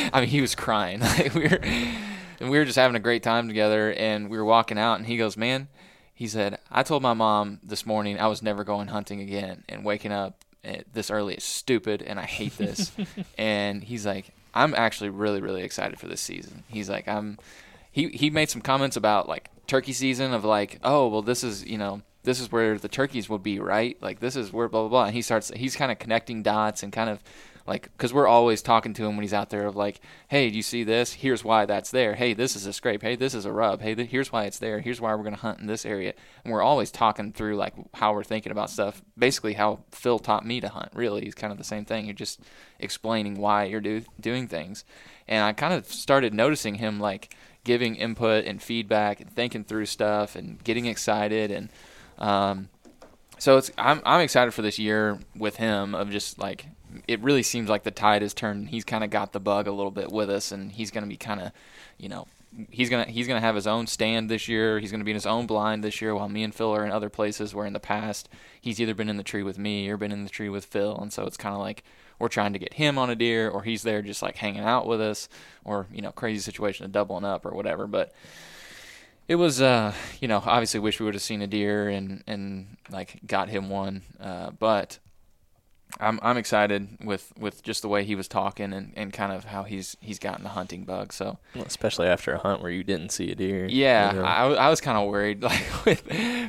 I 0.13 0.21
mean, 0.21 0.29
he 0.29 0.41
was 0.41 0.55
crying. 0.55 1.01
Like 1.05 1.35
we 1.35 1.43
were, 1.43 1.61
and 2.41 2.51
we 2.51 2.59
were 2.59 2.65
just 2.65 2.77
having 2.77 2.97
a 2.97 3.01
great 3.01 3.23
time 3.23 3.47
together. 3.49 3.93
And 3.93 4.29
we 4.29 4.37
were 4.37 4.45
walking 4.45 4.79
out, 4.79 4.95
and 4.99 5.07
he 5.07 5.17
goes, 5.17 5.37
"Man," 5.37 5.69
he 6.13 6.27
said, 6.27 6.59
"I 6.71 6.83
told 6.83 7.03
my 7.03 7.15
mom 7.15 7.61
this 7.63 7.87
morning 7.87 8.19
I 8.19 8.27
was 8.27 8.43
never 8.43 8.65
going 8.65 8.89
hunting 8.89 9.21
again, 9.21 9.65
and 9.69 9.85
waking 9.85 10.13
up 10.13 10.45
at 10.65 10.93
this 10.93 11.11
early 11.11 11.35
is 11.35 11.45
stupid, 11.45 12.03
and 12.03 12.19
I 12.19 12.25
hate 12.25 12.57
this." 12.59 12.93
and 13.39 13.85
he's 13.85 14.05
like, 14.05 14.27
"I'm 14.55 14.75
actually 14.75 15.11
really, 15.11 15.41
really 15.41 15.63
excited 15.63 15.99
for 15.99 16.09
this 16.09 16.21
season." 16.21 16.65
He's 16.69 16.91
like, 16.91 17.07
"I'm." 17.09 17.39
He 17.93 18.09
he 18.09 18.31
made 18.31 18.51
some 18.51 18.61
comments 18.61 18.97
about 18.97 19.29
like 19.29 19.51
turkey 19.67 19.93
season 19.93 20.33
of 20.33 20.45
like, 20.45 20.79
oh 20.83 21.09
well, 21.09 21.23
this 21.23 21.45
is 21.45 21.65
you 21.65 21.79
know 21.79 22.03
this 22.25 22.41
is 22.41 22.51
where 22.51 22.77
the 22.79 22.89
turkeys 22.89 23.29
would 23.29 23.43
be, 23.43 23.61
right? 23.61 23.97
Like 24.03 24.19
this 24.19 24.35
is 24.35 24.53
where 24.53 24.69
blah 24.69 24.81
blah 24.81 24.89
blah. 24.89 25.05
And 25.05 25.15
he 25.15 25.23
starts 25.23 25.53
he's 25.55 25.77
kind 25.77 25.93
of 25.93 25.99
connecting 25.99 26.43
dots 26.43 26.83
and 26.83 26.93
kind 26.93 27.11
of 27.11 27.23
like 27.67 27.85
because 27.97 28.13
we're 28.13 28.27
always 28.27 28.61
talking 28.61 28.93
to 28.95 29.05
him 29.05 29.17
when 29.17 29.23
he's 29.23 29.33
out 29.33 29.51
there 29.51 29.67
of 29.67 29.77
like 29.77 30.01
hey 30.29 30.51
do 30.51 30.57
you 30.57 30.63
see 30.63 30.85
this? 30.85 31.13
Here's 31.13 31.45
why 31.45 31.67
that's 31.67 31.91
there. 31.91 32.15
Hey 32.15 32.33
this 32.33 32.57
is 32.57 32.67
a 32.67 32.73
scrape. 32.73 33.03
Hey 33.03 33.15
this 33.15 33.35
is 33.35 33.45
a 33.45 33.53
rub. 33.53 33.83
Hey 33.83 33.95
th- 33.95 34.11
here's 34.11 34.33
why 34.33 34.45
it's 34.45 34.59
there. 34.59 34.81
Here's 34.81 35.01
why 35.01 35.15
we're 35.15 35.25
to 35.31 35.37
hunt 35.37 35.61
in 35.61 35.67
this 35.67 35.85
area. 35.85 36.15
And 36.45 36.53
we're 36.53 36.63
always 36.63 36.91
talking 36.91 37.33
through 37.33 37.57
like 37.57 37.75
how 37.95 38.15
we're 38.15 38.25
thinking 38.25 38.53
about 38.53 38.71
stuff. 38.71 39.03
Basically 39.19 39.53
how 39.53 39.81
phil 39.91 40.19
taught 40.19 40.47
me 40.47 40.61
to 40.61 40.69
hunt 40.69 40.93
really 40.95 41.27
it's 41.27 41.35
kind 41.35 41.53
of 41.53 41.59
the 41.59 41.65
same 41.65 41.85
thing. 41.85 42.07
You're 42.07 42.15
just 42.15 42.41
explaining 42.79 43.37
why 43.37 43.65
you're 43.65 43.81
do- 43.81 44.05
doing 44.19 44.49
things. 44.49 44.85
And 45.29 45.45
i 45.45 45.53
kind 45.53 45.75
of 45.75 45.87
started 45.87 46.33
noticing 46.33 46.77
him 46.77 47.01
like 47.01 47.35
giving 47.65 47.97
input 47.97 48.45
and 48.45 48.63
feedback 48.63 49.21
and 49.21 49.31
thinking 49.31 49.65
through 49.65 49.87
stuff 49.87 50.37
and 50.37 50.63
getting 50.65 50.87
excited 50.87 51.51
and 51.51 51.71
um, 52.19 52.69
so 53.39 53.57
it's 53.57 53.71
I'm 53.77 54.01
I'm 54.05 54.21
excited 54.21 54.53
for 54.53 54.63
this 54.63 54.79
year 54.79 55.19
with 55.37 55.57
him 55.57 55.95
of 55.95 56.11
just 56.11 56.39
like 56.39 56.67
it 57.09 57.21
really 57.21 57.43
seems 57.43 57.69
like 57.69 57.83
the 57.83 57.91
tide 57.91 58.23
has 58.23 58.35
turned. 58.35 58.69
He's 58.69 58.85
kind 58.85 59.05
of 59.05 59.11
got 59.11 59.33
the 59.33 59.41
bug 59.41 59.67
a 59.67 59.73
little 59.73 59.91
bit 59.91 60.11
with 60.13 60.31
us, 60.31 60.53
and 60.53 60.71
he's 60.73 60.91
going 60.91 61.03
to 61.03 61.09
be 61.09 61.17
kind 61.17 61.41
of, 61.41 61.53
you 61.99 62.09
know, 62.09 62.27
he's 62.71 62.89
gonna 62.89 63.05
he's 63.05 63.27
gonna 63.27 63.41
have 63.41 63.55
his 63.55 63.67
own 63.67 63.87
stand 63.87 64.31
this 64.31 64.49
year. 64.49 64.79
He's 64.79 64.91
gonna 64.91 65.05
be 65.05 65.11
in 65.11 65.17
his 65.17 65.27
own 65.27 65.47
blind 65.47 65.83
this 65.83 66.01
year, 66.01 66.15
while 66.15 66.29
me 66.29 66.43
and 66.43 66.55
Phil 66.55 66.75
are 66.75 66.85
in 66.85 66.93
other 66.93 67.09
places 67.09 67.55
where 67.55 67.67
in 67.67 67.73
the 67.73 67.81
past 67.81 68.29
he's 68.61 68.81
either 68.81 68.95
been 68.95 69.09
in 69.09 69.17
the 69.17 69.23
tree 69.23 69.43
with 69.43 69.59
me 69.59 69.89
or 69.89 69.97
been 69.97 70.13
in 70.13 70.25
the 70.25 70.31
tree 70.31 70.49
with 70.49 70.65
Phil, 70.65 70.97
and 70.97 71.13
so 71.13 71.25
it's 71.25 71.37
kind 71.37 71.55
of 71.55 71.61
like 71.61 71.85
we're 72.19 72.29
trying 72.29 72.53
to 72.53 72.59
get 72.59 72.75
him 72.75 72.97
on 72.97 73.11
a 73.11 73.17
deer, 73.17 73.49
or 73.49 73.65
he's 73.65 73.83
there 73.83 74.03
just 74.03 74.23
like 74.23 74.37
hanging 74.37 74.63
out 74.63 74.87
with 74.87 75.01
us, 75.01 75.29
or 75.65 75.87
you 75.93 76.03
know, 76.03 76.13
crazy 76.13 76.41
situation 76.41 76.85
of 76.85 76.93
doubling 76.93 77.25
up 77.25 77.45
or 77.45 77.51
whatever. 77.51 77.87
But 77.87 78.13
it 79.29 79.37
was 79.37 79.61
uh 79.63 79.93
you 80.21 80.29
know 80.29 80.43
obviously 80.45 80.81
wish 80.81 81.01
we 81.01 81.07
would 81.07 81.15
have 81.15 81.23
seen 81.23 81.43
a 81.43 81.47
deer 81.47 81.89
and 81.89 82.23
and 82.27 82.77
like 82.91 83.21
got 83.27 83.49
him 83.49 83.69
one 83.71 84.03
uh 84.21 84.51
but 84.51 84.99
I'm 86.01 86.19
I'm 86.23 86.37
excited 86.37 86.99
with 87.05 87.33
with 87.39 87.63
just 87.63 87.83
the 87.83 87.89
way 87.89 88.05
he 88.05 88.17
was 88.17 88.27
talking 88.27 88.73
and, 88.73 88.93
and 88.97 89.13
kind 89.13 89.33
of 89.33 89.45
how 89.45 89.63
he's 89.63 89.97
he's 90.01 90.19
gotten 90.19 90.43
the 90.43 90.51
hunting 90.51 90.85
bug 90.85 91.13
so 91.13 91.39
Well, 91.55 91.65
especially 91.65 92.09
after 92.09 92.33
a 92.33 92.39
hunt 92.39 92.63
where 92.63 92.71
you 92.71 92.83
didn't 92.83 93.11
see 93.11 93.31
a 93.31 93.35
deer. 93.37 93.67
yeah 93.67 94.13
you 94.13 94.19
know. 94.19 94.25
I, 94.25 94.53
I 94.55 94.69
was 94.71 94.81
kind 94.81 94.99
of 94.99 95.09
worried 95.09 95.43
like 95.51 95.85
with 95.87 96.03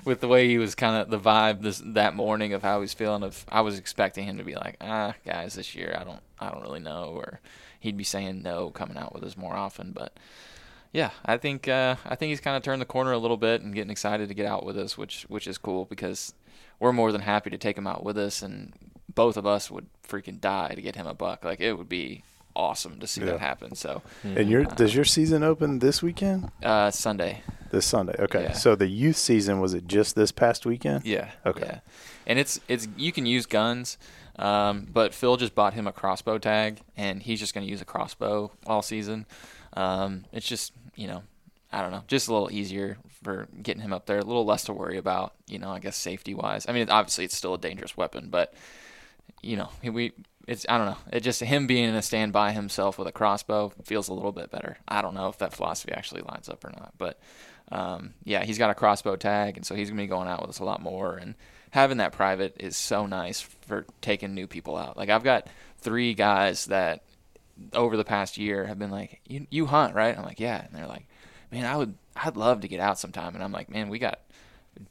with 0.03 0.20
the 0.22 0.27
way 0.27 0.48
he 0.48 0.58
was 0.58 0.74
kind 0.74 0.96
of 0.96 1.10
the 1.12 1.20
vibe 1.20 1.62
this 1.62 1.82
that 1.86 2.15
morning 2.15 2.53
of 2.53 2.63
how 2.63 2.82
he's 2.82 2.94
feeling 2.94 3.22
of 3.24 3.46
I 3.50 3.62
was 3.62 3.77
expecting 3.77 4.25
him 4.25 4.38
to 4.38 4.44
be 4.44 4.55
like 4.55 4.77
ah 4.82 5.13
guys 5.25 5.53
this 5.53 5.75
year 5.75 5.96
I 6.00 6.03
don't 6.03 6.22
I 6.39 6.50
don't 6.50 6.63
really 6.63 6.79
know 6.79 7.12
or 7.15 7.39
he'd 7.79 7.98
be 7.98 8.03
saying 8.03 8.41
no 8.41 8.72
coming 8.72 8.98
out 8.98 9.13
with 9.13 9.24
us 9.24 9.38
more 9.38 9.53
often 9.55 9.91
but 9.91 10.17
yeah, 10.96 11.10
I 11.25 11.36
think 11.38 11.68
uh, 11.68 11.96
I 12.06 12.16
think 12.16 12.30
he's 12.30 12.40
kind 12.42 12.56
of 12.58 12.64
turned 12.64 12.82
the 12.82 12.86
corner 12.86 13.12
a 13.12 13.18
little 13.18 13.38
bit 13.38 13.62
and 13.62 13.74
getting 13.75 13.92
excited 13.92 14.28
to 14.30 14.34
get 14.34 14.46
out 14.46 14.66
with 14.66 14.78
us, 14.78 14.98
which 14.98 15.25
which 15.28 15.46
is 15.48 15.58
cool 15.58 15.86
because 15.86 16.34
we're 16.80 16.94
more 16.94 17.12
than 17.12 17.22
happy 17.22 17.50
to 17.50 17.58
take 17.58 17.78
him 17.78 17.88
out 17.88 18.04
with 18.04 18.18
us, 18.18 18.42
and 18.42 18.74
both 19.14 19.38
of 19.38 19.46
us 19.46 19.70
would 19.72 19.88
freaking 20.08 20.40
die 20.40 20.74
to 20.75 20.82
get 20.82 20.96
him 20.96 21.08
a 21.08 21.14
buck. 21.14 21.44
Like 21.44 21.60
it 21.60 21.74
would 21.78 21.90
be 21.90 22.24
awesome 22.56 23.00
to 23.02 23.08
see 23.08 23.20
Yeah. 23.22 23.32
that 23.32 23.40
happen. 23.42 23.75
So 23.75 24.02
And 24.24 24.50
your 24.50 24.64
does 24.64 24.96
your 24.96 25.04
season 25.06 25.44
open 25.44 25.80
this 25.80 26.02
weekend? 26.02 26.50
uh, 26.64 26.90
Sunday, 26.92 27.42
This 27.72 27.86
Sunday. 27.86 28.16
Okay. 28.20 28.44
Yeah. 28.44 28.54
So 28.54 28.75
the 28.75 28.88
youth 28.88 29.18
season 29.18 29.60
was 29.60 29.74
it 29.74 29.88
just 29.88 30.16
this 30.16 30.32
past 30.32 30.66
weekend? 30.66 31.06
yeah, 31.06 31.32
Okay. 31.46 31.66
yeah. 31.66 31.80
and 32.25 32.40
it's 32.40 32.60
it's 32.70 32.88
you 32.98 33.12
can 33.12 33.25
use 33.25 33.46
guns, 33.46 33.98
um, 34.38 34.88
but 34.92 35.14
Phil 35.14 35.36
just 35.38 35.54
bought 35.56 35.74
him 35.74 35.86
a 35.88 35.92
crossbow 35.92 36.38
tag, 36.38 36.80
and 36.96 37.22
he's 37.24 37.40
just 37.42 37.54
going 37.54 37.66
to 37.66 37.72
use 37.72 37.82
a 37.82 37.86
crossbow 37.86 38.52
all 38.66 38.82
season. 38.82 39.25
Um, 39.74 40.24
it's 40.32 40.48
just 40.48 40.72
you 40.96 41.08
know, 41.08 41.24
I 41.72 41.82
don't 41.82 41.92
know, 41.92 42.04
just 42.08 42.28
a 42.28 42.34
little 42.34 42.52
easier 42.52 42.98
for 43.24 43.48
getting 43.62 43.82
him 43.82 43.94
up 43.94 44.06
there, 44.06 44.20
a 44.20 44.24
little 44.24 44.46
less 44.46 44.66
to 44.66 44.74
worry 44.74 44.98
about. 44.98 45.34
You 45.48 45.60
know, 45.60 45.72
I 45.72 45.80
guess 45.80 45.98
safety 45.98 46.34
wise. 46.34 46.66
I 46.68 46.74
mean, 46.74 46.90
obviously 46.90 47.25
it's 47.25 47.36
still 47.36 47.54
a 47.54 47.60
dangerous 47.60 47.98
weapon, 47.98 48.30
but 48.30 48.54
you 49.42 49.58
know, 49.58 49.70
we 49.84 50.14
it's 50.48 50.66
I 50.70 50.78
don't 50.78 50.88
know. 50.88 50.98
It 51.12 51.22
just 51.22 51.42
him 51.42 51.68
being 51.68 51.90
in 51.90 51.96
a 51.96 52.02
stand 52.02 52.34
by 52.34 52.52
himself 52.52 52.98
with 52.98 53.08
a 53.08 53.12
crossbow 53.12 53.74
feels 53.84 54.08
a 54.08 54.14
little 54.14 54.32
bit 54.32 54.52
better. 54.52 54.78
I 54.88 55.02
don't 55.02 55.16
know 55.16 55.28
if 55.28 55.38
that 55.40 55.54
philosophy 55.54 55.92
actually 55.92 56.22
lines 56.22 56.50
up 56.50 56.64
or 56.64 56.70
not, 56.70 56.94
but 56.98 57.20
um, 57.72 58.14
yeah, 58.24 58.44
he's 58.44 58.58
got 58.58 58.70
a 58.70 58.75
crossbow 58.75 59.16
tag, 59.16 59.58
and 59.58 59.66
so 59.66 59.75
he's 59.75 59.90
gonna 59.90 60.02
be 60.02 60.08
going 60.08 60.28
out 60.28 60.42
with 60.42 60.52
us 60.52 60.60
a 60.60 60.64
lot 60.66 60.82
more. 60.82 61.18
And 61.18 61.36
having 61.72 61.98
that 61.98 62.12
private 62.12 62.56
is 62.60 62.78
so 62.78 63.06
nice 63.06 63.42
for 63.42 63.86
taking 64.02 64.34
new 64.34 64.48
people 64.48 64.78
out. 64.78 64.98
Like 64.98 65.10
I've 65.10 65.24
got 65.24 65.48
three 65.80 66.14
guys 66.14 66.66
that 66.66 67.04
over 67.74 67.98
the 67.98 68.04
past 68.04 68.38
year 68.38 68.65
have 68.65 68.80
been 68.80 68.91
like, 68.91 69.22
"You 69.28 69.48
you 69.50 69.65
hunt, 69.68 69.96
right?" 69.96 70.18
I'm 70.18 70.24
like, 70.24 70.39
"Yeah," 70.39 70.63
and 70.63 70.76
they're 70.76 70.88
like, 70.88 71.08
"Man, 71.52 71.65
I 71.65 71.78
would 71.78 71.96
I'd 72.15 72.38
love 72.38 72.62
to 72.62 72.68
get 72.68 72.80
out 72.80 73.00
sometime." 73.00 73.36
And 73.36 73.44
I'm 73.44 73.52
like, 73.52 73.70
"Man, 73.70 73.89
we 73.89 74.00
got 74.00 74.20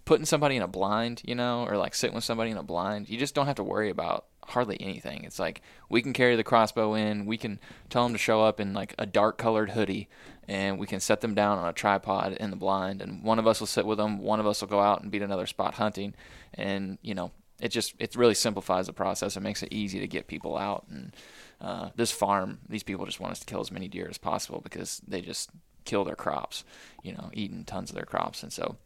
putting 0.04 0.26
somebody 0.26 0.56
in 0.56 0.62
a 0.62 0.68
blind, 0.68 1.22
you 1.24 1.34
know, 1.34 1.66
or 1.66 1.76
like 1.76 1.94
sitting 1.94 2.14
with 2.14 2.24
somebody 2.24 2.50
in 2.50 2.56
a 2.56 2.62
blind. 2.62 3.08
You 3.08 3.18
just 3.18 3.34
don't 3.34 3.46
have 3.46 3.56
to 3.56 3.62
worry 3.62 3.90
about 3.90 4.26
hardly 4.48 4.80
anything. 4.80 5.24
It's 5.24 5.38
like 5.38 5.62
we 5.88 6.02
can 6.02 6.12
carry 6.12 6.36
the 6.36 6.44
crossbow 6.44 6.94
in, 6.94 7.26
we 7.26 7.36
can 7.36 7.58
tell 7.90 8.04
them 8.04 8.12
to 8.12 8.18
show 8.18 8.42
up 8.42 8.60
in 8.60 8.74
like 8.74 8.94
a 8.98 9.06
dark 9.06 9.38
colored 9.38 9.70
hoodie, 9.70 10.08
and 10.48 10.78
we 10.78 10.86
can 10.86 11.00
set 11.00 11.20
them 11.20 11.34
down 11.34 11.58
on 11.58 11.68
a 11.68 11.72
tripod 11.72 12.34
in 12.34 12.50
the 12.50 12.56
blind, 12.56 13.02
and 13.02 13.22
one 13.22 13.38
of 13.38 13.46
us 13.46 13.60
will 13.60 13.66
sit 13.66 13.86
with 13.86 13.98
them, 13.98 14.18
one 14.18 14.40
of 14.40 14.46
us 14.46 14.60
will 14.60 14.68
go 14.68 14.80
out 14.80 15.02
and 15.02 15.10
beat 15.10 15.22
another 15.22 15.46
spot 15.46 15.74
hunting, 15.74 16.14
and 16.54 16.98
you 17.02 17.14
know, 17.14 17.32
it 17.60 17.68
just 17.68 17.94
it 17.98 18.16
really 18.16 18.34
simplifies 18.34 18.86
the 18.86 18.92
process. 18.92 19.36
It 19.36 19.40
makes 19.40 19.62
it 19.62 19.72
easy 19.72 20.00
to 20.00 20.06
get 20.06 20.26
people 20.26 20.56
out, 20.56 20.86
and 20.90 21.14
uh, 21.60 21.90
this 21.96 22.10
farm, 22.10 22.58
these 22.68 22.82
people 22.82 23.06
just 23.06 23.20
want 23.20 23.32
us 23.32 23.40
to 23.40 23.46
kill 23.46 23.60
as 23.60 23.70
many 23.70 23.88
deer 23.88 24.08
as 24.08 24.18
possible 24.18 24.60
because 24.60 25.00
they 25.06 25.20
just 25.20 25.50
kill 25.84 26.04
their 26.04 26.16
crops, 26.16 26.64
you 27.02 27.12
know, 27.12 27.30
eating 27.32 27.64
tons 27.64 27.90
of 27.90 27.96
their 27.96 28.04
crops, 28.04 28.42
and 28.42 28.52
so 28.52 28.76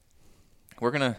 we're 0.80 0.90
gonna 0.90 1.18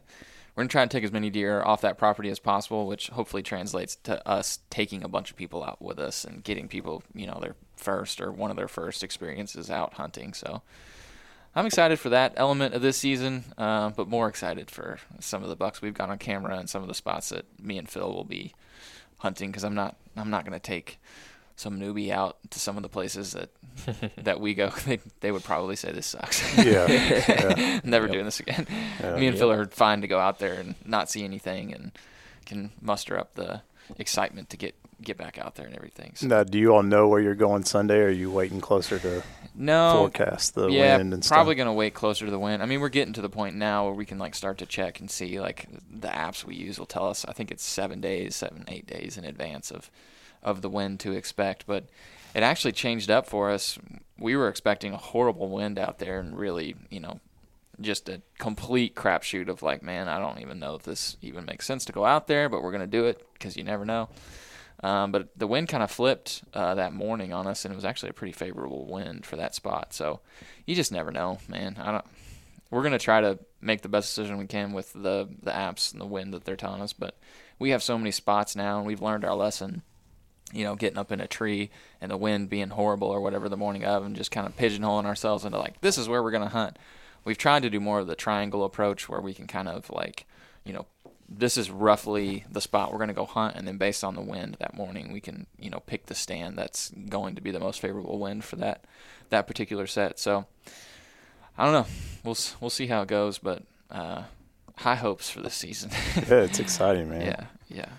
we're 0.56 0.64
gonna 0.64 0.70
try 0.70 0.82
and 0.82 0.92
take 0.92 1.04
as 1.04 1.12
many 1.12 1.30
deer 1.30 1.62
off 1.64 1.82
that 1.82 1.98
property 1.98 2.30
as 2.30 2.40
possible, 2.40 2.86
which 2.86 3.08
hopefully 3.08 3.42
translates 3.42 3.96
to 4.04 4.28
us 4.28 4.60
taking 4.70 5.04
a 5.04 5.08
bunch 5.08 5.32
of 5.32 5.38
people 5.38 5.64
out 5.64 5.82
with 5.82 6.00
us 6.00 6.26
and 6.26 6.44
getting 6.44 6.68
people, 6.68 7.04
you 7.14 7.26
know, 7.26 7.40
their 7.42 7.56
first 7.76 8.20
or 8.20 8.32
one 8.32 8.52
of 8.52 8.58
their 8.58 8.68
first 8.68 9.04
experiences 9.04 9.70
out 9.70 9.94
hunting. 9.96 10.34
So 10.34 10.62
I'm 11.56 11.66
excited 11.66 12.00
for 12.00 12.10
that 12.10 12.34
element 12.38 12.74
of 12.76 12.82
this 12.82 12.98
season, 12.98 13.44
uh, 13.58 13.90
but 13.90 14.08
more 14.08 14.28
excited 14.28 14.70
for 14.70 15.00
some 15.20 15.44
of 15.44 15.50
the 15.50 15.56
bucks 15.56 15.82
we've 15.82 15.94
got 15.94 16.10
on 16.10 16.18
camera 16.18 16.58
and 16.58 16.70
some 16.70 16.82
of 16.82 16.88
the 16.88 16.94
spots 16.94 17.30
that 17.30 17.46
me 17.62 17.78
and 17.78 17.90
Phil 17.90 18.14
will 18.14 18.24
be 18.24 18.54
hunting 19.18 19.50
because 19.50 19.64
I'm 19.64 19.76
not 19.76 19.96
I'm 20.16 20.30
not 20.30 20.46
gonna 20.46 20.60
take 20.60 21.00
some 21.56 21.78
newbie 21.80 22.10
out 22.12 22.38
to 22.52 22.60
some 22.60 22.78
of 22.78 22.84
the 22.84 22.90
places 22.90 23.34
that 23.34 23.50
that 24.24 24.40
we 24.40 24.54
go. 24.54 24.70
They 24.86 25.00
they 25.22 25.32
would 25.32 25.44
probably 25.44 25.76
say 25.76 25.92
this 25.92 26.06
sucks. 26.08 26.42
Yeah. 26.58 26.88
yeah. 26.88 27.80
Never 27.84 28.06
Yep. 28.06 28.14
doing 28.14 28.26
this 28.26 28.40
again. 28.40 28.68
Yeah. 29.02 29.18
Me 29.18 29.28
and 29.28 29.38
Phil 29.38 29.52
are 29.52 29.66
fine 29.66 30.02
to 30.02 30.08
go 30.08 30.20
out 30.20 30.40
there 30.40 30.54
and 30.54 30.76
not 30.86 31.10
see 31.10 31.24
anything 31.24 31.74
and 31.74 31.92
can 32.46 32.72
muster 32.82 33.18
up 33.18 33.34
the 33.36 33.62
excitement 33.98 34.50
to 34.52 34.58
get 34.58 34.76
get 35.02 35.18
back 35.18 35.38
out 35.38 35.56
there 35.56 35.66
and 35.66 35.76
everything. 35.76 36.12
So, 36.16 36.28
Now, 36.28 36.44
do 36.44 36.58
you 36.58 36.74
all 36.74 36.84
know 36.84 37.08
where 37.08 37.20
you're 37.22 37.36
going 37.36 37.64
Sunday? 37.64 38.00
Or 38.00 38.08
are 38.08 38.10
you 38.10 38.30
waiting 38.32 38.60
closer 38.62 39.00
to 39.00 39.24
no, 39.56 39.94
forecast 39.98 40.56
the 40.56 40.68
yeah, 40.70 40.98
wind 40.98 41.14
and 41.14 41.26
probably 41.26 41.56
stuff? 41.56 41.58
gonna 41.58 41.74
wait 41.74 41.94
closer 41.94 42.26
to 42.26 42.32
the 42.32 42.40
wind. 42.40 42.62
I 42.62 42.66
mean, 42.66 42.80
we're 42.82 42.90
getting 42.90 43.14
to 43.14 43.22
the 43.22 43.30
point 43.30 43.56
now 43.56 43.86
where 43.86 43.94
we 43.94 44.06
can 44.06 44.18
like 44.20 44.36
start 44.36 44.58
to 44.60 44.66
check 44.66 45.00
and 45.00 45.10
see 45.10 45.40
like 45.40 45.68
the 45.90 46.08
apps 46.10 46.44
we 46.44 46.56
use 46.56 46.80
will 46.80 46.86
tell 46.86 47.08
us. 47.08 47.26
I 47.28 47.34
think 47.34 47.52
it's 47.52 47.64
seven 47.64 48.02
days, 48.02 48.36
seven 48.36 48.66
eight 48.68 48.88
days 48.88 49.18
in 49.18 49.26
advance 49.26 49.72
of 49.72 49.90
of 50.44 50.62
the 50.62 50.70
wind 50.70 51.00
to 51.02 51.12
expect, 51.14 51.66
but 51.68 51.86
it 52.34 52.44
actually 52.44 52.72
changed 52.72 53.10
up 53.10 53.26
for 53.28 53.50
us. 53.50 53.78
We 54.18 54.36
were 54.36 54.48
expecting 54.50 54.94
a 54.94 54.98
horrible 54.98 55.50
wind 55.50 55.80
out 55.80 56.00
there, 56.00 56.20
and 56.20 56.38
really, 56.38 56.76
you 56.90 57.00
know, 57.00 57.20
just 57.82 58.08
a 58.10 58.22
complete 58.38 58.96
crapshoot 58.96 59.48
of 59.50 59.62
like, 59.64 59.82
man, 59.82 60.08
I 60.08 60.20
don't 60.20 60.40
even 60.40 60.60
know 60.60 60.76
if 60.76 60.84
this 60.84 61.18
even 61.22 61.46
makes 61.46 61.66
sense 61.66 61.86
to 61.86 61.92
go 61.94 62.06
out 62.06 62.28
there, 62.28 62.48
but 62.50 62.62
we're 62.62 62.72
gonna 62.72 62.88
do 62.88 63.06
it 63.06 63.26
because 63.34 63.58
you 63.58 63.64
never 63.64 63.86
know. 63.86 64.10
Um, 64.82 65.12
but 65.12 65.28
the 65.38 65.48
wind 65.48 65.68
kind 65.68 65.84
of 65.84 65.92
flipped 65.92 66.44
uh, 66.54 66.76
that 66.76 66.94
morning 66.94 67.34
on 67.34 67.48
us, 67.48 67.66
and 67.66 67.74
it 67.74 67.76
was 67.76 67.86
actually 67.86 68.10
a 68.10 68.14
pretty 68.14 68.32
favorable 68.32 68.86
wind 68.86 69.26
for 69.26 69.36
that 69.36 69.54
spot. 69.54 69.94
So 69.94 70.22
you 70.66 70.76
just 70.76 70.92
never 70.92 71.12
know, 71.12 71.40
man. 71.48 71.78
I 71.80 71.92
don't. 71.92 72.06
We're 72.72 72.84
gonna 72.84 73.00
try 73.00 73.20
to 73.20 73.40
make 73.62 73.82
the 73.82 73.90
best 73.90 74.16
decision 74.16 74.38
we 74.38 74.48
can 74.48 74.74
with 74.74 74.94
the 74.94 75.28
the 75.42 75.52
apps 75.52 75.92
and 75.92 76.00
the 76.00 76.06
wind 76.06 76.34
that 76.34 76.46
they're 76.46 76.56
telling 76.56 76.82
us, 76.82 76.94
but 76.94 77.18
we 77.58 77.72
have 77.72 77.84
so 77.84 77.98
many 77.98 78.12
spots 78.12 78.56
now, 78.56 78.78
and 78.78 78.88
we've 78.88 79.02
learned 79.02 79.26
our 79.26 79.36
lesson. 79.36 79.82
You 80.54 80.64
know, 80.64 80.76
getting 80.76 80.98
up 80.98 81.12
in 81.12 81.22
a 81.22 81.28
tree 81.28 81.70
and 82.02 82.10
the 82.10 82.18
wind 82.18 82.50
being 82.50 82.70
horrible 82.70 83.10
or 83.10 83.22
whatever 83.22 83.50
the 83.50 83.58
morning 83.58 83.86
of, 83.86 84.04
and 84.04 84.16
just 84.16 84.32
kind 84.32 84.48
of 84.48 84.58
pigeonholing 84.58 85.06
ourselves 85.06 85.46
into 85.46 85.60
like 85.60 85.82
this 85.82 85.98
is 85.98 86.08
where 86.08 86.24
we're 86.24 86.32
gonna 86.32 86.50
hunt. 86.50 86.80
We've 87.26 87.38
tried 87.38 87.64
to 87.64 87.70
do 87.70 87.80
more 87.80 88.00
of 88.00 88.08
the 88.08 88.16
triangle 88.16 88.64
approach, 88.64 89.10
where 89.10 89.20
we 89.22 89.34
can 89.34 89.46
kind 89.46 89.68
of 89.68 89.90
like, 89.90 90.26
you 90.64 90.74
know, 90.74 90.86
this 91.32 91.58
is 91.58 91.70
roughly 91.70 92.44
the 92.50 92.60
spot 92.62 92.92
we're 92.92 92.98
going 92.98 93.08
to 93.10 93.14
go 93.14 93.26
hunt 93.26 93.56
and 93.56 93.68
then 93.68 93.78
based 93.78 94.04
on 94.04 94.16
the 94.16 94.22
wind 94.22 94.58
that 94.60 94.74
morning 94.74 95.14
we 95.14 95.22
can 95.22 95.46
you 95.60 95.70
know 95.70 95.80
pick 95.82 96.08
the 96.08 96.16
stand 96.16 96.58
that's 96.58 96.90
going 97.10 97.36
to 97.36 97.42
be 97.42 97.52
the 97.52 97.60
most 97.60 97.80
favorable 97.80 98.18
wind 98.18 98.44
for 98.44 98.56
that 98.56 98.84
that 99.30 99.46
particular 99.46 99.86
set 99.86 100.18
so 100.20 100.46
i 101.58 101.64
don't 101.66 101.74
know 101.74 101.86
we'll 102.24 102.38
we'll 102.60 102.70
see 102.70 102.88
how 102.88 103.02
it 103.04 103.08
goes 103.08 103.38
but 103.38 103.62
uh 103.92 104.24
high 104.78 104.96
hopes 104.96 105.30
for 105.30 105.42
this 105.42 105.54
season 105.54 105.92
yeah, 106.16 106.42
it's 106.42 106.60
exciting, 106.60 107.10
man. 107.10 107.22
yeah 107.22 107.46
yeah 107.68 107.90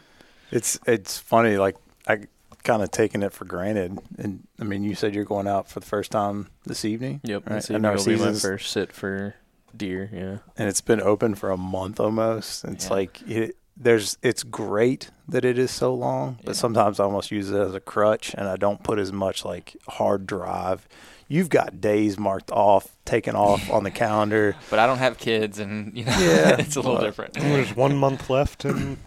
It's 0.50 0.78
it's 0.86 1.16
funny. 1.18 1.56
Like 1.58 1.76
I 2.08 2.22
kind 2.64 2.82
of 2.82 2.90
taken 2.90 3.22
it 3.22 3.32
for 3.32 3.44
granted, 3.44 3.98
and 4.18 4.46
I 4.60 4.64
mean, 4.64 4.82
you 4.82 4.94
said 4.96 5.14
you're 5.14 5.24
going 5.24 5.46
out 5.46 5.68
for 5.68 5.78
the 5.80 5.86
first 5.86 6.10
time 6.10 6.48
this 6.66 6.84
evening. 6.84 7.20
Yep. 7.22 7.48
Right. 7.48 7.54
This 7.56 7.68
And 7.70 7.76
evening 7.76 7.90
our 7.90 7.96
will 7.96 8.04
be 8.04 8.12
my 8.12 8.18
season's- 8.18 8.42
first 8.42 8.70
sit 8.72 8.92
for 8.92 9.34
deer. 9.76 10.10
Yeah. 10.12 10.38
and 10.56 10.68
it's 10.68 10.80
been 10.80 11.00
open 11.00 11.34
for 11.34 11.50
a 11.50 11.56
month 11.56 12.00
almost. 12.00 12.64
It's 12.64 12.86
Yeah. 12.86 12.92
like 12.92 13.22
it, 13.28 13.56
there's 13.76 14.18
it's 14.22 14.42
great 14.42 15.10
that 15.28 15.44
it 15.44 15.58
is 15.58 15.70
so 15.70 15.94
long, 15.94 16.38
but 16.44 16.48
Yeah. 16.54 16.60
sometimes 16.60 17.00
I 17.00 17.04
almost 17.04 17.30
use 17.30 17.50
it 17.50 17.58
as 17.60 17.74
a 17.74 17.80
crutch, 17.80 18.34
and 18.36 18.48
I 18.48 18.56
don't 18.56 18.82
put 18.82 18.98
as 18.98 19.12
much 19.12 19.44
like 19.44 19.76
hard 19.88 20.26
drive. 20.26 20.86
You've 21.28 21.48
got 21.48 21.80
days 21.80 22.18
marked 22.18 22.50
off, 22.50 22.96
taken 23.04 23.36
off 23.36 23.70
on 23.70 23.84
the 23.84 23.90
calendar. 23.90 24.56
But 24.70 24.80
I 24.80 24.86
don't 24.86 24.98
have 24.98 25.16
kids, 25.18 25.58
and 25.58 25.96
you 25.96 26.04
know, 26.04 26.18
Yeah. 26.18 26.56
it's 26.58 26.76
a 26.76 26.80
little 26.80 26.94
Well, 26.96 27.02
different. 27.04 27.34
There's 27.34 27.74
one 27.76 27.96
month 27.96 28.28
left 28.28 28.64
in 28.64 28.98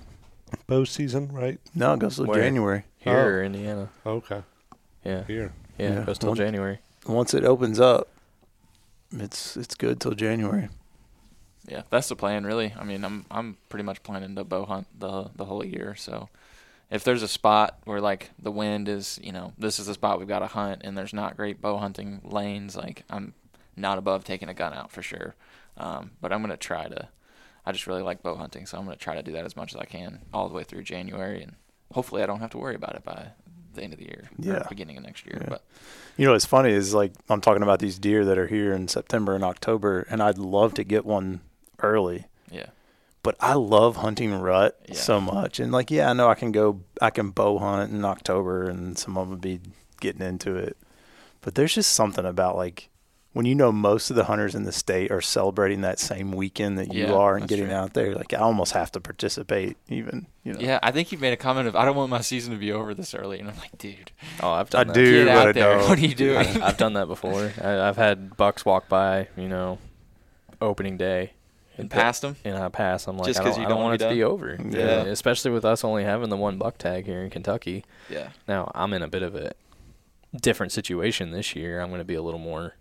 bow 0.67 0.85
season, 0.85 1.31
right? 1.31 1.59
No, 1.75 1.93
it 1.93 1.99
goes 1.99 2.15
to 2.15 2.23
Where? 2.23 2.41
January. 2.41 2.83
Here 2.97 3.17
Oh. 3.17 3.25
or 3.25 3.43
Indiana. 3.43 3.89
Okay. 4.05 4.41
Yeah. 5.03 5.23
Here. 5.25 5.51
Yeah, 5.77 5.89
Yeah. 5.89 5.99
it 5.99 6.05
goes 6.05 6.17
till 6.17 6.29
One- 6.29 6.37
January. 6.37 6.79
Once 7.05 7.33
it 7.33 7.43
opens 7.43 7.79
up, 7.81 8.07
it's 9.21 9.57
it's 9.57 9.75
good 9.75 9.99
till 9.99 10.13
January. 10.13 10.69
Yeah, 11.67 11.83
that's 11.89 12.09
the 12.09 12.15
plan, 12.15 12.45
really. 12.45 12.73
I 12.77 12.83
mean, 12.83 13.03
I'm 13.05 13.25
I'm 13.31 13.57
pretty 13.69 13.83
much 13.83 14.03
planning 14.03 14.35
to 14.35 14.43
bow 14.43 14.65
hunt 14.65 14.87
the 14.99 15.29
the 15.35 15.45
whole 15.45 15.63
year. 15.63 15.95
So, 15.95 16.29
if 16.91 17.03
there's 17.03 17.23
a 17.23 17.27
spot 17.27 17.79
where 17.85 18.01
like 18.01 18.31
the 18.37 18.51
wind 18.51 18.89
is, 18.89 19.19
you 19.23 19.31
know, 19.31 19.53
this 19.57 19.79
is 19.79 19.87
the 19.87 19.93
spot 19.93 20.19
we've 20.19 20.27
got 20.27 20.39
to 20.39 20.47
hunt, 20.47 20.81
and 20.83 20.97
there's 20.97 21.13
not 21.13 21.37
great 21.37 21.61
bow 21.61 21.77
hunting 21.77 22.21
lanes, 22.23 22.75
like 22.75 23.03
I'm 23.09 23.33
not 23.75 23.97
above 23.97 24.23
taking 24.23 24.49
a 24.49 24.53
gun 24.53 24.73
out 24.73 24.91
for 24.91 25.01
sure. 25.01 25.35
Um, 25.77 26.11
but 26.21 26.33
I'm 26.33 26.41
gonna 26.41 26.57
try 26.57 26.87
to. 26.87 27.07
I 27.65 27.71
just 27.71 27.87
really 27.87 28.01
like 28.01 28.21
bow 28.21 28.35
hunting, 28.35 28.65
so 28.65 28.77
I'm 28.77 28.83
gonna 28.83 28.97
try 28.97 29.15
to 29.15 29.23
do 29.23 29.31
that 29.31 29.45
as 29.45 29.55
much 29.55 29.73
as 29.73 29.79
I 29.79 29.85
can 29.85 30.19
all 30.33 30.49
the 30.49 30.55
way 30.55 30.63
through 30.63 30.83
January, 30.83 31.41
and 31.41 31.55
hopefully 31.93 32.23
I 32.23 32.25
don't 32.25 32.41
have 32.41 32.51
to 32.51 32.57
worry 32.57 32.75
about 32.75 32.95
it 32.95 33.03
by 33.03 33.29
the 33.75 33.83
end 33.83 33.93
of 33.93 33.99
the 33.99 34.05
year, 34.05 34.29
Yeah. 34.39 34.63
beginning 34.69 34.97
of 34.97 35.03
next 35.03 35.25
year. 35.25 35.37
Yeah. 35.41 35.49
But 35.49 35.63
You 36.17 36.25
know, 36.25 36.33
what's 36.33 36.45
funny 36.45 36.71
is 36.71 36.93
like 36.93 37.11
I'm 37.29 37.41
talking 37.41 37.63
about 37.63 37.79
these 37.79 37.97
deer 37.99 38.23
that 38.25 38.37
are 38.37 38.47
here 38.47 38.73
in 38.73 38.87
September 38.87 39.33
and 39.35 39.43
October, 39.43 40.05
and 40.09 40.21
I'd 40.21 40.37
love 40.37 40.73
to 40.75 40.83
get 40.83 41.05
one 41.05 41.41
early. 41.81 42.25
yeah, 42.51 42.67
But 43.23 43.35
I 43.39 43.53
love 43.53 43.97
hunting 43.97 44.33
rut 44.33 44.77
Yeah. 44.87 44.95
so 44.95 45.19
much, 45.19 45.59
and 45.59 45.71
like, 45.71 45.89
yeah, 45.91 46.09
I 46.09 46.13
know 46.13 46.29
I 46.29 46.35
can 46.35 46.51
go, 46.51 46.81
I 47.01 47.09
can 47.09 47.31
bow 47.31 47.57
hunt 47.57 47.91
in 47.91 48.05
October, 48.05 48.63
and 48.69 48.97
some 48.97 49.17
of 49.17 49.29
them 49.29 49.39
be 49.39 49.59
getting 50.01 50.21
into 50.21 50.55
it. 50.55 50.77
But 51.41 51.55
there's 51.55 51.73
just 51.73 51.91
something 51.93 52.25
about 52.25 52.55
like 52.55 52.89
when 53.33 53.45
you 53.45 53.55
know 53.55 53.71
most 53.71 54.09
of 54.09 54.15
the 54.15 54.25
hunters 54.25 54.53
in 54.55 54.63
the 54.63 54.71
state 54.71 55.11
are 55.11 55.19
celebrating 55.21 55.81
that 55.81 55.99
same 55.99 56.31
weekend 56.31 56.77
that 56.77 56.93
you 56.93 57.05
Yeah, 57.07 57.13
are 57.13 57.35
and 57.35 57.47
getting 57.47 57.65
true. 57.65 57.73
out 57.75 57.93
there. 57.93 58.13
Like 58.15 58.33
I 58.33 58.37
almost 58.37 58.73
have 58.73 58.91
to 58.93 58.99
participate, 59.01 59.75
even. 59.89 60.27
You 60.43 60.53
know. 60.53 60.59
yeah. 60.59 60.79
I 60.83 60.91
think 60.91 61.11
you 61.11 61.17
made 61.17 61.33
a 61.33 61.37
comment 61.37 61.67
of 61.67 61.75
I 61.75 61.83
don't 61.85 61.95
want 61.95 62.09
my 62.11 62.21
season 62.21 62.53
to 62.53 62.59
be 62.59 62.71
over 62.71 62.93
this 62.93 63.13
early, 63.15 63.39
and 63.39 63.49
I'm 63.49 63.57
like, 63.57 63.77
dude, 63.77 64.11
Oh, 64.41 64.51
I've 64.51 64.67
I 64.75 64.83
done 64.83 64.87
that. 64.87 64.93
do, 64.93 65.25
get 65.25 65.33
but 65.33 65.37
out 65.37 65.47
I 65.47 65.51
there. 65.51 65.77
don't. 65.79 65.89
What 65.89 65.97
are 65.97 66.01
you 66.01 66.15
doing? 66.15 66.61
I, 66.61 66.67
I've 66.67 66.77
done 66.77 66.93
that 66.93 67.07
before. 67.07 67.51
I, 67.61 67.87
I've 67.87 67.97
had 67.97 68.37
bucks 68.37 68.65
walk 68.65 68.87
by, 68.87 69.27
you 69.35 69.47
know, 69.49 69.79
opening 70.61 70.97
day, 70.97 71.33
and 71.77 71.89
passed 71.89 72.21
them. 72.21 72.35
and 72.45 72.55
I 72.57 72.69
pass. 72.69 73.07
I'm 73.07 73.17
like, 73.17 73.25
Just 73.27 73.39
I 73.39 73.43
'cause 73.43 73.53
don't, 73.55 73.63
you 73.63 73.67
don't 73.67 73.77
don't 73.77 73.83
want 73.83 74.01
it 74.01 74.05
wanna 74.05 74.13
be 74.15 74.19
be 74.19 74.23
over. 74.23 74.57
Yeah. 74.69 75.03
especially 75.11 75.49
with 75.51 75.65
us 75.65 75.83
only 75.83 76.03
having 76.03 76.29
the 76.29 76.37
one 76.37 76.57
buck 76.59 76.77
tag 76.77 77.05
here 77.05 77.21
in 77.23 77.29
Kentucky. 77.31 77.83
Yeah. 78.09 78.29
Now 78.47 78.71
I'm 78.75 78.93
in 78.93 79.01
a 79.01 79.07
bit 79.07 79.23
of 79.23 79.33
a 79.35 79.53
different 80.39 80.71
situation 80.71 81.31
this 81.31 81.55
year. 81.55 81.79
I'm 81.79 81.89
going 81.89 81.99
to 82.01 82.05
be 82.05 82.15
a 82.15 82.21
little 82.21 82.39
more, 82.39 82.63
should 82.63 82.73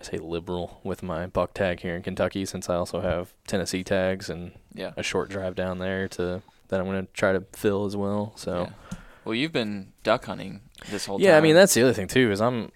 I 0.00 0.04
say, 0.04 0.18
liberal 0.18 0.80
with 0.84 1.02
my 1.02 1.26
buck 1.26 1.54
tag 1.54 1.80
here 1.80 1.94
in 1.96 2.02
Kentucky, 2.02 2.44
since 2.44 2.68
I 2.68 2.74
also 2.76 3.00
have 3.00 3.32
Tennessee 3.46 3.82
tags 3.84 4.28
and 4.30 4.52
Yeah. 4.74 4.92
a 4.96 5.02
short 5.02 5.28
drive 5.30 5.54
down 5.54 5.78
there 5.78 6.08
to 6.08 6.42
that 6.68 6.80
I'm 6.80 6.86
going 6.86 7.06
to 7.06 7.12
try 7.12 7.32
to 7.32 7.40
fill 7.52 7.84
as 7.86 7.96
well. 7.96 8.32
So. 8.36 8.68
Yeah. 8.70 8.96
Well, 9.24 9.34
you've 9.34 9.52
been 9.52 9.92
duck 10.04 10.24
hunting 10.26 10.60
this 10.90 11.06
whole 11.06 11.20
Yeah, 11.20 11.32
time. 11.32 11.38
I 11.38 11.40
mean 11.42 11.54
that's 11.54 11.74
the 11.74 11.82
other 11.82 11.92
thing 11.92 12.08
too 12.08 12.30
is 12.32 12.40
I'm 12.40 12.70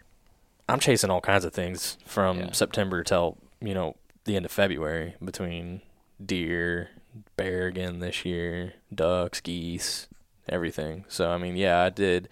I'm 0.68 0.80
chasing 0.80 1.08
all 1.10 1.20
kinds 1.20 1.44
of 1.44 1.52
things 1.54 1.96
from 2.06 2.38
Yeah. 2.38 2.52
September 2.52 3.02
till 3.04 3.38
you 3.60 3.72
know 3.74 3.96
the 4.24 4.36
end 4.36 4.44
of 4.44 4.50
February 4.52 5.14
between 5.24 5.80
deer, 6.24 6.90
bear 7.36 7.66
again 7.66 8.00
this 8.00 8.24
year, 8.24 8.74
ducks, 8.94 9.40
geese, 9.40 10.08
everything. 10.48 11.04
So 11.08 11.30
I 11.30 11.38
mean, 11.38 11.56
yeah, 11.56 11.82
I 11.82 11.88
did. 11.90 12.28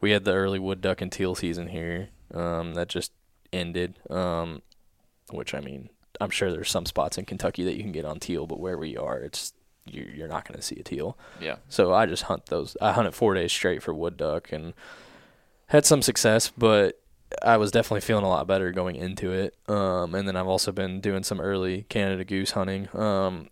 We 0.00 0.12
had 0.12 0.24
the 0.24 0.32
early 0.34 0.58
wood 0.58 0.80
duck 0.80 1.00
and 1.00 1.10
teal 1.10 1.34
season 1.34 1.68
here 1.68 2.08
um, 2.32 2.74
that 2.74 2.88
just 2.88 3.12
ended, 3.52 3.98
um, 4.10 4.62
which 5.30 5.54
I 5.54 5.60
mean, 5.60 5.90
I'm 6.20 6.30
sure 6.30 6.50
there's 6.52 6.70
some 6.70 6.86
spots 6.86 7.18
in 7.18 7.24
Kentucky 7.24 7.64
that 7.64 7.76
you 7.76 7.82
can 7.82 7.92
get 7.92 8.04
on 8.04 8.18
teal, 8.20 8.46
but 8.46 8.60
where 8.60 8.76
we 8.76 8.96
are, 8.96 9.18
it's 9.18 9.52
you're, 9.86 10.08
you're 10.10 10.28
not 10.28 10.46
going 10.46 10.56
to 10.56 10.62
see 10.62 10.76
a 10.78 10.82
teal. 10.82 11.16
Yeah. 11.40 11.56
So 11.68 11.92
I 11.92 12.06
just 12.06 12.24
hunt 12.24 12.46
those. 12.46 12.76
I 12.80 12.92
hunted 12.92 13.14
four 13.14 13.34
days 13.34 13.52
straight 13.52 13.82
for 13.82 13.94
wood 13.94 14.16
duck 14.16 14.52
and 14.52 14.74
had 15.68 15.86
some 15.86 16.02
success, 16.02 16.50
but 16.56 17.00
I 17.42 17.56
was 17.56 17.70
definitely 17.70 18.00
feeling 18.00 18.24
a 18.24 18.28
lot 18.28 18.46
better 18.46 18.72
going 18.72 18.96
into 18.96 19.32
it. 19.32 19.56
Um, 19.68 20.14
and 20.14 20.26
then 20.26 20.36
I've 20.36 20.48
also 20.48 20.72
been 20.72 21.00
doing 21.00 21.22
some 21.22 21.40
early 21.40 21.86
Canada 21.88 22.24
goose 22.24 22.52
hunting. 22.52 22.88
Um, 22.94 23.48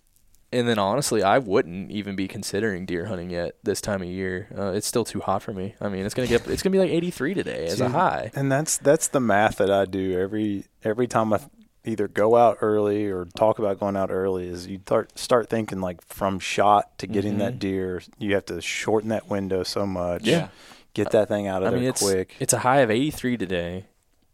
and 0.52 0.66
then 0.68 0.78
honestly, 0.78 1.22
I 1.22 1.38
wouldn't 1.38 1.90
even 1.90 2.16
be 2.16 2.26
considering 2.28 2.86
deer 2.86 3.06
hunting 3.06 3.30
yet 3.30 3.56
this 3.62 3.80
time 3.80 4.02
of 4.02 4.08
year. 4.08 4.48
Uh, 4.56 4.72
it's 4.72 4.86
still 4.86 5.04
too 5.04 5.20
hot 5.20 5.42
for 5.42 5.52
me. 5.52 5.74
I 5.80 5.88
mean, 5.88 6.04
it's 6.06 6.14
gonna 6.14 6.28
get 6.28 6.46
it's 6.46 6.62
gonna 6.62 6.72
be 6.72 6.78
like 6.78 6.90
83 6.90 7.34
today 7.34 7.66
as 7.66 7.80
a 7.80 7.88
high. 7.90 8.30
And 8.34 8.50
that's 8.50 8.78
that's 8.78 9.08
the 9.08 9.20
math 9.20 9.56
that 9.56 9.70
I 9.70 9.84
do 9.84 10.18
every 10.18 10.64
every 10.82 11.06
time 11.06 11.32
I 11.32 11.40
either 11.84 12.08
go 12.08 12.36
out 12.36 12.58
early 12.60 13.06
or 13.06 13.24
talk 13.36 13.58
about 13.58 13.78
going 13.80 13.96
out 13.96 14.10
early 14.10 14.46
is 14.48 14.66
you 14.66 14.78
start 14.80 15.18
start 15.18 15.48
thinking 15.48 15.80
like 15.80 16.02
from 16.02 16.38
shot 16.38 16.98
to 16.98 17.06
getting 17.06 17.38
that 17.38 17.54
Mhm. 17.54 17.58
deer 17.60 18.02
you 18.18 18.34
have 18.34 18.44
to 18.46 18.60
shorten 18.60 19.08
that 19.10 19.28
window 19.30 19.62
so 19.62 19.86
much. 19.86 20.24
Yeah. 20.24 20.48
Get 20.94 21.10
that 21.12 21.28
thing 21.28 21.46
out 21.46 21.62
of 21.62 21.68
I 21.68 21.70
mean, 21.72 21.82
there 21.82 21.90
it's 21.90 22.02
quick. 22.02 22.34
it's 22.40 22.52
a 22.52 22.58
high 22.58 22.80
of 22.80 22.90
83 22.90 23.36
today. 23.36 23.84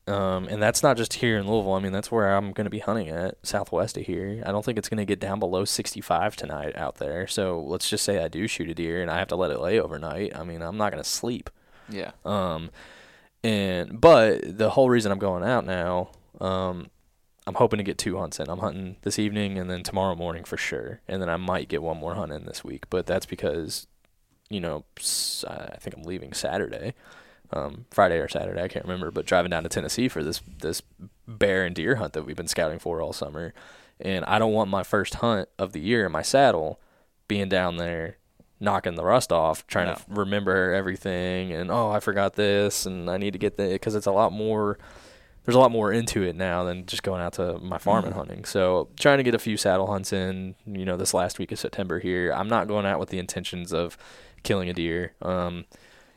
Um, 0.07 0.49
and 0.49 0.62
that's 0.62 0.83
not 0.83 0.99
just 0.99 1.14
here 1.14 1.38
in 1.38 1.47
Louisville. 1.47 1.73
I 1.73 1.81
mean, 1.81 1.93
that's 1.93 2.12
where 2.12 2.35
I'm 2.37 2.53
going 2.53 2.67
to 2.67 2.71
be 2.71 2.81
hunting 2.81 3.09
at, 3.09 3.38
southwest 3.43 3.97
of 3.97 4.05
here. 4.05 4.43
I 4.45 4.53
don't 4.53 4.64
think 4.64 4.77
it's 4.77 4.88
going 4.88 4.99
to 4.99 5.07
get 5.07 5.19
down 5.19 5.38
below 5.38 5.64
65 5.64 6.37
tonight 6.37 6.77
out 6.77 6.97
there. 6.97 7.27
So 7.27 7.61
let's 7.61 7.88
just 7.88 8.05
say 8.05 8.23
I 8.23 8.29
do 8.29 8.47
shoot 8.47 8.69
a 8.69 8.75
deer 8.75 9.01
and 9.01 9.11
I 9.11 9.19
have 9.19 9.29
to 9.29 9.37
let 9.37 9.51
it 9.51 9.61
lay 9.61 9.81
overnight. 9.81 10.37
I 10.37 10.45
mean, 10.45 10.61
I'm 10.61 10.77
not 10.77 10.93
going 10.93 11.03
to 11.03 11.09
sleep. 11.09 11.49
Yeah. 11.88 12.12
Um, 12.25 12.71
and 13.43 14.01
but 14.01 14.59
the 14.59 14.71
whole 14.71 14.88
reason 14.88 15.12
I'm 15.12 15.19
going 15.19 15.45
out 15.45 15.67
now, 15.67 16.11
um, 16.40 16.90
I'm 17.47 17.55
hoping 17.55 17.77
to 17.79 17.85
get 17.85 17.99
two 17.99 18.19
hunts 18.19 18.40
in. 18.40 18.49
I'm 18.49 18.61
hunting 18.61 18.97
this 19.03 19.19
evening 19.19 19.59
and 19.59 19.71
then 19.71 19.83
tomorrow 19.83 20.14
morning 20.14 20.45
for 20.45 20.57
sure, 20.57 21.01
and 21.07 21.21
then 21.21 21.29
I 21.29 21.37
might 21.37 21.69
get 21.69 21.83
one 21.83 21.99
more 21.99 22.14
hunt 22.14 22.33
in 22.33 22.47
this 22.47 22.64
week. 22.64 22.88
But 22.88 23.07
that's 23.07 23.27
because, 23.27 23.87
you 24.49 24.61
know, 24.61 24.85
I 25.47 25.77
think 25.79 25.95
I'm 25.97 26.05
leaving 26.05 26.33
Saturday, 26.33 26.95
um, 27.52 27.87
Friday 27.90 28.18
or 28.18 28.28
Saturday, 28.28 28.62
I 28.62 28.68
can't 28.68 28.85
remember. 28.85 29.11
But 29.11 29.26
driving 29.26 29.50
down 29.50 29.62
to 29.64 29.68
Tennessee 29.68 30.09
for 30.09 30.22
this 30.22 30.40
this 30.61 30.83
bear 31.26 31.64
and 31.64 31.74
deer 31.74 31.96
hunt 31.96 32.12
that 32.14 32.24
we've 32.24 32.37
been 32.37 32.48
scouting 32.48 32.78
for 32.78 33.00
all 33.00 33.12
summer, 33.12 33.54
and 34.00 34.24
I 34.24 34.38
don't 34.38 34.52
want 34.52 34.70
my 34.70 34.83
first 34.83 35.16
hunt 35.16 35.48
of 35.59 35.72
the 35.72 35.80
year 35.80 36.07
in 36.07 36.12
my 36.12 36.22
saddle 36.22 36.80
being 37.28 37.48
down 37.48 37.76
there 37.76 38.18
knocking 38.61 38.94
the 38.94 39.04
rust 39.04 39.33
off, 39.33 39.66
trying 39.66 39.88
No. 39.88 39.94
to 39.94 40.02
remember 40.09 40.72
everything, 40.72 41.52
and 41.52 41.70
oh, 41.70 41.90
I 41.90 42.00
forgot 42.00 42.35
this, 42.35 42.87
and 42.87 43.11
I 43.11 43.18
need 43.18 43.33
to 43.33 43.38
get 43.38 43.57
the 43.57 43.68
because 43.68 43.94
it's 43.94 44.07
a 44.07 44.12
lot 44.12 44.33
more. 44.33 44.78
There's 45.44 45.57
a 45.57 45.59
lot 45.59 45.70
more 45.72 45.92
into 45.92 46.22
it 46.22 46.37
now 46.37 46.64
than 46.64 46.87
just 46.87 47.02
going 47.02 47.20
out 47.20 47.35
to 47.35 47.59
my 47.59 47.76
farm 47.76 48.07
and 48.07 48.14
hunting. 48.14 48.46
So 48.46 48.88
trying 48.98 49.18
to 49.18 49.22
get 49.22 49.35
a 49.35 49.38
few 49.38 49.59
saddle 49.59 49.87
hunts 49.88 50.11
in, 50.11 50.54
you 50.64 50.87
know, 50.87 50.96
this 50.96 51.12
last 51.12 51.38
week 51.38 51.52
of 51.52 51.59
September 51.59 51.98
here. 52.00 52.33
I'm 52.33 52.48
not 52.48 52.66
going 52.66 52.87
out 52.87 52.98
with 52.98 53.11
the 53.11 53.18
intentions 53.18 53.70
of 53.70 53.98
killing 54.42 54.70
a 54.70 54.72
deer. 54.72 55.12
Um, 55.20 55.66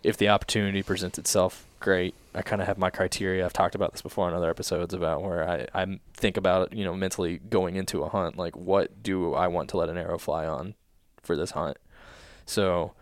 if 0.03 0.17
the 0.17 0.29
opportunity 0.29 0.83
presents 0.83 1.17
itself, 1.17 1.65
great. 1.79 2.15
I 2.33 2.41
kind 2.41 2.61
of 2.61 2.67
have 2.67 2.77
my 2.77 2.89
criteria. 2.89 3.45
I've 3.45 3.53
talked 3.53 3.75
about 3.75 3.91
this 3.91 4.01
before 4.01 4.27
on 4.27 4.33
other 4.33 4.49
episodes 4.49 4.93
about 4.93 5.23
where 5.23 5.47
I, 5.47 5.67
I 5.73 5.99
think 6.13 6.37
about, 6.37 6.73
you 6.73 6.85
know, 6.85 6.93
mentally 6.93 7.39
going 7.49 7.75
into 7.75 8.03
a 8.03 8.09
hunt. 8.09 8.37
Like, 8.37 8.55
what 8.55 9.01
do 9.01 9.33
I 9.33 9.47
want 9.47 9.69
to 9.71 9.77
let 9.77 9.89
an 9.89 9.97
arrow 9.97 10.17
fly 10.17 10.45
on 10.45 10.75
for 11.21 11.35
this 11.35 11.51
hunt? 11.51 11.77
So 12.45 12.93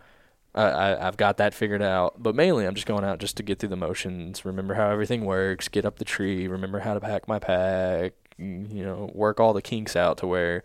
I, 0.54 0.96
I've 0.96 1.16
got 1.16 1.36
that 1.36 1.54
figured 1.54 1.82
out. 1.82 2.22
But 2.22 2.34
mainly, 2.34 2.66
I'm 2.66 2.74
just 2.74 2.86
going 2.86 3.04
out 3.04 3.18
just 3.18 3.36
to 3.36 3.42
get 3.42 3.58
through 3.58 3.68
the 3.68 3.76
motions, 3.76 4.44
remember 4.44 4.74
how 4.74 4.90
everything 4.90 5.24
works, 5.24 5.68
get 5.68 5.84
up 5.84 5.98
the 5.98 6.04
tree, 6.04 6.48
remember 6.48 6.80
how 6.80 6.94
to 6.94 7.00
pack 7.00 7.28
my 7.28 7.38
pack, 7.38 8.14
you 8.38 8.84
know, 8.84 9.10
work 9.14 9.38
all 9.38 9.52
the 9.52 9.62
kinks 9.62 9.96
out 9.96 10.18
to 10.18 10.26
where, 10.26 10.62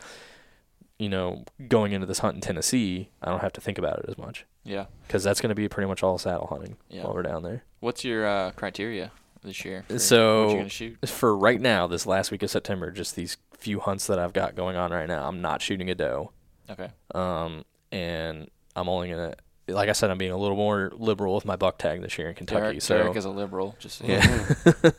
you 0.97 1.09
know, 1.09 1.43
going 1.67 1.91
into 1.91 2.07
this 2.07 2.19
hunt 2.19 2.35
in 2.35 2.41
Tennessee, 2.41 3.09
I 3.21 3.29
don't 3.29 3.41
have 3.41 3.53
to 3.53 3.61
think 3.61 3.77
about 3.77 3.99
it 3.99 4.05
as 4.07 4.17
much 4.17 4.45
Yeah. 4.63 4.85
because 5.07 5.23
that's 5.23 5.41
going 5.41 5.49
to 5.49 5.55
be 5.55 5.67
pretty 5.67 5.87
much 5.87 6.03
all 6.03 6.17
saddle 6.17 6.47
hunting 6.47 6.77
Yeah. 6.89 7.03
while 7.03 7.13
we're 7.13 7.23
down 7.23 7.43
there. 7.43 7.63
What's 7.79 8.03
your 8.03 8.27
uh, 8.27 8.51
criteria 8.51 9.11
this 9.43 9.65
year? 9.65 9.83
So- 9.97 10.43
what 10.45 10.51
you 10.51 10.57
gonna 10.57 10.69
shoot? 10.69 11.09
For 11.09 11.35
right 11.35 11.59
now, 11.59 11.87
this 11.87 12.05
last 12.05 12.29
week 12.31 12.43
of 12.43 12.49
September, 12.51 12.91
just 12.91 13.15
these 13.15 13.37
few 13.57 13.79
hunts 13.79 14.07
that 14.07 14.19
I've 14.19 14.33
got 14.33 14.55
going 14.55 14.75
on 14.75 14.91
right 14.91 15.07
now, 15.07 15.27
I'm 15.27 15.41
not 15.41 15.61
shooting 15.61 15.89
a 15.89 15.95
doe. 15.95 16.31
Okay. 16.69 16.89
Um, 17.15 17.63
and 17.91 18.49
I'm 18.75 18.87
only 18.87 19.09
gonna, 19.09 19.33
like 19.67 19.89
I 19.89 19.93
said, 19.93 20.09
I'm 20.11 20.17
being 20.17 20.31
a 20.31 20.37
little 20.37 20.55
more 20.57 20.91
liberal 20.95 21.35
with 21.35 21.45
my 21.45 21.55
buck 21.55 21.77
tag 21.77 22.01
this 22.01 22.17
year 22.17 22.29
in 22.29 22.35
Kentucky. 22.35 22.61
Derek, 22.61 22.81
so 22.81 22.97
Derek 22.97 23.15
is 23.17 23.25
a 23.25 23.29
liberal. 23.29 23.75
Just 23.79 23.97
so 23.97 24.05
Yeah. 24.05 24.91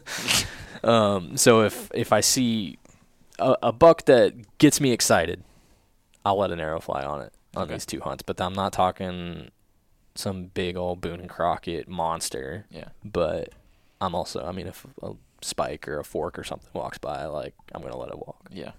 um, 0.84 1.36
so 1.36 1.62
if 1.62 1.90
if 1.94 2.12
I 2.12 2.20
see 2.20 2.78
a, 3.38 3.56
a 3.64 3.72
buck 3.72 4.04
that 4.06 4.58
gets 4.58 4.80
me 4.80 4.92
excited, 4.92 5.42
I'll 6.24 6.38
let 6.38 6.50
an 6.50 6.60
arrow 6.60 6.80
fly 6.80 7.02
on 7.04 7.22
it 7.22 7.32
on 7.56 7.64
Okay. 7.64 7.74
these 7.74 7.86
two 7.86 8.00
hunts. 8.00 8.22
But 8.22 8.40
I'm 8.40 8.52
not 8.54 8.72
talking 8.72 9.50
some 10.14 10.46
big 10.46 10.76
old 10.76 11.00
Boone 11.00 11.20
and 11.20 11.28
Crockett 11.30 11.88
monster. 11.88 12.66
yeah. 12.70 12.88
But 13.04 13.50
I'm 14.00 14.14
also, 14.14 14.44
I 14.44 14.52
mean, 14.52 14.66
if 14.66 14.86
a 15.02 15.12
spike 15.42 15.88
or 15.88 15.98
a 15.98 16.04
fork 16.04 16.38
or 16.38 16.44
something 16.44 16.68
walks 16.72 16.98
by, 16.98 17.24
like 17.26 17.54
I'm 17.74 17.82
gonna 17.82 17.96
let 17.96 18.08
it 18.10 18.18
walk. 18.18 18.48
Yeah. 18.50 18.72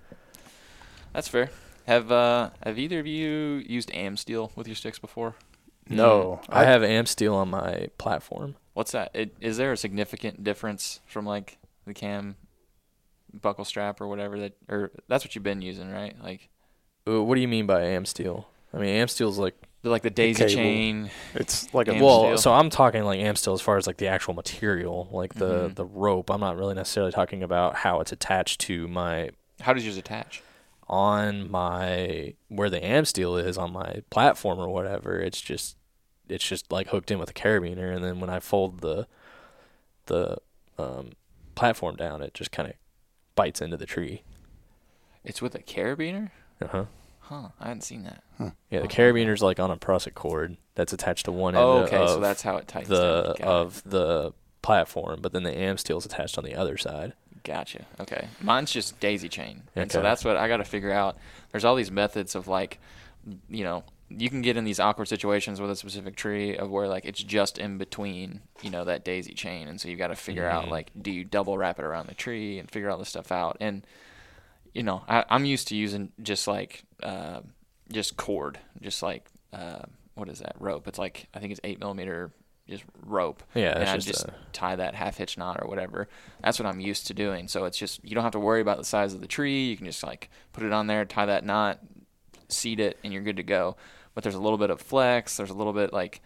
That's 1.13 1.27
fair. 1.27 1.49
Have 1.87 2.11
uh 2.11 2.51
have 2.63 2.79
either 2.79 2.99
of 2.99 3.07
you 3.07 3.63
used 3.67 3.89
AmSteel 3.91 4.55
with 4.55 4.67
your 4.67 4.75
sticks 4.75 4.99
before? 4.99 5.35
No, 5.89 6.39
I 6.47 6.63
have 6.63 6.81
AmSteel 6.81 7.33
on 7.33 7.49
my 7.49 7.89
platform. 7.97 8.55
What's 8.73 8.93
that? 8.93 9.11
It, 9.13 9.35
is 9.41 9.57
there 9.57 9.73
a 9.73 9.77
significant 9.77 10.43
difference 10.43 11.01
from 11.05 11.25
like 11.25 11.57
the 11.85 11.93
cam 11.93 12.35
buckle 13.33 13.65
strap 13.65 13.99
or 13.99 14.07
whatever 14.07 14.39
that 14.39 14.53
or 14.69 14.91
that's 15.09 15.25
what 15.25 15.35
you've 15.35 15.43
been 15.43 15.61
using, 15.61 15.91
right? 15.91 16.15
Like 16.23 16.49
Uh, 17.07 17.21
What 17.23 17.35
do 17.35 17.41
you 17.41 17.47
mean 17.49 17.65
by 17.67 17.81
AmSteel? 17.81 18.45
I 18.73 18.77
mean 18.77 18.89
AmSteel's 19.05 19.37
like 19.37 19.55
the, 19.81 19.89
like 19.89 20.01
the 20.01 20.09
daisy 20.09 20.39
cable. 20.45 20.53
chain. 20.55 21.11
It's 21.35 21.71
like 21.73 21.87
a 21.89 21.95
Am 21.95 22.01
well, 22.01 22.37
so 22.37 22.53
I'm 22.53 22.69
talking 22.69 23.03
like 23.03 23.19
AmSteel 23.19 23.53
as 23.53 23.61
far 23.61 23.77
as 23.77 23.85
like 23.85 23.97
the 23.97 24.07
actual 24.07 24.33
material, 24.33 25.09
like 25.11 25.33
the 25.35 25.69
Mhm. 25.69 25.75
the 25.75 25.85
rope. 25.85 26.29
I'm 26.31 26.39
not 26.39 26.57
really 26.57 26.73
necessarily 26.73 27.11
talking 27.11 27.43
about 27.43 27.75
how 27.75 27.99
it's 27.99 28.11
attached 28.11 28.61
to 28.61 28.87
my 28.87 29.31
How 29.61 29.73
does 29.73 29.85
yours 29.85 29.97
attach? 29.97 30.41
on 30.87 31.49
my 31.51 32.33
where 32.49 32.69
the 32.69 32.79
AmSteel 32.79 33.43
is 33.45 33.57
on 33.57 33.71
my 33.73 34.01
platform 34.09 34.59
or 34.59 34.69
whatever. 34.69 35.19
It's 35.19 35.41
just 35.41 35.75
it's 36.29 36.47
just 36.47 36.71
like 36.71 36.87
hooked 36.87 37.11
in 37.11 37.19
with 37.19 37.29
a 37.29 37.33
carabiner, 37.33 37.93
and 37.93 38.03
then 38.03 38.19
when 38.21 38.29
I 38.29 38.39
fold 38.39 38.79
the 38.79 39.05
the 40.05 40.37
um, 40.77 41.11
platform 41.55 41.95
down, 41.97 42.21
it 42.21 42.33
just 42.33 42.51
kind 42.51 42.69
of 42.69 42.75
bites 43.35 43.61
into 43.61 43.77
the 43.77 43.85
tree. 43.85 44.23
It's 45.25 45.41
with 45.41 45.55
a 45.55 45.59
carabiner? 45.59 46.31
Uh 46.61 46.67
huh. 46.67 46.85
Huh, 47.27 47.49
I 47.59 47.67
hadn't 47.69 47.81
seen 47.83 48.03
that. 48.03 48.21
Yeah, 48.69 48.81
the 48.81 48.87
carabiner's 48.87 49.41
like 49.41 49.59
on 49.59 49.71
a 49.71 49.77
prusik 49.77 50.13
cord 50.13 50.57
that's 50.75 50.91
attached 50.93 51.25
to 51.25 51.31
one 51.31 51.55
end 51.55 51.63
Oh, 51.63 51.77
of, 51.79 51.87
okay, 51.93 52.05
so 52.07 52.19
that's 52.19 52.41
how 52.41 52.57
it 52.57 52.67
tightens 52.67 52.89
the 52.89 53.35
down. 53.39 53.47
Got 53.47 53.67
it. 53.77 53.83
the 53.85 54.33
platform, 54.61 55.19
but 55.21 55.31
then 55.33 55.43
the 55.43 55.51
AmSteel's 55.51 56.05
attached 56.05 56.37
on 56.37 56.43
the 56.43 56.55
other 56.55 56.77
side. 56.77 57.13
Gotcha. 57.43 57.85
Okay. 57.99 58.27
Mine's 58.41 58.71
just 58.71 58.99
daisy 58.99 59.29
chain. 59.29 59.63
And 59.75 59.91
so 59.91 60.01
that's 60.01 60.23
what 60.25 60.37
I 60.37 60.47
got 60.47 60.57
to 60.57 60.63
figure 60.65 60.91
out. 60.91 61.17
There's 61.51 61.65
all 61.65 61.75
these 61.75 61.91
methods 61.91 62.35
of 62.35 62.47
like, 62.47 62.79
you 63.49 63.63
know, 63.63 63.83
you 64.09 64.29
can 64.29 64.41
get 64.41 64.55
in 64.57 64.63
these 64.63 64.79
awkward 64.79 65.07
situations 65.07 65.59
with 65.59 65.69
a 65.71 65.75
specific 65.75 66.15
tree 66.15 66.55
of 66.57 66.69
where 66.69 66.87
like 66.87 67.03
it's 67.05 67.21
just 67.23 67.57
in 67.57 67.77
between, 67.77 68.41
you 68.61 68.69
know, 68.69 68.83
that 68.85 69.03
daisy 69.05 69.33
chain. 69.33 69.67
And 69.67 69.79
so 69.79 69.89
you've 69.89 69.99
got 69.99 70.07
to 70.07 70.15
figure 70.15 70.47
out 70.47 70.65
Mhm. 70.65 70.71
like, 70.71 70.91
do 71.01 71.11
you 71.11 71.23
double 71.25 71.57
wrap 71.57 71.79
it 71.79 71.85
around 71.85 72.07
the 72.07 72.13
tree 72.15 72.59
and 72.59 72.69
figure 72.69 72.89
all 72.89 72.97
this 72.97 73.09
stuff 73.09 73.31
out? 73.31 73.57
And, 73.59 73.85
you 74.73 74.83
know, 74.83 75.03
I, 75.07 75.25
I'm 75.29 75.45
used 75.45 75.67
to 75.69 75.75
using 75.75 76.11
just 76.21 76.47
like, 76.47 76.83
uh, 77.01 77.41
just 77.91 78.17
cord, 78.17 78.59
just 78.81 79.01
like, 79.03 79.27
uh, 79.51 79.83
what 80.15 80.29
is 80.29 80.39
that 80.39 80.55
rope? 80.59 80.87
It's 80.87 80.99
like, 80.99 81.27
I 81.33 81.39
think 81.39 81.51
it's 81.51 81.61
eight 81.63 81.79
millimeter 81.79 82.31
just 82.69 82.83
rope 83.05 83.43
Yeah, 83.53 83.77
and 83.77 83.89
I 83.89 83.95
just, 83.95 84.07
just 84.07 84.25
a, 84.25 84.33
tie 84.53 84.75
that 84.75 84.95
half 84.95 85.17
hitch 85.17 85.37
knot 85.37 85.59
or 85.61 85.67
whatever. 85.67 86.07
That's 86.41 86.59
what 86.59 86.65
I'm 86.65 86.79
used 86.79 87.07
to 87.07 87.13
doing. 87.13 87.47
So 87.47 87.65
it's 87.65 87.77
just 87.77 88.03
you 88.03 88.15
don't 88.15 88.23
have 88.23 88.33
to 88.33 88.39
worry 88.39 88.61
about 88.61 88.77
the 88.77 88.85
size 88.85 89.13
of 89.13 89.21
the 89.21 89.27
tree. 89.27 89.65
You 89.65 89.77
can 89.77 89.85
just 89.85 90.03
like 90.03 90.29
put 90.53 90.63
it 90.63 90.71
on 90.71 90.87
there, 90.87 91.05
tie 91.05 91.25
that 91.25 91.45
knot, 91.45 91.79
seat 92.47 92.79
it, 92.79 92.97
and 93.03 93.11
you're 93.11 93.21
good 93.21 93.37
to 93.37 93.43
go. 93.43 93.75
But 94.13 94.23
there's 94.23 94.35
a 94.35 94.39
little 94.39 94.57
bit 94.57 94.69
of 94.69 94.79
flex. 94.79 95.37
There's 95.37 95.49
a 95.49 95.55
little 95.55 95.73
bit 95.73 95.91
like 95.91 96.21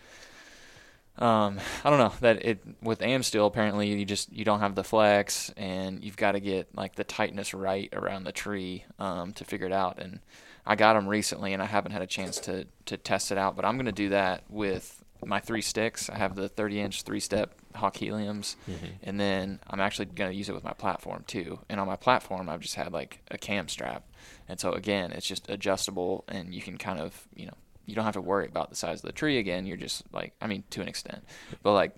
um, 1.17 1.59
I 1.83 1.89
don't 1.89 1.99
know 1.99 2.13
that 2.21 2.45
it 2.45 2.59
with 2.81 2.99
AmSteel 2.99 3.47
apparently 3.47 3.87
you 3.87 4.05
just 4.05 4.31
you 4.31 4.45
don't 4.45 4.59
have 4.59 4.75
the 4.75 4.83
flex 4.83 5.51
and 5.57 6.03
you've 6.03 6.17
got 6.17 6.33
to 6.33 6.39
get 6.39 6.75
like 6.75 6.95
the 6.95 7.03
tightness 7.03 7.53
right 7.53 7.89
around 7.93 8.23
the 8.25 8.31
tree 8.31 8.85
um, 8.99 9.33
to 9.33 9.43
figure 9.43 9.65
it 9.65 9.73
out. 9.73 9.99
And 9.99 10.19
I 10.65 10.75
got 10.75 10.93
them 10.93 11.07
recently 11.07 11.53
and 11.53 11.61
I 11.61 11.65
haven't 11.65 11.91
had 11.91 12.01
a 12.01 12.07
chance 12.07 12.39
to 12.41 12.67
to 12.85 12.97
test 12.97 13.31
it 13.31 13.37
out. 13.37 13.55
But 13.55 13.65
I'm 13.65 13.77
gonna 13.77 13.91
do 13.91 14.09
that 14.09 14.43
with 14.49 15.03
my 15.25 15.39
three 15.39 15.61
sticks. 15.61 16.09
I 16.09 16.17
have 16.17 16.35
the 16.35 16.47
30 16.47 16.79
inch 16.81 17.01
three 17.01 17.19
step 17.19 17.55
Hawk 17.75 17.95
Heliums, 17.95 18.55
and 19.03 19.19
then 19.19 19.59
I'm 19.67 19.79
actually 19.79 20.05
gonna 20.05 20.31
use 20.31 20.49
it 20.49 20.53
with 20.55 20.63
my 20.63 20.73
platform 20.73 21.23
too. 21.27 21.59
And 21.69 21.79
on 21.79 21.87
my 21.87 21.95
platform, 21.95 22.49
I've 22.49 22.61
just 22.61 22.75
had 22.75 22.93
like 22.93 23.19
a 23.31 23.37
cam 23.37 23.67
strap, 23.67 24.03
and 24.47 24.59
so 24.59 24.73
again, 24.73 25.11
it's 25.11 25.25
just 25.27 25.49
adjustable, 25.49 26.23
and 26.27 26.53
you 26.53 26.61
can 26.61 26.77
kind 26.77 26.99
of 26.99 27.27
you 27.35 27.47
know 27.47 27.53
you 27.87 27.95
don't 27.95 28.05
have 28.05 28.13
to 28.13 28.21
worry 28.21 28.45
about 28.45 28.69
the 28.69 28.75
size 28.75 28.99
of 28.99 29.07
the 29.07 29.11
tree 29.11 29.39
again. 29.39 29.65
You're 29.65 29.77
just 29.77 30.03
like 30.13 30.33
I 30.39 30.45
mean 30.45 30.63
to 30.71 30.81
an 30.81 30.87
extent, 30.87 31.23
but 31.63 31.73
like 31.73 31.95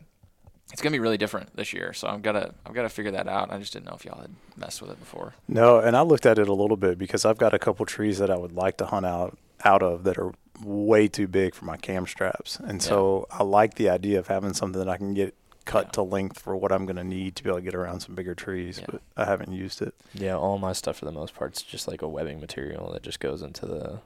it's 0.72 0.82
gonna 0.82 0.94
be 0.94 1.00
really 1.00 1.18
different 1.18 1.56
this 1.58 1.74
year. 1.74 1.92
So 1.94 2.08
I've 2.08 2.22
gotta 2.22 2.54
I've 2.66 2.74
gotta 2.74 2.90
figure 2.90 3.12
that 3.12 3.28
out. 3.28 3.52
I 3.52 3.58
just 3.58 3.74
didn't 3.74 3.88
know 3.88 3.96
if 3.96 4.06
y'all 4.06 4.22
had 4.22 4.32
messed 4.56 4.82
with 4.82 4.92
it 4.92 5.00
before. 5.00 5.34
No, 5.48 5.80
and 5.80 5.98
I 5.98 6.02
looked 6.02 6.26
at 6.26 6.40
it 6.40 6.48
a 6.48 6.54
little 6.54 6.78
bit 6.78 6.98
because 6.98 7.26
I've 7.26 7.38
got 7.38 7.54
a 7.54 7.60
couple 7.60 7.86
trees 7.86 8.20
that 8.20 8.30
I 8.30 8.38
would 8.38 8.54
like 8.54 8.78
to 8.78 8.86
hunt 8.86 9.06
out 9.06 9.38
out 9.66 9.84
of 9.84 10.04
that 10.06 10.18
are 10.18 10.32
way 10.64 11.08
too 11.08 11.28
big 11.28 11.54
for 11.56 11.66
my 11.66 11.76
cam 11.78 12.06
straps, 12.08 12.58
and 12.60 12.82
so 12.82 13.26
I 13.32 13.44
like 13.44 13.74
the 13.76 13.90
idea 13.90 14.20
of 14.20 14.28
having 14.28 14.54
something 14.54 14.80
that 14.80 14.88
I 14.90 14.98
can 14.98 15.14
get 15.14 15.34
cut 15.66 15.86
Yeah. 15.88 15.92
to 15.92 16.02
length 16.04 16.40
for 16.40 16.56
what 16.56 16.72
I'm 16.72 16.86
going 16.86 16.96
to 16.96 17.04
need 17.04 17.36
to 17.36 17.44
be 17.44 17.50
able 17.50 17.60
to 17.60 17.64
get 17.64 17.76
around 17.76 18.00
some 18.00 18.16
bigger 18.16 18.34
trees. 18.34 18.80
Yeah. 18.80 18.86
But 18.90 19.02
I 19.18 19.26
haven't 19.26 19.52
used 19.54 19.82
it. 19.82 19.94
yeah, 20.14 20.36
all 20.36 20.58
my 20.58 20.74
stuff 20.74 20.98
for 20.98 21.06
the 21.06 21.12
most 21.12 21.36
part 21.36 21.56
is 21.56 21.62
just 21.64 21.88
like 21.88 22.02
a 22.02 22.08
webbing 22.08 22.40
material 22.40 22.92
that 22.94 23.04
just 23.04 23.20
goes 23.20 23.42
into 23.42 23.66
the 23.66 24.00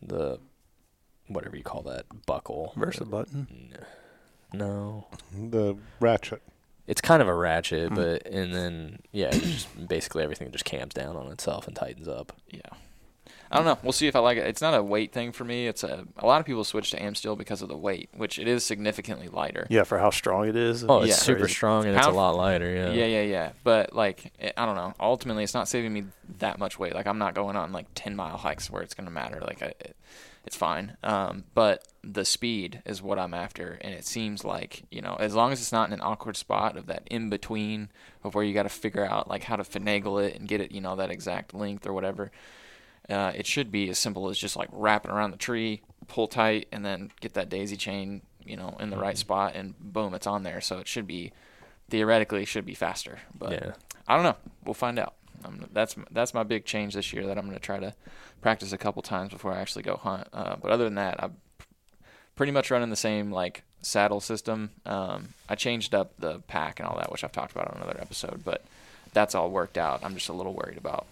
the 0.00 0.38
whatever 1.28 1.56
you 1.56 1.62
call 1.62 1.82
that 1.82 2.04
buckle. 2.26 2.72
Versa 2.76 3.04
button. 3.04 3.46
No, 4.52 5.06
The 5.32 5.76
ratchet. 6.00 6.42
it's 6.86 7.00
kind 7.00 7.22
of 7.22 7.28
a 7.28 7.34
ratchet, 7.34 7.88
Hmm. 7.88 7.94
but 7.94 8.26
and 8.26 8.54
then 8.54 8.98
yeah, 9.12 9.30
just 9.30 9.88
basically 9.88 10.22
everything 10.22 10.50
just 10.52 10.64
cams 10.64 10.92
down 10.94 11.16
on 11.16 11.30
itself 11.32 11.66
and 11.66 11.74
tightens 11.74 12.06
up. 12.08 12.32
Yeah. 12.50 12.60
I 13.52 13.56
don't 13.56 13.66
know. 13.66 13.78
We'll 13.82 13.92
see 13.92 14.06
if 14.08 14.16
I 14.16 14.20
like 14.20 14.38
it. 14.38 14.46
It's 14.46 14.62
not 14.62 14.74
a 14.74 14.82
weight 14.82 15.12
thing 15.12 15.30
for 15.30 15.44
me. 15.44 15.66
It's 15.66 15.84
a 15.84 16.06
a 16.16 16.26
lot 16.26 16.40
of 16.40 16.46
people 16.46 16.64
switch 16.64 16.90
to 16.92 16.98
AmSteel 16.98 17.36
because 17.36 17.60
of 17.62 17.68
the 17.68 17.76
weight, 17.76 18.08
which 18.16 18.38
it 18.38 18.48
is 18.48 18.64
significantly 18.64 19.28
lighter. 19.28 19.66
Yeah, 19.68 19.82
for 19.84 19.98
how 19.98 20.10
strong 20.10 20.48
it 20.48 20.56
is. 20.56 20.84
Oh, 20.88 21.00
it's 21.02 21.08
Yeah. 21.10 21.14
super 21.16 21.40
crazy. 21.40 21.54
strong 21.54 21.84
and 21.86 21.96
it's 21.96 22.06
a 22.06 22.10
lot 22.10 22.34
lighter. 22.34 22.70
Yeah. 22.74 22.90
Yeah, 22.92 23.04
yeah, 23.06 23.22
yeah. 23.22 23.50
But 23.62 23.94
like, 23.94 24.32
it, 24.38 24.54
I 24.56 24.64
don't 24.64 24.76
know. 24.76 24.94
Ultimately, 24.98 25.44
it's 25.44 25.54
not 25.54 25.68
saving 25.68 25.92
me 25.92 26.04
that 26.38 26.58
much 26.58 26.78
weight. 26.78 26.94
Like, 26.94 27.06
I'm 27.06 27.18
not 27.18 27.34
going 27.34 27.56
on 27.56 27.72
like 27.72 27.86
10 27.94 28.16
mile 28.16 28.38
hikes 28.38 28.70
where 28.70 28.82
it's 28.82 28.94
gonna 28.94 29.10
matter. 29.10 29.40
Like, 29.40 29.62
I, 29.62 29.66
it, 29.80 29.96
it's 30.46 30.56
fine. 30.56 30.96
Um, 31.04 31.44
but 31.54 31.86
the 32.02 32.24
speed 32.24 32.82
is 32.84 33.00
what 33.00 33.16
I'm 33.18 33.32
after, 33.34 33.78
and 33.80 33.94
it 33.94 34.04
seems 34.04 34.44
like 34.44 34.82
you 34.90 35.00
know, 35.02 35.16
as 35.20 35.34
long 35.34 35.52
as 35.52 35.60
it's 35.60 35.70
not 35.72 35.86
in 35.88 35.92
an 35.92 36.00
awkward 36.00 36.36
spot 36.36 36.76
of 36.76 36.86
that 36.86 37.02
in 37.10 37.28
between 37.28 37.90
of 38.24 38.34
where 38.34 38.42
you 38.44 38.52
got 38.54 38.64
to 38.64 38.68
figure 38.68 39.04
out 39.04 39.28
like 39.28 39.44
how 39.44 39.56
to 39.56 39.62
finagle 39.62 40.24
it 40.26 40.36
and 40.36 40.48
get 40.48 40.60
it, 40.60 40.72
you 40.72 40.80
know, 40.80 40.96
that 40.96 41.10
exact 41.10 41.54
length 41.54 41.86
or 41.86 41.92
whatever. 41.92 42.32
Uh, 43.08 43.32
it 43.34 43.46
should 43.46 43.70
be 43.70 43.88
as 43.90 43.98
simple 43.98 44.28
as 44.28 44.38
just 44.38 44.56
like 44.56 44.68
wrapping 44.72 45.10
around 45.10 45.32
the 45.32 45.36
tree, 45.36 45.82
pull 46.08 46.28
tight, 46.28 46.68
and 46.72 46.84
then 46.84 47.10
get 47.20 47.34
that 47.34 47.48
daisy 47.48 47.76
chain, 47.76 48.22
you 48.44 48.56
know, 48.56 48.76
in 48.80 48.90
the 48.90 48.96
right 48.96 49.18
spot, 49.18 49.54
and 49.54 49.78
boom, 49.78 50.14
it's 50.14 50.26
on 50.26 50.42
there. 50.42 50.60
So 50.60 50.78
it 50.78 50.88
should 50.88 51.06
be 51.06 51.32
theoretically 51.88 52.42
it 52.42 52.48
should 52.48 52.64
be 52.64 52.74
faster, 52.74 53.20
but 53.38 53.52
yeah. 53.52 53.72
I 54.08 54.14
don't 54.14 54.24
know. 54.24 54.36
We'll 54.64 54.74
find 54.74 54.98
out. 54.98 55.14
Um, 55.44 55.66
that's 55.72 55.96
that's 56.10 56.34
my 56.34 56.42
big 56.42 56.64
change 56.64 56.94
this 56.94 57.12
year 57.12 57.26
that 57.26 57.36
I'm 57.36 57.44
going 57.46 57.58
to 57.58 57.60
try 57.60 57.80
to 57.80 57.94
practice 58.40 58.72
a 58.72 58.78
couple 58.78 59.02
times 59.02 59.32
before 59.32 59.52
I 59.52 59.60
actually 59.60 59.82
go 59.82 59.96
hunt. 59.96 60.28
Uh, 60.32 60.56
but 60.56 60.70
other 60.70 60.84
than 60.84 60.94
that, 60.94 61.22
I'm 61.22 61.36
pretty 62.36 62.52
much 62.52 62.70
running 62.70 62.90
the 62.90 62.96
same 62.96 63.30
like 63.32 63.64
saddle 63.82 64.20
system. 64.20 64.70
Um, 64.86 65.30
I 65.48 65.54
changed 65.54 65.94
up 65.94 66.12
the 66.18 66.40
pack 66.40 66.78
and 66.78 66.88
all 66.88 66.96
that, 66.96 67.10
which 67.10 67.24
I've 67.24 67.32
talked 67.32 67.52
about 67.52 67.68
on 67.68 67.82
another 67.82 67.98
episode. 68.00 68.42
But 68.44 68.64
that's 69.12 69.34
all 69.34 69.50
worked 69.50 69.78
out. 69.78 70.00
I'm 70.04 70.14
just 70.14 70.28
a 70.28 70.32
little 70.32 70.54
worried 70.54 70.78
about 70.78 71.06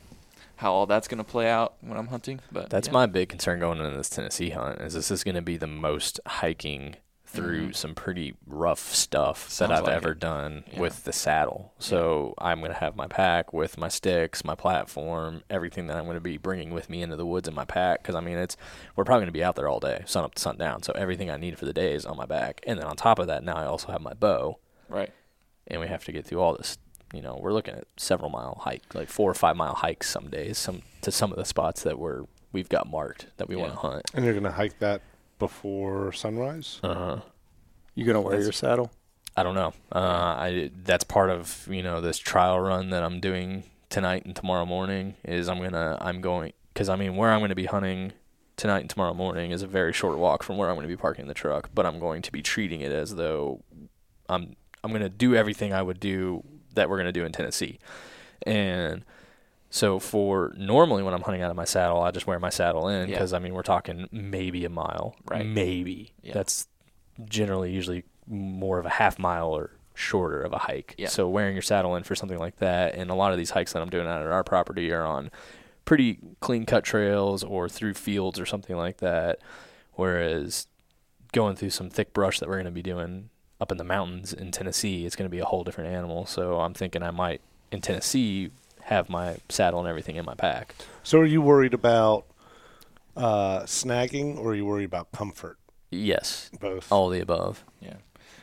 how 0.60 0.72
all 0.72 0.86
that's 0.86 1.08
going 1.08 1.18
to 1.18 1.24
play 1.24 1.48
out 1.48 1.74
when 1.80 1.96
I'm 1.98 2.08
hunting. 2.08 2.40
But 2.52 2.70
That's 2.70 2.88
yeah. 2.88 2.92
my 2.94 3.06
big 3.06 3.28
concern 3.28 3.60
going 3.60 3.78
into 3.78 3.96
this 3.96 4.08
Tennessee 4.10 4.50
hunt. 4.50 4.80
Is 4.80 4.94
this 4.94 5.10
is 5.10 5.24
going 5.24 5.34
to 5.34 5.42
be 5.42 5.56
the 5.56 5.66
most 5.66 6.20
hiking 6.26 6.96
through 7.24 7.68
Mhm. 7.68 7.76
some 7.76 7.94
pretty 7.94 8.34
rough 8.44 8.92
stuff 8.92 9.48
Sounds 9.48 9.68
that 9.70 9.78
I've 9.78 9.84
like 9.84 9.94
ever 9.94 10.10
it. 10.12 10.18
done 10.18 10.64
Yeah. 10.72 10.80
with 10.80 11.04
the 11.04 11.12
saddle. 11.12 11.72
So 11.78 12.34
I'm 12.38 12.58
going 12.58 12.72
to 12.72 12.78
have 12.78 12.96
my 12.96 13.06
pack 13.06 13.52
with 13.52 13.78
my 13.78 13.86
sticks, 13.88 14.44
my 14.44 14.56
platform, 14.56 15.44
everything 15.48 15.86
that 15.86 15.96
I'm 15.96 16.06
going 16.06 16.16
to 16.16 16.20
be 16.20 16.38
bringing 16.38 16.70
with 16.70 16.90
me 16.90 17.02
into 17.02 17.14
the 17.16 17.24
woods 17.24 17.46
in 17.46 17.54
my 17.54 17.64
pack. 17.64 18.02
Because 18.02 18.16
I 18.16 18.20
mean, 18.20 18.36
it's 18.36 18.56
we're 18.96 19.04
probably 19.04 19.20
going 19.22 19.28
to 19.28 19.38
be 19.38 19.44
out 19.44 19.54
there 19.56 19.68
all 19.68 19.78
day, 19.80 20.02
sun 20.06 20.24
up 20.24 20.34
to 20.34 20.42
sun 20.42 20.56
down. 20.58 20.82
So 20.82 20.92
everything 20.94 21.30
I 21.30 21.36
need 21.36 21.56
for 21.56 21.66
the 21.66 21.72
day 21.72 21.94
is 21.94 22.04
on 22.04 22.16
my 22.16 22.26
back. 22.26 22.62
And 22.66 22.78
then 22.80 22.86
on 22.86 22.96
top 22.96 23.18
of 23.20 23.28
that, 23.28 23.44
now 23.44 23.54
I 23.56 23.64
also 23.64 23.92
have 23.92 24.00
my 24.02 24.14
bow, 24.14 24.58
right. 24.88 25.12
and 25.68 25.80
we 25.80 25.86
have 25.86 26.04
to 26.06 26.12
get 26.12 26.26
through 26.26 26.40
all 26.40 26.56
this. 26.56 26.78
You 27.12 27.22
know, 27.22 27.38
we're 27.40 27.52
looking 27.52 27.74
at 27.74 27.84
several 27.96 28.30
mile 28.30 28.58
hike, 28.62 28.94
like 28.94 29.08
four 29.08 29.30
or 29.30 29.34
five 29.34 29.56
mile 29.56 29.74
hikes 29.74 30.08
some 30.08 30.28
days, 30.30 30.58
some 30.58 30.82
to 31.02 31.10
some 31.10 31.32
of 31.32 31.38
the 31.38 31.44
spots 31.44 31.82
that 31.82 31.98
we're 31.98 32.24
we've 32.52 32.68
got 32.68 32.88
marked 32.88 33.26
that 33.36 33.48
we 33.48 33.56
want 33.56 33.72
to 33.72 33.78
hunt. 33.78 34.02
And 34.14 34.24
you're 34.24 34.34
going 34.34 34.44
to 34.44 34.50
hike 34.52 34.78
that 34.80 35.02
before 35.38 36.12
sunrise? 36.12 36.78
Uh 36.82 36.94
huh. 36.94 37.20
You 37.94 38.04
gonna 38.04 38.20
wear 38.20 38.32
That's- 38.32 38.44
your 38.46 38.52
saddle? 38.52 38.90
I 39.36 39.42
don't 39.42 39.54
know. 39.54 39.72
Uh, 39.92 39.98
I 39.98 40.70
that's 40.84 41.04
part 41.04 41.30
of 41.30 41.66
you 41.70 41.82
know 41.82 42.00
this 42.00 42.18
trial 42.18 42.58
run 42.60 42.90
that 42.90 43.02
I'm 43.02 43.20
doing 43.20 43.64
tonight 43.88 44.24
and 44.24 44.34
tomorrow 44.34 44.66
morning. 44.66 45.14
Is 45.24 45.48
I'm 45.48 45.60
gonna 45.62 45.96
I'm 46.00 46.20
going 46.20 46.52
because 46.72 46.88
I 46.88 46.96
mean 46.96 47.16
where 47.16 47.30
I'm 47.30 47.40
going 47.40 47.48
to 47.50 47.54
be 47.54 47.66
hunting 47.66 48.12
tonight 48.56 48.80
and 48.80 48.90
tomorrow 48.90 49.14
morning 49.14 49.50
is 49.52 49.62
a 49.62 49.66
very 49.66 49.92
short 49.92 50.18
walk 50.18 50.42
from 50.42 50.56
where 50.58 50.68
I'm 50.68 50.76
going 50.76 50.86
to 50.86 50.94
be 50.94 51.00
parking 51.00 51.26
the 51.26 51.34
truck, 51.34 51.70
but 51.74 51.86
I'm 51.86 51.98
going 51.98 52.22
to 52.22 52.30
be 52.32 52.42
treating 52.42 52.80
it 52.82 52.92
as 52.92 53.14
though 53.16 53.62
I'm 54.28 54.56
I'm 54.84 54.90
going 54.90 55.02
to 55.02 55.08
do 55.08 55.34
everything 55.34 55.72
I 55.72 55.82
would 55.82 56.00
do 56.00 56.44
that 56.74 56.88
we're 56.88 56.96
going 56.96 57.06
to 57.06 57.12
do 57.12 57.24
in 57.24 57.32
Tennessee, 57.32 57.78
and 58.46 59.04
so 59.72 59.98
for 60.00 60.52
normally 60.56 61.02
when 61.02 61.14
I'm 61.14 61.22
hunting 61.22 61.42
out 61.42 61.50
of 61.50 61.56
my 61.56 61.64
saddle, 61.64 62.02
I 62.02 62.10
just 62.10 62.26
wear 62.26 62.40
my 62.40 62.48
saddle 62.50 62.88
in 62.88 63.08
Yeah. 63.08 63.14
because 63.14 63.32
I 63.32 63.38
mean 63.38 63.54
we're 63.54 63.62
talking 63.62 64.08
maybe 64.10 64.64
a 64.64 64.68
mile, 64.70 65.14
Right. 65.30 65.46
Maybe 65.46 66.12
Yeah. 66.22 66.32
that's 66.34 66.66
generally 67.26 67.70
usually 67.70 68.04
more 68.26 68.78
of 68.80 68.86
a 68.86 68.90
half 68.90 69.18
mile 69.18 69.48
or 69.50 69.70
shorter 69.94 70.40
of 70.42 70.52
a 70.52 70.58
hike. 70.58 70.94
Yeah. 70.98 71.06
So 71.08 71.28
wearing 71.28 71.54
your 71.54 71.62
saddle 71.62 71.94
in 71.94 72.02
for 72.02 72.14
something 72.16 72.38
like 72.38 72.56
that, 72.56 72.94
and 72.96 73.10
a 73.10 73.14
lot 73.14 73.30
of 73.32 73.38
these 73.38 73.50
hikes 73.50 73.72
that 73.74 73.82
I'm 73.82 73.90
doing 73.90 74.06
out 74.08 74.22
at 74.22 74.26
our 74.28 74.42
property 74.42 74.90
are 74.92 75.04
on 75.04 75.30
pretty 75.84 76.18
clean 76.40 76.64
cut 76.66 76.82
trails 76.84 77.44
or 77.44 77.68
through 77.68 77.94
fields 77.94 78.40
or 78.40 78.46
something 78.46 78.76
like 78.76 78.96
that. 78.98 79.38
Whereas 79.94 80.66
going 81.32 81.54
through 81.56 81.70
some 81.70 81.90
thick 81.90 82.12
brush 82.12 82.40
that 82.40 82.48
we're 82.48 82.56
going 82.56 82.64
to 82.64 82.70
be 82.72 82.82
doing 82.82 83.30
up 83.60 83.70
in 83.70 83.78
the 83.78 83.84
mountains 83.84 84.32
in 84.32 84.50
Tennessee, 84.50 85.04
it's 85.06 85.16
going 85.16 85.28
to 85.28 85.30
be 85.30 85.38
a 85.40 85.44
whole 85.44 85.64
different 85.64 85.90
animal. 85.90 86.26
So 86.26 86.60
I'm 86.60 86.74
thinking 86.74 87.02
I 87.02 87.10
might 87.10 87.40
in 87.70 87.80
Tennessee 87.80 88.50
have 88.84 89.08
my 89.08 89.36
saddle 89.48 89.80
and 89.80 89.88
everything 89.88 90.16
in 90.16 90.24
my 90.24 90.34
pack. 90.34 90.74
So 91.02 91.18
are 91.20 91.26
you 91.26 91.42
worried 91.42 91.74
about 91.74 92.24
uh, 93.16 93.60
snagging 93.60 94.38
or 94.38 94.48
are 94.50 94.54
you 94.54 94.64
worried 94.64 94.84
about 94.84 95.12
comfort? 95.12 95.58
Yes, 95.90 96.50
Both. 96.60 96.90
all 96.92 97.08
the 97.08 97.20
above. 97.20 97.64
Yeah. 97.80 97.96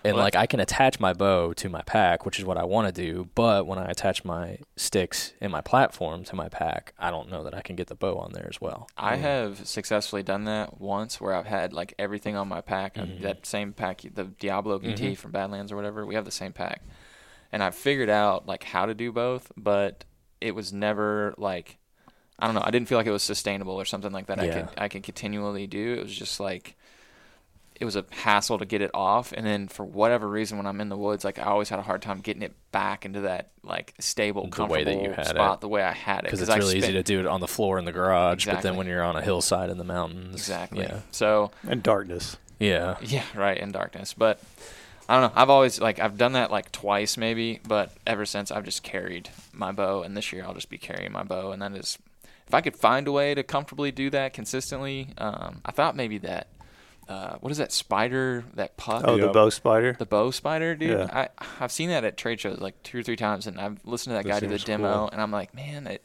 And 0.07 0.15
Well, 0.15 0.23
like 0.23 0.35
I 0.35 0.45
can 0.45 0.59
attach 0.59 0.99
my 0.99 1.13
bow 1.13 1.53
to 1.53 1.69
my 1.69 1.81
pack, 1.81 2.25
which 2.25 2.39
is 2.39 2.45
what 2.45 2.57
I 2.57 2.63
want 2.63 2.87
to 2.87 3.01
do. 3.01 3.29
But 3.35 3.67
when 3.67 3.77
I 3.77 3.85
attach 3.85 4.23
my 4.23 4.59
sticks 4.75 5.33
and 5.41 5.51
my 5.51 5.61
platform 5.61 6.23
to 6.25 6.35
my 6.35 6.49
pack, 6.49 6.93
I 6.97 7.11
don't 7.11 7.29
know 7.29 7.43
that 7.43 7.53
I 7.53 7.61
can 7.61 7.75
get 7.75 7.87
the 7.87 7.95
bow 7.95 8.17
on 8.17 8.31
there 8.33 8.47
as 8.49 8.61
well. 8.61 8.87
I 8.97 9.15
have 9.17 9.67
successfully 9.67 10.23
done 10.23 10.45
that 10.45 10.79
once 10.79 11.19
where 11.19 11.33
I've 11.33 11.45
had 11.47 11.73
like 11.73 11.93
everything 11.99 12.35
on 12.35 12.47
my 12.47 12.61
pack. 12.61 12.97
I've- 12.97 13.11
Mhm. 13.11 13.21
That 13.21 13.45
same 13.45 13.73
pack, 13.73 14.01
the 14.13 14.23
Diablo 14.25 14.79
BT 14.79 15.11
Mhm. 15.11 15.17
from 15.17 15.31
Badlands 15.31 15.71
or 15.71 15.75
whatever, 15.75 16.05
we 16.05 16.15
have 16.15 16.25
the 16.25 16.31
same 16.31 16.53
pack. 16.53 16.81
And 17.51 17.61
I've 17.61 17.75
figured 17.75 18.09
out 18.09 18.47
like 18.47 18.63
how 18.63 18.85
to 18.85 18.93
do 18.93 19.11
both, 19.11 19.51
but 19.57 20.05
it 20.39 20.55
was 20.55 20.71
never 20.71 21.33
like 21.37 21.77
I 22.39 22.45
don't 22.45 22.53
know, 22.53 22.61
I 22.63 22.69
didn't 22.69 22.87
feel 22.87 22.99
like 22.99 23.07
it 23.07 23.11
was 23.11 23.23
sustainable 23.23 23.73
or 23.73 23.83
something 23.83 24.11
like 24.11 24.27
that 24.27 24.39
I 24.39 24.45
could 24.53 24.69
I 24.77 24.87
could 24.89 25.03
continually 25.03 25.65
do. 25.67 25.95
It 25.95 26.03
was 26.03 26.15
just 26.15 26.39
like 26.39 26.76
it 27.79 27.85
was 27.85 27.95
a 27.95 28.03
hassle 28.09 28.57
to 28.57 28.65
get 28.65 28.81
it 28.81 28.89
off 28.93 29.31
and 29.31 29.45
then 29.45 29.67
for 29.67 29.85
whatever 29.85 30.27
reason 30.27 30.57
when 30.57 30.65
I'm 30.65 30.81
in 30.81 30.89
the 30.89 30.97
woods 30.97 31.23
like 31.23 31.37
I 31.39 31.43
always 31.43 31.69
had 31.69 31.79
a 31.79 31.83
hard 31.83 32.01
time 32.01 32.19
getting 32.21 32.41
it 32.41 32.53
back 32.71 33.05
into 33.05 33.21
that 33.21 33.51
like 33.63 33.93
stable 33.99 34.41
The 34.43 34.47
way 34.65 34.83
comfortable 34.83 34.85
that 34.85 35.03
you 35.03 35.11
had 35.13 35.27
spot 35.27 35.57
it. 35.57 35.61
the 35.61 35.67
way 35.67 35.83
I 35.83 35.91
had 35.91 36.19
it 36.19 36.23
Because 36.23 36.41
it's 36.41 36.49
I 36.49 36.57
really 36.57 36.77
easy 36.77 36.93
to 36.93 37.03
do 37.03 37.19
it 37.19 37.25
on 37.27 37.39
the 37.39 37.47
floor 37.47 37.77
in 37.79 37.85
the 37.85 37.91
garage, 37.91 38.45
but 38.47 38.61
then 38.61 38.75
when 38.77 38.87
you're 38.87 39.03
on 39.03 39.15
a 39.15 39.21
hillside 39.21 39.69
in 39.69 39.77
the 39.77 39.83
mountains, 39.83 40.35
Exactly. 40.35 40.83
yeah, 40.83 40.99
So 41.11 41.51
And 41.67 41.83
darkness. 41.83 42.37
yeah, 42.59 42.97
Yeah, 43.01 43.23
right, 43.35 43.57
in 43.57 43.71
darkness. 43.71 44.13
But 44.13 44.41
I 45.09 45.19
don't 45.21 45.33
know. 45.33 45.39
I've 45.41 45.49
always 45.49 45.79
like 45.79 45.99
I've 45.99 46.17
done 46.17 46.33
that 46.33 46.51
like 46.51 46.71
twice 46.71 47.15
maybe, 47.15 47.59
but 47.65 47.91
ever 48.05 48.25
since 48.25 48.51
I've 48.51 48.65
just 48.65 48.83
carried 48.83 49.29
my 49.53 49.71
bow 49.71 50.01
and 50.01 50.17
this 50.17 50.33
year 50.33 50.43
I'll 50.43 50.53
just 50.53 50.69
be 50.69 50.77
carrying 50.77 51.11
my 51.11 51.23
bow 51.23 51.51
and 51.51 51.61
that 51.61 51.71
is 51.73 51.97
if 52.47 52.53
I 52.53 52.61
could 52.61 52.75
find 52.75 53.07
a 53.07 53.11
way 53.11 53.35
to 53.35 53.43
comfortably 53.43 53.91
do 53.91 54.09
that 54.09 54.33
consistently, 54.33 55.09
um, 55.17 55.61
I 55.65 55.71
thought 55.71 55.95
maybe 55.95 56.17
that 56.19 56.47
uh, 57.07 57.37
what 57.39 57.51
is 57.51 57.57
that 57.57 57.71
spider 57.71 58.43
that 58.55 58.75
puck 58.77 59.03
Oh, 59.07 59.17
the 59.17 59.29
bow 59.29 59.49
spider. 59.49 59.95
the 59.97 60.05
bow 60.05 60.31
spider, 60.31 60.75
dude. 60.75 60.91
Yeah. 60.91 61.07
I 61.11 61.29
I've 61.59 61.71
seen 61.71 61.89
that 61.89 62.03
at 62.03 62.17
trade 62.17 62.39
shows 62.39 62.59
like 62.59 62.81
two 62.83 62.99
or 62.99 63.03
three 63.03 63.15
times, 63.15 63.47
and 63.47 63.59
I've 63.59 63.79
listened 63.85 64.11
to 64.11 64.15
that 64.17 64.23
That 64.25 64.41
guy 64.41 64.47
do 64.47 64.47
the 64.47 64.59
demo, 64.59 64.93
cool. 64.93 65.09
and 65.11 65.21
I'm 65.21 65.31
like, 65.31 65.53
man, 65.55 65.87
it, 65.87 66.03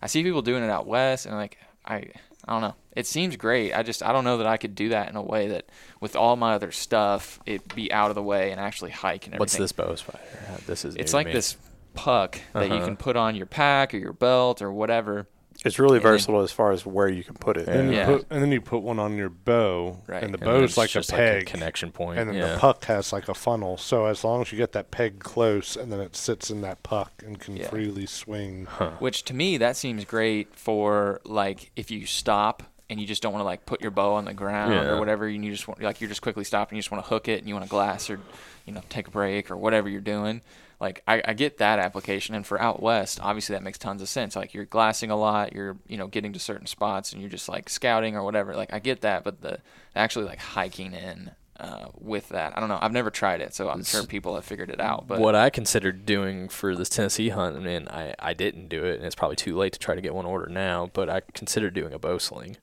I 0.00 0.06
see 0.06 0.22
people 0.22 0.42
doing 0.42 0.62
it 0.62 0.70
out 0.70 0.86
west, 0.86 1.26
and 1.26 1.34
like 1.34 1.58
I 1.84 2.06
I 2.46 2.52
don't 2.52 2.62
know, 2.62 2.74
it 2.96 3.06
seems 3.06 3.36
great. 3.36 3.74
I 3.74 3.82
just 3.82 4.02
I 4.02 4.12
don't 4.12 4.24
know 4.24 4.38
that 4.38 4.46
I 4.46 4.56
could 4.56 4.74
do 4.74 4.88
that 4.90 5.10
in 5.10 5.16
a 5.16 5.22
way 5.22 5.48
that 5.48 5.68
with 6.00 6.16
all 6.16 6.36
my 6.36 6.54
other 6.54 6.70
stuff, 6.70 7.40
it 7.44 7.74
be 7.74 7.92
out 7.92 8.10
of 8.10 8.14
the 8.14 8.22
way 8.22 8.50
and 8.50 8.58
actually 8.60 8.90
hike 8.92 9.26
and 9.26 9.34
everything. 9.34 9.40
What's 9.40 9.56
this 9.56 9.72
bow 9.72 9.94
spider? 9.96 10.18
This 10.66 10.84
is 10.86 10.94
It's 10.96 11.12
like 11.12 11.30
this 11.30 11.56
puck 11.94 12.40
that 12.54 12.68
you 12.68 12.74
Uh-huh. 12.76 12.84
can 12.86 12.96
put 12.96 13.16
on 13.16 13.34
your 13.34 13.46
pack 13.46 13.92
or 13.92 13.98
your 13.98 14.12
belt 14.12 14.62
or 14.62 14.72
whatever. 14.72 15.26
It's 15.64 15.78
really 15.80 15.96
And 15.96 16.04
then- 16.04 16.12
versatile 16.12 16.40
as 16.42 16.52
far 16.52 16.70
as 16.70 16.86
where 16.86 17.08
you 17.08 17.24
can 17.24 17.34
put 17.34 17.56
it. 17.56 17.66
And, 17.68 17.92
Yeah. 17.92 18.06
put, 18.06 18.26
and 18.30 18.40
then 18.40 18.52
you 18.52 18.60
put 18.60 18.78
one 18.82 19.00
on 19.00 19.16
your 19.16 19.28
bow, 19.28 19.98
Right. 20.06 20.22
and 20.22 20.32
the 20.32 20.38
bow 20.38 20.44
is 20.62 20.76
then 20.76 20.84
bow's 20.84 20.96
it's 20.96 21.10
like 21.10 21.18
a 21.20 21.22
peg, 21.40 21.46
connection 21.46 21.90
point. 21.90 22.18
and 22.18 22.30
then 22.30 22.36
yeah. 22.36 22.52
the 22.52 22.58
puck 22.58 22.84
has 22.84 23.12
like 23.12 23.28
a 23.28 23.34
funnel. 23.34 23.76
So 23.76 24.06
as 24.06 24.22
long 24.22 24.40
as 24.42 24.52
you 24.52 24.58
get 24.58 24.70
that 24.72 24.92
peg 24.92 25.18
close, 25.18 25.74
and 25.76 25.90
then 25.92 26.00
it 26.00 26.14
sits 26.14 26.48
in 26.50 26.60
that 26.60 26.82
puck 26.84 27.10
and 27.26 27.40
can 27.40 27.56
Yeah. 27.56 27.68
freely 27.68 28.06
swing. 28.06 28.66
Huh. 28.70 28.90
Which 29.00 29.24
to 29.24 29.34
me 29.34 29.56
that 29.58 29.76
seems 29.76 30.04
great 30.04 30.54
for 30.54 31.20
like 31.24 31.72
if 31.74 31.90
you 31.90 32.06
stop 32.06 32.62
and 32.88 33.00
you 33.00 33.06
just 33.06 33.20
don't 33.20 33.32
want 33.32 33.40
to 33.40 33.44
like 33.46 33.66
put 33.66 33.80
your 33.82 33.90
bow 33.90 34.14
on 34.14 34.26
the 34.26 34.34
ground 34.34 34.72
Yeah. 34.74 34.90
or 34.90 34.98
whatever, 35.00 35.26
and 35.26 35.44
you 35.44 35.50
just 35.50 35.66
want 35.66 35.82
like 35.82 36.00
you're 36.00 36.08
just 36.08 36.22
quickly 36.22 36.44
stopping, 36.44 36.76
you 36.76 36.82
just 36.82 36.92
want 36.92 37.02
to 37.04 37.08
hook 37.10 37.26
it 37.26 37.40
and 37.40 37.48
you 37.48 37.54
want 37.54 37.64
to 37.66 37.68
glass 37.70 38.08
or 38.08 38.20
you 38.64 38.72
know 38.72 38.80
take 38.88 39.08
a 39.08 39.10
break 39.10 39.50
or 39.50 39.56
whatever 39.56 39.88
you're 39.88 40.00
doing. 40.00 40.40
Like 40.80 41.02
I, 41.08 41.22
I 41.24 41.32
get 41.32 41.58
that 41.58 41.80
application, 41.80 42.34
and 42.34 42.46
for 42.46 42.60
out 42.60 42.80
west, 42.80 43.18
obviously 43.20 43.54
that 43.54 43.62
makes 43.62 43.78
tons 43.78 44.00
of 44.00 44.08
sense. 44.08 44.36
Like 44.36 44.54
you're 44.54 44.64
glassing 44.64 45.10
a 45.10 45.16
lot, 45.16 45.52
you're 45.52 45.76
you 45.88 45.96
know 45.96 46.06
getting 46.06 46.32
to 46.34 46.38
certain 46.38 46.66
spots, 46.66 47.12
and 47.12 47.20
you're 47.20 47.30
just 47.30 47.48
like 47.48 47.68
scouting 47.68 48.16
or 48.16 48.22
whatever. 48.22 48.54
Like 48.54 48.72
I 48.72 48.78
get 48.78 49.00
that, 49.00 49.24
but 49.24 49.40
the 49.40 49.58
actually 49.96 50.26
like 50.26 50.38
hiking 50.38 50.92
in 50.92 51.32
uh, 51.58 51.86
with 51.98 52.28
that, 52.28 52.56
I 52.56 52.60
don't 52.60 52.68
know. 52.68 52.78
I've 52.80 52.92
never 52.92 53.10
tried 53.10 53.40
it, 53.40 53.54
so 53.54 53.68
I'm 53.68 53.82
sure 53.82 54.04
people 54.04 54.36
have 54.36 54.44
figured 54.44 54.70
it 54.70 54.80
out. 54.80 55.08
But 55.08 55.18
what 55.18 55.34
I 55.34 55.50
considered 55.50 56.06
doing 56.06 56.48
for 56.48 56.76
this 56.76 56.88
Tennessee 56.88 57.30
hunt, 57.30 57.56
I 57.56 57.68
and 57.70 57.88
I, 57.88 58.14
I 58.20 58.34
didn't 58.34 58.68
do 58.68 58.84
it, 58.84 58.96
and 58.96 59.04
it's 59.04 59.16
probably 59.16 59.36
too 59.36 59.56
late 59.56 59.72
to 59.72 59.78
try 59.80 59.96
to 59.96 60.00
get 60.00 60.14
one 60.14 60.26
ordered 60.26 60.52
now, 60.52 60.90
but 60.92 61.10
I 61.10 61.22
considered 61.34 61.74
doing 61.74 61.92
a 61.92 61.98
bow 61.98 62.18
sling. 62.18 62.56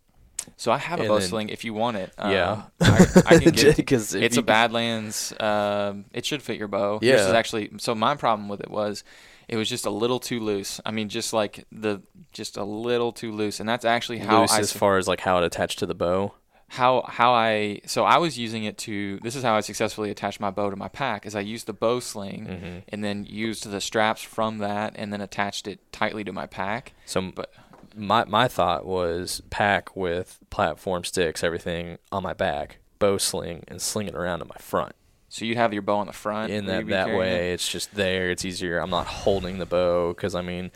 So 0.57 0.71
I 0.71 0.77
have 0.77 0.99
a 0.99 1.07
bow 1.07 1.19
sling 1.19 1.49
if 1.49 1.63
you 1.63 1.73
want 1.73 1.97
it. 1.97 2.11
Yeah. 2.19 2.51
Um, 2.51 2.65
I, 2.81 3.07
I 3.25 3.37
can 3.39 3.51
get 3.53 3.63
it. 3.65 3.75
Because 3.77 4.13
if 4.15 4.23
It's 4.23 4.35
you 4.35 4.41
a 4.41 4.43
Badlands. 4.43 5.33
Um, 5.39 6.05
it 6.13 6.25
should 6.25 6.41
fit 6.41 6.57
your 6.57 6.67
bow. 6.67 6.99
Yeah. 7.01 7.13
Yours 7.13 7.21
is 7.27 7.33
actually. 7.33 7.71
So 7.77 7.95
my 7.95 8.15
problem 8.15 8.49
with 8.49 8.61
it 8.61 8.69
was, 8.69 9.03
it 9.47 9.57
was 9.57 9.69
just 9.69 9.85
a 9.85 9.91
little 9.91 10.19
too 10.19 10.39
loose. 10.39 10.81
I 10.85 10.91
mean, 10.91 11.09
just 11.09 11.33
like 11.33 11.65
the, 11.71 12.01
just 12.31 12.57
a 12.57 12.63
little 12.63 13.11
too 13.11 13.31
loose, 13.31 13.59
and 13.59 13.67
that's 13.69 13.85
actually 13.85 14.19
how 14.19 14.41
loose 14.41 14.51
I 14.53 14.59
as 14.59 14.71
far 14.71 14.97
as 14.97 15.07
like 15.07 15.21
how 15.21 15.37
it 15.37 15.43
attached 15.43 15.79
to 15.79 15.85
the 15.85 15.93
bow. 15.95 16.33
how 16.67 17.03
how 17.07 17.31
I 17.33 17.81
so 17.85 18.05
I 18.05 18.17
was 18.17 18.39
using 18.39 18.63
it 18.63 18.77
to. 18.79 19.19
This 19.21 19.35
is 19.35 19.43
how 19.43 19.53
I 19.55 19.59
successfully 19.61 20.09
attached 20.09 20.39
my 20.39 20.49
bow 20.49 20.71
to 20.71 20.75
my 20.75 20.87
pack. 20.87 21.25
Is 21.27 21.35
I 21.35 21.41
used 21.41 21.67
the 21.67 21.73
bow 21.73 21.99
sling. 21.99 22.47
Mhm. 22.47 22.83
And 22.89 23.03
then 23.03 23.23
used 23.25 23.69
the 23.69 23.79
straps 23.79 24.23
from 24.23 24.57
that, 24.59 24.93
and 24.95 25.13
then 25.13 25.21
attached 25.21 25.67
it 25.67 25.79
tightly 25.91 26.23
to 26.23 26.33
my 26.33 26.47
pack. 26.47 26.93
So 27.05 27.21
But 27.35 27.53
my 27.95 28.25
my 28.25 28.47
thought 28.47 28.85
was 28.85 29.41
pack 29.49 29.95
with 29.95 30.39
platform 30.49 31.03
sticks, 31.03 31.43
everything 31.43 31.97
on 32.11 32.23
my 32.23 32.33
back, 32.33 32.77
bow 32.99 33.17
sling, 33.17 33.63
and 33.67 33.81
sling 33.81 34.07
it 34.07 34.15
around 34.15 34.39
to 34.39 34.45
my 34.45 34.57
front. 34.59 34.93
so 35.29 35.45
you'd 35.45 35.57
have 35.57 35.73
your 35.73 35.81
bow 35.81 35.97
on 35.97 36.07
the 36.07 36.13
front. 36.13 36.51
In 36.51 36.65
that 36.65 36.87
that 36.87 37.07
way, 37.15 37.49
it. 37.51 37.53
it's 37.53 37.67
just 37.69 37.95
there. 37.95 38.29
It's 38.31 38.45
easier. 38.45 38.79
I'm 38.79 38.89
not 38.89 39.07
holding 39.07 39.57
the 39.59 39.65
bow 39.65 40.13
because 40.13 40.35
I 40.35 40.41
mean 40.41 40.71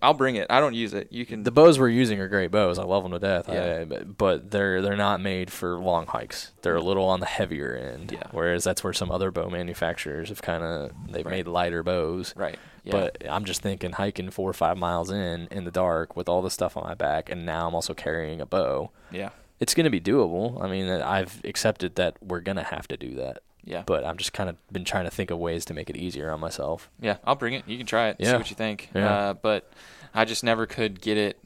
I'll 0.00 0.14
bring 0.14 0.36
it. 0.36 0.46
I 0.48 0.60
don't 0.60 0.74
use 0.74 0.94
it. 0.94 1.08
You 1.10 1.26
can. 1.26 1.42
the 1.42 1.50
bows 1.50 1.76
we're 1.76 1.88
using 1.88 2.20
are 2.20 2.28
great 2.28 2.52
bows. 2.52 2.78
I 2.78 2.84
love 2.84 3.02
them 3.02 3.10
to 3.10 3.18
death. 3.18 3.48
Yeah. 3.48 3.78
I, 3.80 3.84
but, 3.84 4.16
but 4.16 4.50
they're 4.52 4.80
they're 4.80 4.96
not 4.96 5.20
made 5.20 5.50
for 5.50 5.76
long 5.76 6.06
hikes. 6.06 6.52
They're 6.62 6.76
a 6.76 6.80
little 6.80 7.04
on 7.06 7.18
the 7.18 7.26
heavier 7.26 7.74
end. 7.74 8.12
Yeah. 8.12 8.28
Whereas 8.30 8.62
that's 8.62 8.84
where 8.84 8.92
some 8.92 9.10
other 9.10 9.32
bow 9.32 9.50
manufacturers 9.50 10.28
have 10.28 10.40
kind 10.40 10.62
of 10.62 10.92
they've 11.10 11.26
Right. 11.26 11.32
made 11.38 11.48
lighter 11.48 11.82
bows. 11.82 12.32
right. 12.36 12.56
Yeah. 12.88 12.92
But 13.20 13.28
I'm 13.30 13.44
just 13.44 13.60
thinking 13.62 13.92
hiking 13.92 14.30
four 14.30 14.48
or 14.50 14.54
five 14.54 14.76
miles 14.78 15.10
in 15.10 15.46
in 15.50 15.64
the 15.64 15.70
dark 15.70 16.16
with 16.16 16.28
all 16.28 16.42
the 16.42 16.50
stuff 16.50 16.76
on 16.76 16.84
my 16.84 16.94
back, 16.94 17.30
and 17.30 17.44
now 17.46 17.68
I'm 17.68 17.74
also 17.74 17.94
carrying 17.94 18.40
a 18.40 18.46
bow. 18.46 18.90
yeah. 19.10 19.30
It's 19.60 19.74
going 19.74 19.84
to 19.84 19.90
be 19.90 20.00
doable. 20.00 20.62
I 20.62 20.68
mean, 20.68 20.88
I've 20.88 21.40
accepted 21.44 21.96
that 21.96 22.16
we're 22.22 22.38
going 22.38 22.58
to 22.58 22.62
have 22.62 22.86
to 22.88 22.96
do 22.96 23.14
that, 23.16 23.38
Yeah. 23.64 23.82
but 23.84 24.04
I'm 24.04 24.16
just 24.16 24.32
kind 24.32 24.48
of 24.48 24.54
been 24.72 24.84
trying 24.84 25.04
to 25.04 25.10
think 25.10 25.32
of 25.32 25.38
ways 25.38 25.64
to 25.64 25.74
make 25.74 25.90
it 25.90 25.96
easier 25.96 26.30
on 26.30 26.38
myself. 26.38 26.88
Yeah, 27.00 27.16
I'll 27.24 27.34
bring 27.34 27.54
it. 27.54 27.64
You 27.66 27.76
can 27.76 27.84
try 27.86 28.10
it. 28.10 28.16
Yeah. 28.20 28.30
See 28.30 28.36
what 28.36 28.50
you 28.50 28.54
think. 28.56 28.88
Yeah. 28.94 29.12
Uh, 29.12 29.34
but 29.34 29.68
I 30.14 30.24
just 30.26 30.44
never 30.44 30.64
could 30.66 31.00
get 31.00 31.16
it 31.16 31.40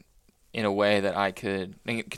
in 0.52 0.66
a 0.66 0.70
way 0.70 1.00
that 1.00 1.16
I 1.16 1.30
could. 1.32 1.74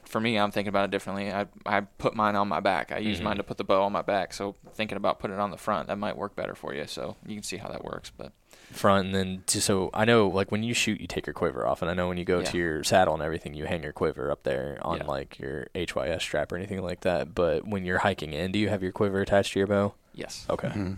For 0.07 0.21
me, 0.21 0.37
I'm 0.37 0.51
thinking 0.51 0.69
about 0.71 0.87
it 0.87 0.91
differently. 0.91 1.31
I 1.33 1.47
I 1.65 1.83
put 1.83 2.17
mine 2.17 2.35
on 2.35 2.49
my 2.49 2.59
back. 2.59 2.91
I 2.91 2.99
use 2.99 3.21
Mhm. 3.21 3.25
mine 3.25 3.37
to 3.37 3.45
put 3.45 3.59
the 3.59 3.63
bow 3.63 3.85
on 3.85 3.93
my 3.93 4.03
back. 4.03 4.33
So 4.35 4.57
thinking 4.75 4.97
about 4.97 5.21
putting 5.21 5.37
it 5.37 5.41
on 5.41 5.53
the 5.53 5.57
front, 5.57 5.87
that 5.87 5.99
might 5.99 6.17
work 6.17 6.35
better 6.35 6.57
for 6.57 6.75
you. 6.75 6.89
So 6.89 7.15
you 7.25 7.37
can 7.37 7.45
see 7.45 7.59
how 7.59 7.69
that 7.69 7.85
works. 7.85 8.11
But 8.11 8.33
Front 8.75 9.07
and 9.07 9.15
then 9.15 9.43
to, 9.47 9.61
so 9.61 9.91
I 9.95 10.05
know 10.05 10.29
like 10.29 10.51
when 10.53 10.63
you 10.63 10.75
shoot, 10.75 11.01
you 11.01 11.07
take 11.07 11.27
your 11.27 11.35
quiver 11.35 11.67
off, 11.67 11.81
and 11.83 11.91
I 11.91 11.95
know 11.95 12.09
when 12.09 12.19
you 12.19 12.25
go 12.25 12.43
to 12.43 12.57
your 12.59 12.85
saddle 12.85 13.15
and 13.15 13.23
everything, 13.23 13.55
you 13.55 13.67
hang 13.67 13.83
your 13.83 13.93
quiver 13.93 14.31
up 14.31 14.43
there 14.43 14.79
on 14.83 14.99
Yeah. 14.99 15.05
like 15.07 15.39
your 15.39 15.69
HYS 15.75 16.23
strap 16.23 16.51
or 16.53 16.57
anything 16.57 16.83
like 16.83 17.01
that. 17.01 17.35
But 17.35 17.67
when 17.67 17.85
you're 17.85 17.99
hiking 17.99 18.33
in, 18.33 18.53
do 18.53 18.59
you 18.59 18.69
have 18.69 18.83
your 18.83 18.93
quiver 18.93 19.21
attached 19.21 19.53
to 19.55 19.59
your 19.61 19.67
bow? 19.69 19.95
yes, 20.15 20.47
Okay. 20.51 20.69
Mhm. 20.69 20.97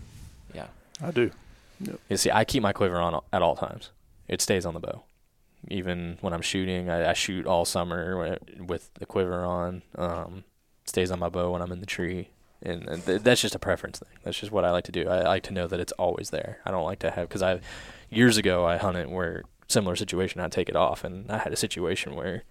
yeah, 0.53 0.67
I 1.03 1.11
do. 1.11 1.31
You 2.09 2.17
see, 2.17 2.31
I 2.31 2.43
keep 2.43 2.63
my 2.63 2.73
quiver 2.73 2.97
on 2.97 3.21
at 3.31 3.41
all 3.43 3.55
times. 3.55 3.91
It 4.27 4.41
stays 4.41 4.65
on 4.65 4.73
the 4.73 4.79
bow. 4.79 5.03
Even 5.69 6.17
when 6.21 6.33
I'm 6.33 6.41
shooting, 6.41 6.89
I, 6.89 7.09
I 7.11 7.13
shoot 7.13 7.45
all 7.45 7.65
summer 7.65 8.37
with 8.59 8.91
the 8.95 9.05
quiver 9.05 9.43
on. 9.43 9.81
Um, 9.95 10.43
stays 10.85 11.11
on 11.11 11.19
my 11.19 11.29
bow 11.29 11.51
when 11.51 11.61
I'm 11.61 11.71
in 11.71 11.79
the 11.79 11.85
tree, 11.85 12.29
and, 12.61 12.87
and 12.87 13.05
th- 13.05 13.21
that's 13.21 13.41
just 13.41 13.55
a 13.55 13.59
preference 13.59 13.99
thing. 13.99 14.17
That's 14.23 14.39
just 14.39 14.51
what 14.51 14.65
I 14.65 14.71
like 14.71 14.85
to 14.85 14.91
do. 14.91 15.07
I 15.07 15.21
like 15.23 15.43
to 15.43 15.53
know 15.53 15.67
that 15.67 15.79
it's 15.79 15.91
always 15.93 16.29
there. 16.31 16.59
I 16.65 16.71
don't 16.71 16.85
like 16.85 16.99
to 16.99 17.11
have 17.11 17.27
because 17.27 17.41
I 17.41 17.59
years 18.09 18.37
ago 18.37 18.65
I 18.65 18.77
hunted 18.77 19.09
where 19.09 19.43
similar 19.67 19.95
situation 19.95 20.41
I'd 20.41 20.51
take 20.51 20.69
it 20.69 20.75
off, 20.75 21.03
and 21.03 21.29
I 21.31 21.39
had 21.39 21.53
a 21.53 21.57
situation 21.57 22.15
where 22.15 22.43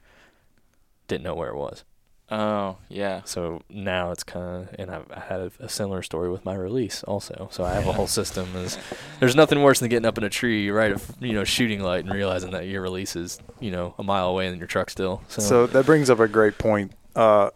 didn't 1.09 1.25
know 1.25 1.35
where 1.35 1.49
it 1.51 1.57
was. 1.57 1.85
oh 2.31 2.77
yeah, 2.89 3.23
So 3.25 3.63
now 3.71 4.11
it's 4.11 4.25
kind 4.25 4.69
of, 4.69 4.75
and 4.79 4.91
I've 4.91 5.11
I 5.13 5.21
had 5.21 5.41
a, 5.41 5.53
a 5.61 5.69
similar 5.69 6.03
story 6.03 6.29
with 6.31 6.45
my 6.45 6.55
release 6.55 7.05
also. 7.05 7.49
So 7.53 7.65
I 7.65 7.73
have 7.75 7.87
a 7.87 7.93
whole 7.93 8.07
system. 8.21 8.49
Is 8.57 8.77
there's 9.21 9.37
nothing 9.37 9.63
worse 9.63 9.79
than 9.81 9.89
getting 9.89 10.07
up 10.07 10.19
in 10.19 10.25
a 10.25 10.29
tree 10.31 10.69
right 10.71 10.93
at 10.93 11.03
you 11.21 11.33
know 11.33 11.45
shooting 11.45 11.81
light 11.81 12.05
and 12.05 12.13
realizing 12.13 12.51
that 12.51 12.67
your 12.67 12.83
release 12.83 13.15
is 13.17 13.39
you 13.61 13.71
know 13.71 13.95
a 13.99 14.03
mile 14.03 14.29
away 14.29 14.47
and 14.49 14.59
your 14.59 14.67
truck 14.67 14.91
still. 14.91 15.23
So, 15.29 15.41
So 15.43 15.67
that 15.69 15.87
brings 15.87 16.11
up 16.11 16.19
a 16.21 16.29
great 16.29 16.59
point. 16.59 16.93
Uh, 17.15 17.51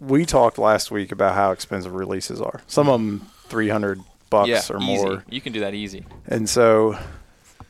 we 0.00 0.24
talked 0.26 0.58
last 0.58 0.90
week 0.90 1.12
about 1.12 1.34
how 1.34 1.52
expensive 1.52 1.94
releases 1.94 2.40
are. 2.40 2.60
Some 2.66 2.88
of 2.88 3.00
them 3.00 3.26
300 3.48 4.00
bucks 4.30 4.48
yeah, 4.48 4.62
or 4.70 4.78
easy. 4.82 5.04
more. 5.04 5.24
You 5.28 5.40
can 5.40 5.52
do 5.52 5.60
that 5.60 5.74
easy. 5.74 6.04
And 6.26 6.48
so 6.48 6.98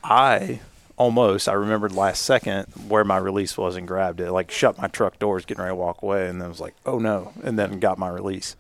I 0.03 0.61
almost. 0.97 1.49
I 1.49 1.53
remembered 1.53 1.93
last 1.93 2.23
second 2.23 2.67
where 2.89 3.05
my 3.05 3.17
release 3.17 3.57
was 3.57 3.77
and 3.77 3.87
grabbed 3.87 4.21
it. 4.21 4.33
Like 4.33 4.51
shut 4.51 4.79
my 4.79 4.89
truck 4.89 5.19
doors, 5.19 5.45
getting 5.45 5.63
ready 5.63 5.73
to 5.73 5.77
walk 5.77 6.03
away, 6.03 6.29
and 6.29 6.41
then 6.41 6.49
was 6.49 6.61
like, 6.61 6.75
"Oh 6.85 6.99
no!" 6.99 7.33
And 7.45 7.59
then 7.59 7.79
got 7.81 7.99
my 7.99 8.09
release. 8.09 8.57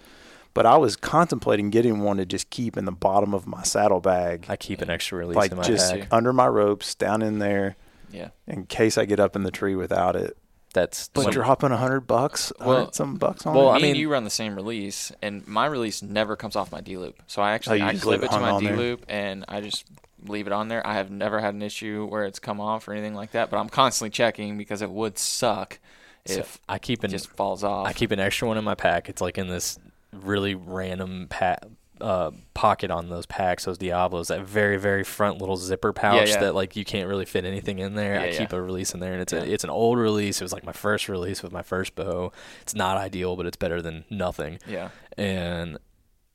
But 0.54 0.64
I 0.64 0.78
was 0.78 0.96
contemplating 0.96 1.68
getting 1.68 2.00
one 2.00 2.16
to 2.16 2.24
just 2.24 2.48
keep 2.48 2.76
in 2.78 2.86
the 2.86 2.92
bottom 2.92 3.34
of 3.34 3.46
my 3.46 3.62
saddlebag, 3.62 4.46
I 4.48 4.56
keep 4.56 4.80
an 4.80 4.88
extra 4.88 5.18
release 5.18 5.36
like 5.36 5.50
in 5.50 5.58
my 5.58 5.62
just 5.64 5.92
pack. 5.92 6.08
under 6.10 6.32
my 6.32 6.48
ropes, 6.48 6.94
down 6.94 7.20
in 7.20 7.40
there, 7.40 7.76
Yeah. 8.10 8.28
in 8.46 8.64
case 8.64 8.96
I 8.96 9.04
get 9.04 9.20
up 9.20 9.36
in 9.36 9.42
the 9.42 9.50
tree 9.50 9.74
without 9.74 10.16
it. 10.16 10.34
That's 10.76 11.08
But 11.08 11.24
when- 11.24 11.32
dropping 11.32 11.70
a 11.72 11.78
hundred 11.78 12.00
bucks, 12.02 12.52
Well- 12.60 12.68
well, 12.68 12.92
some 12.92 13.14
bucks 13.14 13.46
on 13.46 13.54
well, 13.54 13.70
it. 13.72 13.76
I 13.76 13.78
mean- 13.78 13.84
and 13.92 13.96
you 13.98 14.12
run 14.12 14.24
the 14.24 14.30
same 14.30 14.54
release, 14.54 15.10
and 15.22 15.46
my 15.48 15.64
release 15.64 16.02
never 16.02 16.36
comes 16.36 16.54
off 16.54 16.70
my 16.70 16.82
D 16.82 16.98
loop. 16.98 17.22
So 17.26 17.40
I 17.40 17.52
actually 17.52 17.80
Oh, 17.80 17.86
I 17.86 17.92
just 17.92 18.02
clip 18.04 18.20
leave 18.20 18.24
it 18.24 18.32
it 18.32 18.36
to 18.36 18.40
my 18.40 18.50
on 18.50 18.60
D 18.60 18.66
there? 18.68 18.76
loop, 18.76 19.06
and 19.08 19.46
I 19.48 19.62
just 19.62 19.86
leave 20.26 20.46
it 20.46 20.52
on 20.52 20.68
there. 20.68 20.86
I 20.86 20.92
have 20.92 21.10
never 21.10 21.40
had 21.40 21.54
an 21.54 21.62
issue 21.62 22.04
where 22.10 22.24
it's 22.24 22.38
come 22.38 22.60
off 22.60 22.86
or 22.88 22.92
anything 22.92 23.14
like 23.14 23.30
that. 23.30 23.48
But 23.48 23.56
I'm 23.58 23.70
constantly 23.70 24.10
checking 24.10 24.58
because 24.58 24.82
it 24.82 24.90
would 24.90 25.16
suck 25.16 25.78
so 26.26 26.40
if 26.40 26.60
I 26.68 26.78
keep 26.78 27.02
it 27.04 27.08
just 27.08 27.28
falls 27.30 27.64
off. 27.64 27.86
I 27.86 27.94
keep 27.94 28.10
an 28.10 28.20
extra 28.20 28.46
one 28.46 28.58
in 28.58 28.64
my 28.64 28.74
pack. 28.74 29.08
It's 29.08 29.22
like 29.22 29.38
in 29.38 29.48
this 29.48 29.78
really 30.12 30.54
random 30.54 31.28
pa- 31.30 31.56
uh, 32.00 32.30
pocket 32.54 32.90
on 32.90 33.08
those 33.08 33.26
packs, 33.26 33.64
those 33.64 33.78
Diablos, 33.78 34.28
that 34.28 34.42
very 34.42 34.76
very 34.76 35.04
front 35.04 35.38
little 35.38 35.56
zipper 35.56 35.92
pouch 35.92 36.28
yeah. 36.30 36.40
that 36.40 36.54
like 36.54 36.76
you 36.76 36.84
can't 36.84 37.08
really 37.08 37.24
fit 37.24 37.44
anything 37.44 37.78
in 37.78 37.94
there. 37.94 38.20
I 38.20 38.26
Yeah, 38.26 38.38
keep 38.38 38.52
a 38.52 38.60
release 38.60 38.92
in 38.94 39.00
there, 39.00 39.12
and 39.12 39.22
it's 39.22 39.32
Yeah. 39.32 39.40
a 39.40 39.44
it's 39.44 39.64
an 39.64 39.70
old 39.70 39.98
release. 39.98 40.40
It 40.40 40.44
was 40.44 40.52
like 40.52 40.64
my 40.64 40.72
first 40.72 41.08
release 41.08 41.42
with 41.42 41.52
my 41.52 41.62
first 41.62 41.94
bow. 41.94 42.32
It's 42.62 42.74
not 42.74 42.96
ideal, 42.96 43.36
but 43.36 43.46
it's 43.46 43.56
better 43.56 43.80
than 43.80 44.04
nothing. 44.10 44.58
yeah. 44.66 44.90
And 45.16 45.78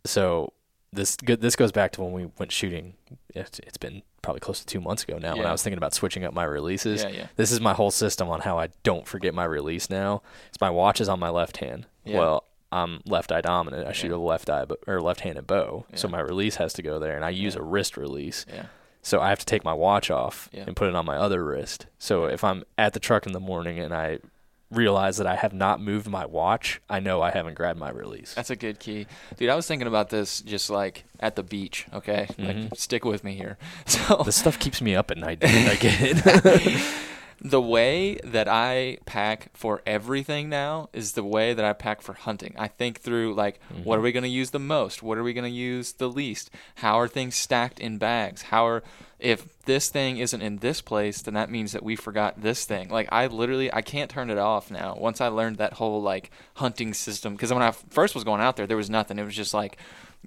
so 0.06 0.54
this 0.94 1.16
go- 1.16 1.36
this 1.36 1.56
goes 1.56 1.72
back 1.72 1.92
to 1.94 2.02
when 2.02 2.12
we 2.12 2.26
went 2.38 2.52
shooting. 2.52 2.94
It's, 3.34 3.60
it's 3.60 3.78
been 3.78 4.02
probably 4.22 4.40
close 4.42 4.60
to 4.60 4.66
two 4.66 4.82
months 4.82 5.04
ago 5.04 5.18
now. 5.18 5.36
When 5.36 5.46
I 5.46 5.52
was 5.52 5.64
thinking 5.64 5.78
about 5.78 5.94
switching 5.94 6.24
up 6.26 6.34
my 6.34 6.44
releases. 6.44 7.04
Yeah, 7.04 7.10
yeah. 7.10 7.28
This 7.38 7.52
is 7.52 7.62
my 7.62 7.74
whole 7.74 7.92
system 7.92 8.30
on 8.30 8.42
how 8.42 8.60
I 8.60 8.70
don't 8.84 9.08
forget 9.08 9.34
my 9.34 9.46
release 9.46 9.90
now. 9.90 10.22
It's 10.50 10.60
my 10.60 10.70
watch 10.70 11.00
is 11.02 11.08
on 11.10 11.20
my 11.20 11.30
left 11.30 11.58
hand. 11.58 11.88
Yeah. 12.04 12.18
Well, 12.20 12.44
I'm 12.72 13.02
left 13.06 13.32
eye 13.32 13.42
dominant. 13.42 13.88
I 13.88 13.92
shoot 13.92 14.10
Yeah. 14.12 14.16
a 14.16 14.18
left 14.18 14.50
eye 14.50 14.66
bo- 14.66 14.78
or 14.88 15.02
left 15.02 15.22
handed 15.22 15.48
bow, 15.48 15.86
so 15.96 16.08
my 16.08 16.20
release 16.20 16.56
has 16.56 16.74
to 16.74 16.82
go 16.82 17.00
there, 17.00 17.16
and 17.16 17.26
I 17.26 17.30
use 17.30 17.56
Yeah. 17.56 17.62
a 17.62 17.64
wrist 17.64 17.98
release. 17.98 18.46
Yeah. 18.52 18.66
So 19.02 19.20
I 19.20 19.30
have 19.30 19.40
to 19.40 19.46
take 19.46 19.64
my 19.64 19.74
watch 19.74 20.12
off 20.12 20.48
Yeah. 20.54 20.64
and 20.68 20.76
put 20.76 20.88
it 20.88 20.96
on 20.96 21.06
my 21.06 21.18
other 21.18 21.44
wrist. 21.44 21.88
So 21.98 22.26
if 22.26 22.44
I'm 22.44 22.64
at 22.78 22.94
the 22.94 23.00
truck 23.00 23.26
in 23.26 23.34
the 23.34 23.40
morning 23.40 23.80
and 23.80 23.94
I 23.94 24.20
realize 24.70 25.18
that 25.18 25.28
I 25.28 25.36
have 25.36 25.52
not 25.54 25.82
moved 25.82 26.08
my 26.08 26.26
watch, 26.26 26.80
I 26.90 27.02
know 27.02 27.22
I 27.22 27.32
haven't 27.32 27.56
grabbed 27.56 27.78
my 27.80 27.90
release. 27.90 28.34
That's 28.36 28.52
a 28.52 28.56
good 28.56 28.80
key, 28.80 29.06
dude. 29.36 29.50
I 29.50 29.56
was 29.56 29.68
thinking 29.68 29.88
about 29.88 30.12
this 30.12 30.40
just 30.40 30.70
like 30.70 31.04
at 31.20 31.36
the 31.36 31.44
beach. 31.44 31.88
Okay, 31.94 32.28
like 32.38 32.56
Mhm. 32.56 32.78
stick 32.78 33.04
with 33.04 33.24
me 33.24 33.36
here. 33.36 33.58
So 33.86 34.22
this 34.24 34.38
stuff 34.38 34.58
keeps 34.60 34.82
me 34.82 34.96
up 34.96 35.12
at 35.12 35.18
night, 35.18 35.40
dude. 35.42 35.50
I 35.50 35.76
get 35.76 35.96
it. 36.00 36.82
the 37.44 37.62
way 37.62 38.20
that 38.24 38.48
I 38.48 39.00
pack 39.08 39.50
for 39.54 39.82
everything 39.88 40.48
now 40.48 40.90
is 40.94 41.14
the 41.14 41.24
way 41.24 41.56
that 41.56 41.66
I 41.66 41.74
pack 41.74 42.02
for 42.02 42.14
hunting. 42.14 42.54
I 42.56 42.68
think 42.68 43.00
through 43.00 43.34
like 43.34 43.60
mm-hmm. 43.74 43.84
what 43.84 43.98
are 43.98 44.02
we 44.04 44.12
going 44.12 44.24
to 44.24 44.30
use 44.30 44.52
the 44.52 44.60
most? 44.60 45.02
What 45.02 45.18
are 45.18 45.24
we 45.24 45.34
going 45.34 45.52
to 45.52 45.58
use 45.58 45.94
the 45.94 46.08
least? 46.08 46.52
How 46.76 47.00
are 47.00 47.08
things 47.08 47.36
stacked 47.36 47.80
in 47.80 47.98
bags? 47.98 48.44
How 48.44 48.68
are 48.68 48.84
if 49.18 49.64
this 49.64 49.90
thing 49.90 50.18
isn't 50.18 50.42
in 50.42 50.58
this 50.58 50.82
place, 50.82 51.24
then 51.24 51.34
that 51.34 51.50
means 51.50 51.72
that 51.72 51.84
we 51.84 51.96
forgot 51.96 52.42
this 52.42 52.66
thing. 52.66 52.90
Like 52.90 53.10
I 53.12 53.26
literally 53.26 53.74
I 53.74 53.82
can't 53.82 54.12
turn 54.12 54.30
it 54.30 54.38
off 54.38 54.70
now. 54.70 54.96
Once 55.00 55.20
I 55.20 55.28
learned 55.30 55.58
that 55.58 55.74
whole 55.74 56.02
like 56.02 56.30
hunting 56.56 56.94
system 56.94 57.36
cuz 57.38 57.52
when 57.52 57.64
I 57.64 57.72
first 57.72 58.14
was 58.14 58.24
going 58.24 58.42
out 58.42 58.56
there 58.56 58.68
there 58.68 58.78
was 58.78 58.90
nothing. 58.90 59.18
It 59.18 59.26
was 59.26 59.36
just 59.36 59.54
like 59.54 59.78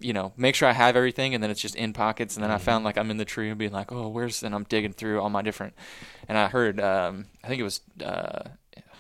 you 0.01 0.13
know, 0.13 0.33
make 0.37 0.55
sure 0.55 0.69
I 0.69 0.73
have 0.73 0.97
everything, 0.97 1.35
and 1.35 1.43
then 1.43 1.51
it's 1.51 1.61
just 1.61 1.77
in 1.77 1.93
pockets. 1.93 2.37
And 2.37 2.43
then 2.45 2.51
I 2.51 2.59
found 2.59 2.85
like 2.85 2.99
I'm 2.99 3.11
in 3.11 3.17
the 3.17 3.25
tree 3.25 3.49
and 3.49 3.59
being 3.59 3.73
like, 3.73 3.93
oh, 3.93 4.09
where's? 4.09 4.43
And 4.43 4.55
I'm 4.55 4.65
digging 4.65 4.93
through 4.93 5.21
all 5.21 5.31
my 5.31 5.43
different. 5.43 5.75
And 6.29 6.37
I 6.37 6.49
heard, 6.49 6.81
um, 6.81 7.27
I 7.43 7.49
think 7.49 7.61
it 7.61 7.65
was, 7.65 7.81
uh, 8.03 8.49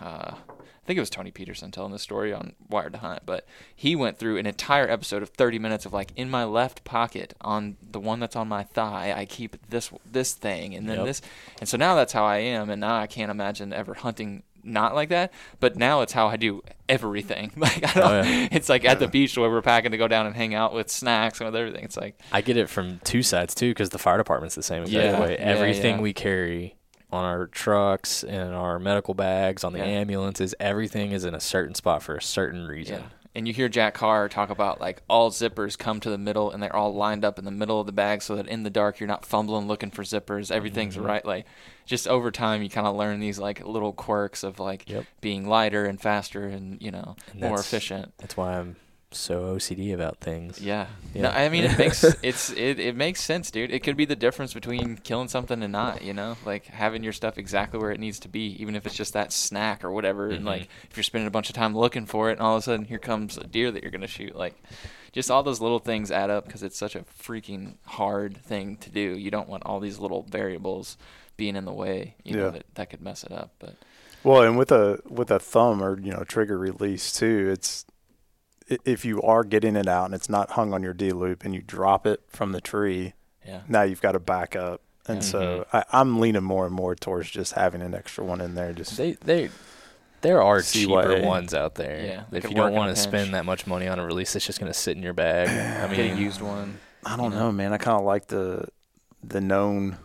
uh, 0.01 0.35
I 0.37 0.87
think 0.87 0.99
it 0.99 1.01
was 1.01 1.09
Tony 1.11 1.31
Peterson 1.31 1.71
telling 1.71 1.93
this 1.93 2.03
story 2.03 2.33
on 2.35 2.55
Wired 2.69 2.93
to 2.93 2.99
Hunt, 2.99 3.23
but 3.25 3.47
he 3.75 3.97
went 3.97 4.19
through 4.19 4.37
an 4.37 4.45
entire 4.47 4.87
episode 4.89 5.23
of 5.23 5.31
30 5.31 5.59
minutes 5.59 5.87
of 5.87 5.95
like 5.95 6.11
in 6.15 6.29
my 6.29 6.45
left 6.45 6.85
pocket 6.85 7.33
on 7.41 7.79
the 7.83 7.99
one 7.99 8.21
that's 8.21 8.37
on 8.37 8.49
my 8.49 8.65
thigh, 8.65 9.15
I 9.17 9.25
keep 9.25 9.57
this 9.71 9.91
this 10.05 10.35
thing, 10.35 10.75
and 10.75 10.87
then 10.87 10.99
Yep. 10.99 11.07
this, 11.07 11.23
and 11.59 11.69
so 11.71 11.79
now 11.79 11.95
that's 11.95 12.13
how 12.13 12.25
I 12.25 12.37
am, 12.37 12.69
and 12.69 12.83
now 12.83 12.97
I 12.97 13.07
can't 13.07 13.31
imagine 13.31 13.73
ever 13.73 13.95
hunting 13.95 14.43
not 14.65 14.95
like 14.95 15.11
that. 15.11 15.33
But 15.61 15.77
now 15.77 16.01
it's 16.03 16.13
how 16.13 16.29
I 16.29 16.37
do 16.37 16.63
everything. 16.89 17.53
Like 17.65 17.97
I 17.97 18.01
oh, 18.01 18.01
don't. 18.01 18.13
Oh, 18.13 18.23
yeah. 18.23 18.49
It's 18.53 18.69
like 18.69 18.85
at 18.85 18.99
the 18.99 19.09
beach 19.17 19.39
where 19.39 19.49
we're 19.49 19.63
packing 19.63 19.93
to 19.93 19.97
go 19.97 20.09
down 20.09 20.27
and 20.27 20.35
hang 20.37 20.55
out 20.55 20.75
with 20.75 20.91
snacks 20.91 21.41
and 21.41 21.47
with 21.47 21.57
everything. 21.57 21.85
It's 21.85 21.97
like 21.97 22.21
I 22.31 22.41
get 22.43 22.57
it 22.57 22.69
from 22.69 23.01
two 23.05 23.23
sides 23.23 23.55
too, 23.55 23.71
because 23.71 23.91
the 23.91 23.99
fire 23.99 24.19
department's 24.19 24.55
the 24.55 24.63
same 24.63 24.85
Yeah, 24.87 25.21
way. 25.21 25.37
Everything 25.37 25.97
yeah. 25.97 26.03
we 26.03 26.13
carry 26.13 26.77
on 27.11 27.25
our 27.25 27.47
trucks 27.47 28.25
and 28.25 28.55
our 28.55 28.79
medical 28.79 29.15
bags, 29.15 29.65
on 29.65 29.73
the 29.73 29.81
ambulances, 29.83 30.55
everything 30.59 31.13
is 31.13 31.25
in 31.25 31.35
a 31.35 31.41
certain 31.41 31.75
spot 31.75 32.03
for 32.03 32.17
a 32.17 32.23
certain 32.23 32.67
reason. 32.67 33.05
And 33.37 33.49
you 33.49 33.53
hear 33.55 33.69
Jack 33.69 33.95
Carr 33.95 34.29
talk 34.29 34.49
about 34.51 34.81
like 34.81 35.03
all 35.09 35.31
zippers 35.31 35.77
come 35.77 35.99
to 36.01 36.11
the 36.11 36.19
middle 36.19 36.53
and 36.53 36.63
they're 36.63 36.75
all 36.75 36.95
lined 36.95 37.25
up 37.25 37.37
in 37.39 37.45
the 37.45 37.51
middle 37.51 37.81
of 37.81 37.87
the 37.87 37.93
bag 37.93 38.23
so 38.23 38.37
that 38.37 38.47
in 38.47 38.63
the 38.63 38.71
dark 38.71 39.01
you're 39.01 39.09
not 39.09 39.25
fumbling 39.27 39.67
looking 39.67 39.91
for 39.91 40.03
zippers. 40.05 40.53
Everything's 40.53 40.95
Mm-hmm. 40.97 41.07
right. 41.07 41.25
Like 41.27 41.47
just 41.85 42.07
over 42.07 42.31
time 42.31 42.63
you 42.63 42.71
kind 42.71 42.87
of 42.87 42.95
learn 42.95 43.19
these 43.19 43.39
like 43.41 43.65
little 43.67 43.93
quirks 43.93 44.45
of 44.45 44.61
like 44.61 44.89
Yep. 44.89 45.05
being 45.21 45.49
lighter 45.49 45.85
and 45.85 46.01
faster 46.01 46.47
and 46.47 46.81
you 46.81 46.93
know 46.93 47.17
And 47.33 47.41
more 47.41 47.59
efficient. 47.59 48.13
That's 48.19 48.37
why 48.37 48.57
I'm 48.59 48.77
so 49.17 49.57
OCD 49.57 49.93
about 49.95 50.19
things. 50.19 50.61
Yeah. 50.61 50.87
Yeah. 51.15 51.23
No, 51.23 51.29
I 51.31 51.49
mean 51.49 51.65
it 51.65 51.79
makes 51.79 52.03
it's 52.23 52.51
it, 52.51 52.79
it 52.79 52.97
makes 52.97 53.21
sense, 53.21 53.51
dude. 53.51 53.71
It 53.71 53.83
could 53.83 53.97
be 53.97 54.05
the 54.05 54.17
difference 54.17 54.53
between 54.55 54.97
killing 54.97 55.29
something 55.29 55.63
and 55.63 55.73
not, 55.73 56.03
you 56.03 56.13
know? 56.13 56.37
Like 56.45 56.67
having 56.67 57.03
your 57.05 57.13
stuff 57.13 57.39
exactly 57.39 57.79
where 57.79 57.91
it 57.93 58.01
needs 58.01 58.19
to 58.21 58.29
be, 58.29 58.61
even 58.61 58.75
if 58.77 58.87
it's 58.87 58.95
just 58.95 59.13
that 59.15 59.33
snack 59.33 59.85
or 59.85 59.91
whatever. 59.93 60.29
And 60.29 60.43
Mhm. 60.43 60.47
like 60.47 60.69
if 60.91 60.97
you're 60.97 61.05
spending 61.05 61.29
a 61.29 61.31
bunch 61.31 61.49
of 61.49 61.55
time 61.55 61.77
looking 61.77 62.07
for 62.07 62.29
it 62.31 62.35
and 62.35 62.41
all 62.43 62.57
of 62.57 62.61
a 62.61 62.63
sudden 62.63 62.85
here 62.85 62.99
comes 62.99 63.37
a 63.39 63.45
deer 63.45 63.71
that 63.71 63.83
you're 63.83 63.93
gonna 63.93 64.07
shoot, 64.07 64.35
like 64.37 64.55
just 65.13 65.31
all 65.31 65.43
those 65.43 65.61
little 65.61 65.79
things 65.79 66.11
add 66.11 66.29
up 66.31 66.45
because 66.47 66.63
it's 66.63 66.77
such 66.79 66.97
a 66.97 67.01
freaking 67.23 67.75
hard 67.87 68.37
thing 68.37 68.77
to 68.79 68.91
do. 68.91 69.01
You 69.17 69.31
don't 69.31 69.49
want 69.49 69.65
all 69.65 69.79
these 69.81 69.99
little 69.99 70.23
variables 70.29 70.97
being 71.37 71.57
in 71.57 71.65
the 71.65 71.73
way, 71.73 72.15
you 72.25 72.37
know, 72.37 72.45
Yeah. 72.47 72.51
that, 72.51 72.65
that 72.75 72.91
could 72.91 73.01
mess 73.03 73.23
it 73.25 73.33
up. 73.33 73.53
But 73.59 73.75
Well, 74.25 74.43
and 74.43 74.57
with 74.59 74.73
a 74.73 75.01
with 75.09 75.31
a 75.31 75.39
thumb 75.39 75.83
or 75.83 75.99
you 76.01 76.11
know 76.13 76.25
trigger 76.25 76.57
release 76.59 77.13
too, 77.13 77.51
it's 77.53 77.85
i- 77.89 77.94
if 78.85 79.05
you 79.05 79.21
are 79.23 79.45
getting 79.45 79.77
it 79.77 79.87
out 79.89 80.07
and 80.07 80.15
it's 80.15 80.29
not 80.29 80.51
hung 80.53 80.73
on 80.73 80.83
your 80.83 80.95
D 80.95 81.11
loop 81.13 81.45
and 81.45 81.55
you 81.55 81.63
drop 81.63 82.07
it 82.07 82.21
from 82.29 82.53
the 82.53 82.61
tree, 82.61 83.15
yeah. 83.47 83.61
now 83.69 83.83
you've 83.83 84.01
got 84.03 84.13
to 84.13 84.19
back 84.21 84.57
up. 84.57 84.81
And 85.07 85.17
Yeah. 85.19 85.23
so 85.23 85.41
mm-hmm. 85.41 85.77
I, 85.77 85.85
I'm 85.93 86.19
leaning 86.21 86.43
more 86.45 86.65
and 86.67 86.75
more 86.75 86.95
towards 86.95 87.31
just 87.31 87.53
having 87.53 87.83
an 87.83 87.95
extra 87.95 88.25
one 88.25 88.41
in 88.41 88.55
there. 88.55 88.73
Just 88.73 88.97
They 88.97 89.13
they 89.13 89.51
there 90.23 90.43
are 90.43 90.61
CYA. 90.61 90.73
cheaper 91.13 91.27
ones 91.27 91.53
out 91.53 91.75
there. 91.75 92.03
Yeah, 92.07 92.25
if 92.33 92.49
you 92.49 92.55
don't 92.57 92.73
want 92.73 92.95
to 92.97 93.01
spend 93.01 93.35
that 93.35 93.45
much 93.45 93.67
money 93.67 93.87
on 93.89 93.99
a 93.99 94.07
release, 94.07 94.35
it's 94.35 94.47
just 94.47 94.59
gonna 94.61 94.73
sit 94.73 94.97
in 94.97 95.03
your 95.03 95.13
bag. 95.13 95.49
I 95.91 95.95
Get 95.95 96.07
a 96.07 96.09
mean, 96.15 96.17
used 96.23 96.41
one. 96.41 96.79
I 97.05 97.17
don't 97.19 97.33
you 97.33 97.39
know, 97.39 97.47
know. 97.47 97.53
man. 97.53 97.75
I 97.75 97.77
kind 97.77 97.99
of 97.99 98.07
like 98.07 98.29
the 98.29 98.67
the 99.23 99.43
known, 99.43 99.99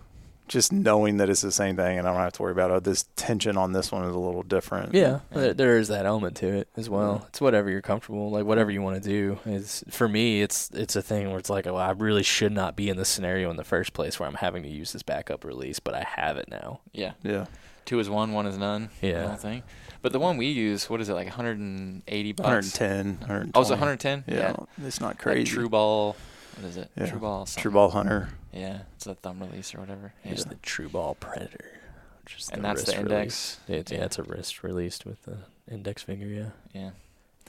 just 0.50 0.74
knowing 0.74 1.16
that 1.18 1.30
it's 1.30 1.40
the 1.42 1.52
same 1.52 1.78
thing, 1.78 1.98
and 1.98 2.06
I 2.06 2.12
don't 2.12 2.20
have 2.20 2.34
to 2.34 2.42
worry 2.42 2.52
about 2.52 2.72
oh 2.72 2.80
this 2.82 3.06
tension 3.16 3.56
on 3.56 3.72
this 3.72 3.90
one 3.92 4.04
is 4.04 4.14
a 4.14 4.20
little 4.20 4.44
different. 4.44 4.94
Yeah, 4.94 5.02
Yeah. 5.02 5.20
there, 5.32 5.54
there 5.54 5.78
is 5.78 5.88
that 5.88 6.06
element 6.06 6.36
to 6.38 6.48
it 6.48 6.68
as 6.76 6.90
well. 6.90 7.26
It's 7.30 7.40
whatever 7.40 7.70
you're 7.70 7.82
comfortable, 7.82 8.30
like 8.32 8.44
whatever 8.44 8.70
you 8.72 8.82
want 8.82 9.02
to 9.02 9.10
do. 9.10 9.40
It's 9.46 9.84
for 9.90 10.10
me, 10.10 10.42
it's 10.42 10.70
it's 10.74 10.98
a 10.98 11.02
thing 11.02 11.30
where 11.30 11.40
it's 11.40 11.50
like, 11.50 11.66
oh, 11.68 11.78
I 11.78 11.92
really 11.92 12.24
should 12.24 12.52
not 12.52 12.76
be 12.76 12.90
in 12.90 12.98
this 12.98 13.08
scenario 13.08 13.50
in 13.50 13.56
the 13.56 13.64
first 13.64 13.94
place 13.94 14.20
where 14.20 14.28
I'm 14.28 14.36
having 14.36 14.64
to 14.64 14.70
use 14.70 14.92
this 14.92 15.04
backup 15.04 15.46
release, 15.46 15.80
but 15.80 15.94
I 15.94 16.02
have 16.04 16.36
it 16.36 16.50
now. 16.52 16.82
Yeah. 16.92 17.14
yeah. 17.24 17.46
Two 17.86 18.00
is 18.00 18.10
one, 18.10 18.34
one 18.34 18.46
is 18.46 18.58
none. 18.58 18.90
Yeah. 19.02 19.22
The 19.22 19.28
whole 19.30 19.38
thing. 19.38 19.64
But 20.02 20.12
the 20.14 20.20
one 20.20 20.38
we 20.38 20.48
use, 20.48 20.90
what 20.90 21.02
is 21.02 21.10
it, 21.10 21.14
like 21.14 21.28
180 21.28 22.32
bucks? 22.34 22.46
110, 22.80 23.06
120. 23.20 23.52
Oh, 23.56 23.62
it's 23.62 23.70
110? 23.70 24.24
Yeah, 24.28 24.56
it's 24.86 25.02
not 25.02 25.08
Like 25.10 25.20
crazy. 25.20 25.58
TruBall. 25.58 26.16
What 26.56 26.66
is 26.66 26.78
it? 26.78 26.90
Yeah. 26.98 27.08
TruBall. 27.08 27.48
something. 27.48 27.72
TruBall 27.72 27.92
Hunter. 27.92 28.30
Yeah. 28.52 28.80
It's 28.96 29.08
a 29.08 29.16
thumb 29.16 29.40
release 29.40 29.74
or 29.76 29.80
whatever. 29.80 30.14
Yeah. 30.24 30.30
Here's 30.30 30.46
the 30.46 30.56
TruBall 30.56 31.20
Predator, 31.20 31.80
which 32.24 32.36
is 32.38 32.50
and 32.50 32.64
the 32.64 32.68
that's 32.70 32.84
the 32.84 32.98
index. 33.00 33.60
release. 33.68 33.80
It's, 33.82 33.92
yeah, 33.92 34.06
it's 34.06 34.20
a 34.20 34.24
wrist 34.24 34.64
released 34.64 35.06
with 35.06 35.22
the 35.24 35.38
index 35.70 36.04
finger. 36.04 36.26
Yeah, 36.26 36.50
Yeah. 36.74 36.90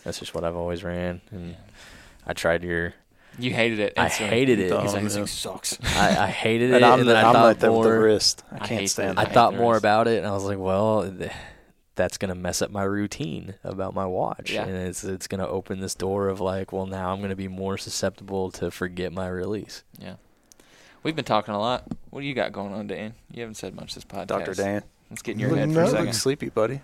that's 0.04 0.18
just 0.18 0.34
what 0.34 0.44
I've 0.44 0.56
always 0.56 0.84
ran, 0.84 1.20
and 1.30 1.50
yeah. 1.50 1.56
I 2.26 2.32
tried 2.34 2.62
your. 2.64 2.94
You 3.38 3.52
hated 3.54 3.78
it. 3.78 3.94
I 3.96 4.06
instantly. 4.06 4.36
hated 4.36 4.58
it. 4.58 4.68
Dumb. 4.70 4.82
He's 4.82 4.92
like, 4.92 5.04
this 5.04 5.14
thing 5.14 5.26
sucks. 5.28 5.78
I, 5.96 6.24
I 6.24 6.26
hated 6.26 6.70
it, 6.72 6.74
And 6.76 6.84
I'm, 6.84 6.98
and 7.00 7.08
the, 7.08 7.14
then 7.14 7.24
I 7.24 7.28
I'm 7.28 7.32
thought 7.34 7.44
like 7.44 7.58
that 7.60 7.72
with 7.72 7.82
the 7.84 7.88
more. 7.90 8.00
wrist. 8.00 8.42
I 8.50 8.56
I 8.56 8.58
can't 8.58 8.80
hate 8.80 8.86
stand 8.90 9.16
the- 9.16 9.20
I 9.20 9.24
that. 9.24 9.28
hate 9.28 9.34
thought 9.34 9.54
more 9.54 9.74
wrist. 9.74 9.82
about 9.82 10.08
it, 10.08 10.18
and 10.18 10.26
I 10.26 10.32
was 10.32 10.44
like, 10.44 10.58
well, 10.58 11.10
th- 11.10 11.30
that's 11.94 12.18
gonna 12.18 12.34
mess 12.34 12.60
up 12.60 12.70
my 12.70 12.82
routine 12.82 13.54
about 13.62 13.94
my 13.94 14.04
watch, 14.06 14.50
Yeah. 14.50 14.64
and 14.64 14.74
it's 14.74 15.04
it's 15.04 15.26
gonna 15.28 15.46
open 15.46 15.80
this 15.80 15.94
door 15.94 16.28
of 16.28 16.40
like, 16.40 16.72
well, 16.72 16.86
now 16.86 17.12
I'm 17.12 17.20
gonna 17.22 17.36
be 17.36 17.48
more 17.48 17.78
susceptible 17.78 18.50
to 18.52 18.70
forget 18.70 19.12
my 19.12 19.28
release. 19.28 19.84
Yeah. 19.98 20.14
We've 21.02 21.16
been 21.16 21.24
talking 21.24 21.54
a 21.54 21.58
lot. 21.58 21.84
What 22.10 22.20
do 22.20 22.26
you 22.26 22.34
got 22.34 22.52
going 22.52 22.72
on, 22.74 22.86
Dan? 22.86 23.14
You 23.32 23.40
haven't 23.42 23.54
said 23.54 23.74
much 23.74 23.94
this 23.94 24.04
podcast. 24.04 24.26
Dr. 24.26 24.54
Dan. 24.54 24.82
Let's 25.08 25.22
get 25.22 25.32
in 25.32 25.38
your 25.40 25.50
No, 25.50 25.56
head 25.56 25.68
for 25.68 25.74
no. 25.74 25.80
a 25.80 25.84
You 25.84 25.90
second. 25.90 26.06
look 26.06 26.14
sleepy, 26.14 26.48
buddy. 26.50 26.80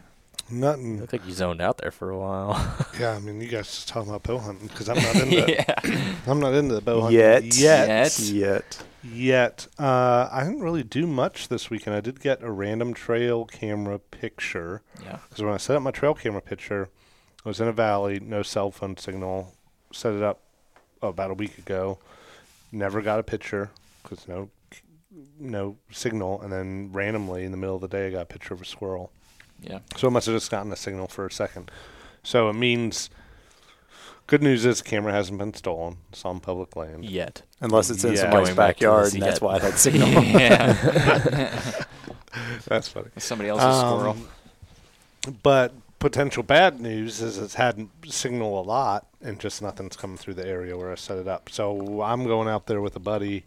You 0.51 0.57
Nothing. 0.59 1.01
look 1.01 1.13
like 1.13 1.27
you 1.27 1.33
zoned 1.33 1.61
out 1.61 1.79
there 1.79 1.91
for 1.91 2.11
a 2.11 2.19
while. 2.19 2.55
Yeah, 2.99 3.11
I 3.13 3.19
mean, 3.19 3.41
you 3.43 3.49
guys 3.49 3.67
just 3.67 3.89
talking 3.89 4.09
about 4.09 4.23
bow 4.23 4.39
hunting 4.39 4.69
because 4.69 4.89
I'm 4.89 4.97
not 4.97 5.17
into. 5.17 5.51
yeah. 5.53 5.75
I'm 6.27 6.41
not 6.41 6.55
into 6.55 6.75
the 6.75 6.81
bow 6.81 7.03
hunting 7.03 7.19
Yet. 7.19 7.45
Yet. 7.45 8.19
Yet. 8.19 8.19
Yet. 8.31 8.83
yet. 9.05 9.67
Uh, 9.79 10.29
I 10.33 10.45
didn't 10.45 10.61
really 10.63 10.83
do 10.83 11.07
much 11.07 11.49
this 11.49 11.69
weekend. 11.69 11.95
I 11.95 12.01
did 12.01 12.21
get 12.21 12.43
a 12.43 12.51
random 12.51 12.95
trail 12.95 13.45
camera 13.45 13.99
picture 13.99 14.81
Yeah. 15.05 15.19
because 15.29 15.45
when 15.45 15.53
I 15.53 15.59
set 15.59 15.77
up 15.77 15.83
my 15.83 15.91
trail 15.91 16.15
camera 16.15 16.41
picture, 16.41 16.89
I 17.45 17.49
was 17.51 17.61
in 17.61 17.69
a 17.69 17.73
valley, 17.73 18.19
no 18.19 18.43
cell 18.43 18.71
phone 18.71 18.97
signal. 18.97 19.53
Set 19.93 20.15
it 20.15 20.23
up 20.23 20.41
about 21.03 21.31
a 21.31 21.35
week 21.35 21.59
ago. 21.59 21.99
Never 22.73 23.03
got 23.03 23.19
a 23.21 23.23
picture 23.23 23.71
because 24.09 24.27
no 24.29 24.51
no 25.39 25.77
signal, 25.91 26.41
and 26.43 26.53
then 26.53 26.91
randomly 26.93 27.45
in 27.45 27.51
the 27.51 27.57
middle 27.57 27.75
of 27.77 27.81
the 27.81 27.89
day, 27.89 28.09
I 28.09 28.11
got 28.11 28.23
a 28.23 28.27
picture 28.27 28.55
of 28.55 28.61
a 28.61 28.65
squirrel. 28.65 29.11
Yeah. 29.63 29.79
So 29.97 30.09
it 30.09 30.11
must 30.11 30.27
have 30.27 30.37
just 30.37 30.51
gotten 30.51 30.71
a 30.73 30.77
signal 30.77 31.07
for 31.09 31.25
a 31.27 31.31
second. 31.33 31.71
So 32.23 32.49
it 32.51 32.53
means 32.55 33.09
good 34.27 34.43
news 34.43 34.67
is 34.67 34.83
the 34.83 34.85
camera 34.89 35.13
hasn't 35.13 35.39
been 35.39 35.55
stolen. 35.55 35.99
It's 36.11 36.25
on 36.25 36.41
public 36.41 36.77
land. 36.77 37.05
Yet. 37.07 37.43
Unless 37.61 37.89
it's 37.91 38.05
in 38.05 38.13
Yeah. 38.13 38.21
somebody's 38.23 38.49
Going 38.49 38.57
back 38.57 38.77
to 38.77 38.81
backyard, 38.81 39.07
this 39.07 39.15
and 39.15 39.23
that's 39.23 39.41
yet. 39.41 39.43
why 39.43 39.57
it 39.57 39.63
had 39.63 39.75
signal. 39.79 40.09
yeah. 40.25 41.83
That's 42.67 42.89
funny. 42.89 43.09
Somebody 43.17 43.49
else's 43.49 43.79
squirrel. 43.81 44.17
Um, 45.27 45.33
But 45.43 45.73
potential 45.99 46.43
bad 46.43 46.81
news 46.81 47.21
is 47.23 47.39
it's 47.39 47.55
had 47.55 47.89
signal 48.07 48.61
a 48.61 48.63
lot 48.63 49.07
and 49.23 49.41
just 49.41 49.63
nothing's 49.63 49.97
coming 49.97 50.19
through 50.19 50.35
the 50.35 50.47
area 50.47 50.77
where 50.77 50.93
I 50.93 50.97
set 50.97 51.17
it 51.19 51.27
up. 51.29 51.49
So 51.51 52.03
I'm 52.03 52.25
going 52.25 52.47
out 52.49 52.67
there 52.67 52.81
with 52.83 52.95
a 52.97 53.01
buddy 53.01 53.45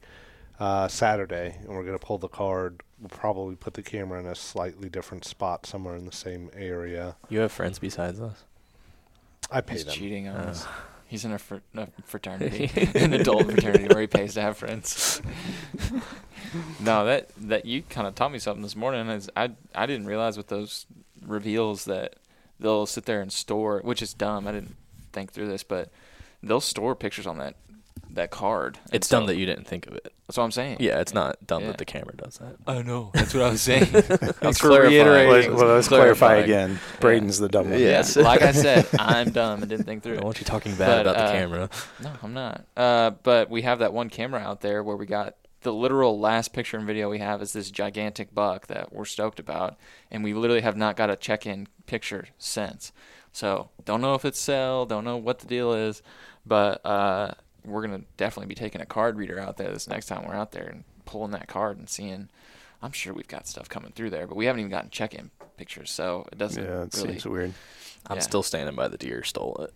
uh, 0.60 0.88
Saturday 0.88 1.56
and 1.60 1.70
we're 1.70 1.84
going 1.86 1.98
to 1.98 2.06
pull 2.06 2.18
the 2.18 2.28
card. 2.28 2.82
We'll 3.00 3.10
probably 3.10 3.56
put 3.56 3.76
the 3.76 3.82
camera 3.82 4.20
in 4.20 4.26
a 4.26 4.36
slightly 4.36 4.90
different 4.90 5.24
spot 5.26 5.66
somewhere 5.66 5.96
in 5.96 6.06
the 6.06 6.12
same 6.12 6.50
area. 6.54 7.16
You 7.30 7.40
have 7.40 7.52
friends 7.52 7.80
besides 7.80 8.20
us? 8.20 8.44
I 9.52 9.62
pay 9.62 9.76
He's 9.76 9.86
them. 9.86 9.94
cheating 9.94 10.28
on 10.28 10.36
Uh. 10.36 10.50
us. 10.50 10.68
He's 11.08 11.26
in 11.26 11.32
a, 11.32 11.40
fr- 11.40 11.56
a 11.76 11.88
fraternity, 12.04 12.70
an 12.94 13.14
adult 13.14 13.46
fraternity 13.50 13.88
where 13.88 14.02
he 14.02 14.06
pays 14.06 14.36
to 14.36 14.42
have 14.42 14.58
friends. 14.58 15.24
no, 16.80 17.06
that 17.06 17.30
that 17.38 17.66
you 17.66 17.82
kind 17.82 18.06
of 18.08 18.14
taught 18.14 18.32
me 18.32 18.38
something 18.38 18.62
this 18.62 18.76
morning. 18.76 19.08
Is 19.10 19.28
I 19.36 19.50
I 19.74 19.88
didn't 19.88 20.06
realize 20.06 20.38
with 20.38 20.48
those 20.48 20.86
reveals 21.26 21.86
that 21.86 22.18
they'll 22.60 22.86
sit 22.86 23.06
there 23.06 23.22
and 23.22 23.32
store, 23.32 23.80
which 23.84 24.04
is 24.04 24.14
dumb. 24.14 24.48
I 24.48 24.52
didn't 24.52 24.76
think 25.12 25.32
through 25.32 25.48
this, 25.48 25.64
but 25.64 25.90
they'll 26.44 26.62
store 26.62 26.94
pictures 26.96 27.26
on 27.26 27.40
that 27.40 27.56
that 28.12 28.32
card. 28.32 28.78
And 28.86 28.96
It's 28.96 29.08
dumb 29.08 29.24
so- 29.24 29.28
that 29.28 29.36
you 29.38 29.46
didn't 29.46 29.68
think 29.68 29.88
of 29.88 29.94
it. 29.96 30.12
That's 30.28 30.38
what 30.38 30.44
I'm 30.44 30.52
saying. 30.52 30.78
Yeah, 30.80 31.00
it's 31.00 31.14
not 31.14 31.46
dumb 31.48 31.62
Yeah. 31.64 31.68
that 31.70 31.78
the 31.80 31.86
camera 31.86 32.16
does 32.16 32.38
that. 32.38 32.56
I 32.68 32.82
know. 32.84 33.10
That's 33.16 33.34
what 33.34 33.42
I 33.44 33.50
was 33.50 33.62
saying. 33.62 33.86
Thanks 33.86 34.08
Thanks 34.38 34.60
for 34.60 34.68
for 34.68 34.70
clarifying. 34.70 34.92
reiterating. 35.08 35.56
well, 35.56 35.74
let's 35.74 35.88
clarify 35.88 36.44
Clarifying. 36.44 36.44
again. 36.44 36.80
Brayden's 37.00 37.40
the 37.40 37.50
dumb 37.50 37.72
one. 37.72 37.80
Yes. 37.80 38.16
like 38.16 38.44
I 38.44 38.52
said, 38.52 38.88
I'm 39.00 39.32
dumb 39.32 39.62
and 39.62 39.70
didn't 39.70 39.86
think 39.86 40.04
through 40.04 40.14
I 40.14 40.16
it. 40.16 40.20
don't 40.20 40.26
want 40.26 40.40
you 40.40 40.46
talking 40.46 40.76
bad 40.76 41.04
But, 41.06 41.12
about 41.12 41.18
the 41.18 41.24
uh, 41.24 41.32
camera. 41.32 41.70
No, 42.04 42.12
I'm 42.22 42.34
not. 42.34 42.64
Uh, 42.78 43.12
but 43.24 43.50
we 43.50 43.64
have 43.64 43.80
that 43.80 43.92
one 43.94 44.10
camera 44.12 44.40
out 44.42 44.62
there 44.62 44.84
where 44.84 44.96
we 44.96 45.08
got 45.08 45.36
the 45.62 45.74
literal 45.74 46.20
last 46.20 46.54
picture 46.54 46.78
and 46.78 46.86
video 46.86 47.10
we 47.10 47.18
have 47.20 47.42
is 47.42 47.52
this 47.54 47.70
gigantic 47.72 48.34
buck 48.34 48.68
that 48.68 48.94
we're 48.94 49.06
stoked 49.06 49.40
about, 49.40 49.78
and 50.12 50.24
we 50.24 50.34
literally 50.36 50.62
have 50.62 50.78
not 50.78 50.96
got 50.96 51.10
a 51.10 51.16
check-in 51.16 51.68
picture 51.88 52.28
since. 52.38 52.92
So 53.34 53.70
don't 53.84 54.00
know 54.00 54.14
if 54.14 54.24
it's 54.26 54.40
cell, 54.40 54.86
don't 54.86 55.04
know 55.04 55.18
what 55.18 55.40
the 55.40 55.48
deal 55.48 55.74
is, 55.74 56.02
but 56.46 56.86
uh, 56.86 57.32
we're 57.70 57.82
gonna 57.82 58.02
definitely 58.18 58.48
be 58.48 58.56
taking 58.56 58.82
a 58.82 58.86
card 58.86 59.18
reader 59.18 59.40
out 59.40 59.58
there 59.58 59.72
this 59.72 59.88
next 59.88 60.08
time 60.08 60.26
we're 60.28 60.36
out 60.36 60.52
there 60.52 60.68
and 60.68 60.84
pulling 61.06 61.32
that 61.32 61.48
card 61.48 61.78
and 61.78 61.90
seeing. 61.90 62.30
I'm 62.82 62.92
sure 62.94 63.14
we've 63.14 63.28
got 63.28 63.46
stuff 63.48 63.68
coming 63.68 63.92
through 63.92 64.10
there, 64.12 64.26
but 64.26 64.38
we 64.38 64.46
haven't 64.46 64.62
even 64.62 64.72
gotten 64.72 64.90
check-in 64.90 65.32
pictures, 65.58 65.92
so 65.92 66.26
it 66.32 66.38
doesn't 66.38 66.64
Yeah, 66.64 66.84
it 66.84 66.94
really. 66.96 67.10
seems 67.14 67.26
weird. 67.26 67.54
I'm 68.08 68.18
yeah. 68.18 68.22
still 68.22 68.44
standing 68.44 68.76
by 68.76 68.88
the 68.88 68.98
deer 68.98 69.24
stole 69.24 69.58
it. 69.60 69.74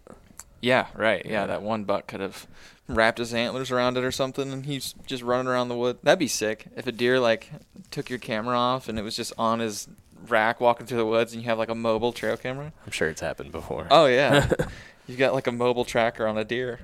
Yeah, 0.62 0.88
right. 0.96 1.26
Yeah, 1.26 1.46
that 1.48 1.62
one 1.62 1.84
buck 1.84 2.08
could 2.08 2.22
have 2.22 2.48
wrapped 2.88 3.18
his 3.18 3.34
antlers 3.34 3.72
around 3.72 3.98
it 3.98 4.06
or 4.06 4.12
something, 4.14 4.54
and 4.54 4.66
he's 4.66 4.96
just 5.06 5.22
running 5.22 5.48
around 5.48 5.68
the 5.68 5.76
wood. 5.76 5.98
That'd 6.04 6.20
be 6.20 6.30
sick 6.30 6.68
if 6.78 6.88
a 6.88 6.94
deer 6.94 7.20
like 7.20 7.50
took 7.92 8.10
your 8.10 8.20
camera 8.20 8.58
off 8.58 8.88
and 8.88 8.98
it 8.98 9.02
was 9.02 9.18
just 9.18 9.34
on 9.38 9.60
his 9.60 9.90
rack 10.28 10.60
walking 10.62 10.86
through 10.88 10.98
the 10.98 11.06
woods, 11.06 11.34
and 11.34 11.42
you 11.42 11.50
have 11.50 11.58
like 11.58 11.70
a 11.70 11.76
mobile 11.76 12.12
trail 12.14 12.38
camera. 12.38 12.72
I'm 12.86 12.92
sure 12.92 13.10
it's 13.10 13.22
happened 13.22 13.52
before. 13.52 13.88
Oh 13.92 14.06
yeah, 14.06 14.50
you 15.08 15.16
got 15.16 15.34
like 15.34 15.48
a 15.48 15.52
mobile 15.52 15.86
tracker 15.86 16.26
on 16.28 16.38
a 16.38 16.44
deer. 16.44 16.80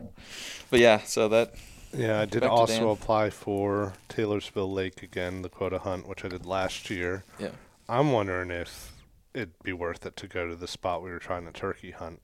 But 0.69 0.79
yeah, 0.79 0.99
so 1.03 1.27
that 1.29 1.53
Yeah, 1.93 2.19
I 2.21 2.25
did 2.25 2.41
Back 2.41 2.49
to 2.49 2.55
also 2.55 2.89
apply 2.91 3.29
for 3.31 3.93
Taylorsville 4.09 4.71
Lake 4.71 5.01
again, 5.01 5.41
the 5.41 5.49
quota 5.49 5.79
hunt, 5.79 6.07
which 6.07 6.23
I 6.23 6.27
did 6.27 6.45
last 6.45 6.89
year. 6.89 7.23
yeah. 7.39 7.49
I'm 7.87 8.11
wondering 8.11 8.51
if 8.51 8.91
it'd 9.33 9.63
be 9.63 9.73
worth 9.73 10.05
it 10.05 10.15
to 10.17 10.27
go 10.27 10.47
to 10.47 10.55
the 10.55 10.67
spot 10.67 11.01
we 11.01 11.09
were 11.09 11.17
trying 11.19 11.45
to 11.45 11.51
turkey 11.51 11.89
hunt, 11.91 12.21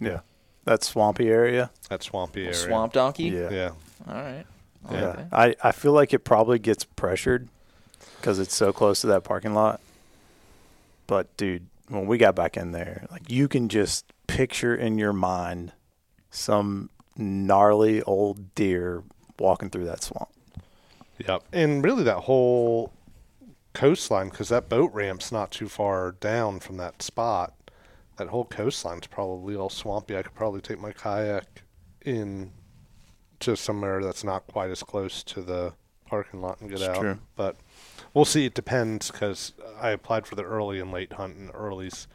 Yeah. 0.00 0.20
That 0.64 0.82
swampy 0.82 1.28
area. 1.28 1.70
that 1.90 2.02
swampy 2.02 2.42
area. 2.44 2.54
Swamp 2.54 2.94
donkey. 2.94 3.24
Yeah. 3.24 3.50
Yeah. 3.50 3.70
All 4.08 4.14
right. 4.14 4.44
I 4.88 4.94
Yeah. 4.94 5.00
that. 5.00 5.28
I, 5.30 5.54
I 5.62 5.72
feel 5.72 5.92
like 5.92 6.14
it 6.14 6.20
probably 6.20 6.58
gets 6.58 6.84
pressured 6.84 7.48
because 8.24 8.38
it's 8.38 8.54
so 8.54 8.72
close 8.72 9.02
to 9.02 9.06
that 9.06 9.22
parking 9.22 9.52
lot. 9.52 9.82
But, 11.06 11.36
dude, 11.36 11.66
when 11.88 12.06
we 12.06 12.16
got 12.16 12.34
back 12.34 12.56
in 12.56 12.72
there, 12.72 13.06
like 13.10 13.30
you 13.30 13.48
can 13.48 13.68
just 13.68 14.06
picture 14.26 14.74
in 14.74 14.96
your 14.96 15.12
mind 15.12 15.72
some 16.30 16.88
gnarly 17.18 18.00
old 18.04 18.54
deer 18.54 19.02
walking 19.38 19.68
through 19.68 19.84
that 19.84 20.02
swamp. 20.02 20.30
Yep. 21.18 21.42
And 21.52 21.84
really, 21.84 22.02
that 22.04 22.20
whole 22.20 22.94
coastline, 23.74 24.30
because 24.30 24.48
that 24.48 24.70
boat 24.70 24.90
ramp's 24.94 25.30
not 25.30 25.50
too 25.50 25.68
far 25.68 26.12
down 26.12 26.60
from 26.60 26.78
that 26.78 27.02
spot, 27.02 27.52
that 28.16 28.28
whole 28.28 28.46
coastline's 28.46 29.06
probably 29.06 29.54
all 29.54 29.68
swampy. 29.68 30.16
I 30.16 30.22
could 30.22 30.34
probably 30.34 30.62
take 30.62 30.80
my 30.80 30.92
kayak 30.92 31.60
in 32.06 32.52
to 33.40 33.54
somewhere 33.54 34.02
that's 34.02 34.24
not 34.24 34.46
quite 34.46 34.70
as 34.70 34.82
close 34.82 35.22
to 35.24 35.42
the 35.42 35.74
parking 36.06 36.40
lot 36.40 36.62
and 36.62 36.70
get 36.70 36.80
It's 36.80 36.88
out. 36.88 37.00
true. 37.00 37.18
But 37.36 37.56
we'll 38.14 38.24
see. 38.24 38.46
It 38.46 38.54
depends 38.54 39.10
because 39.10 39.52
I 39.80 39.90
applied 39.90 40.26
for 40.26 40.34
the 40.36 40.44
early 40.44 40.80
and 40.80 40.90
late 40.92 41.12
hunt, 41.14 41.36
and 41.36 41.50
early's 41.52 42.06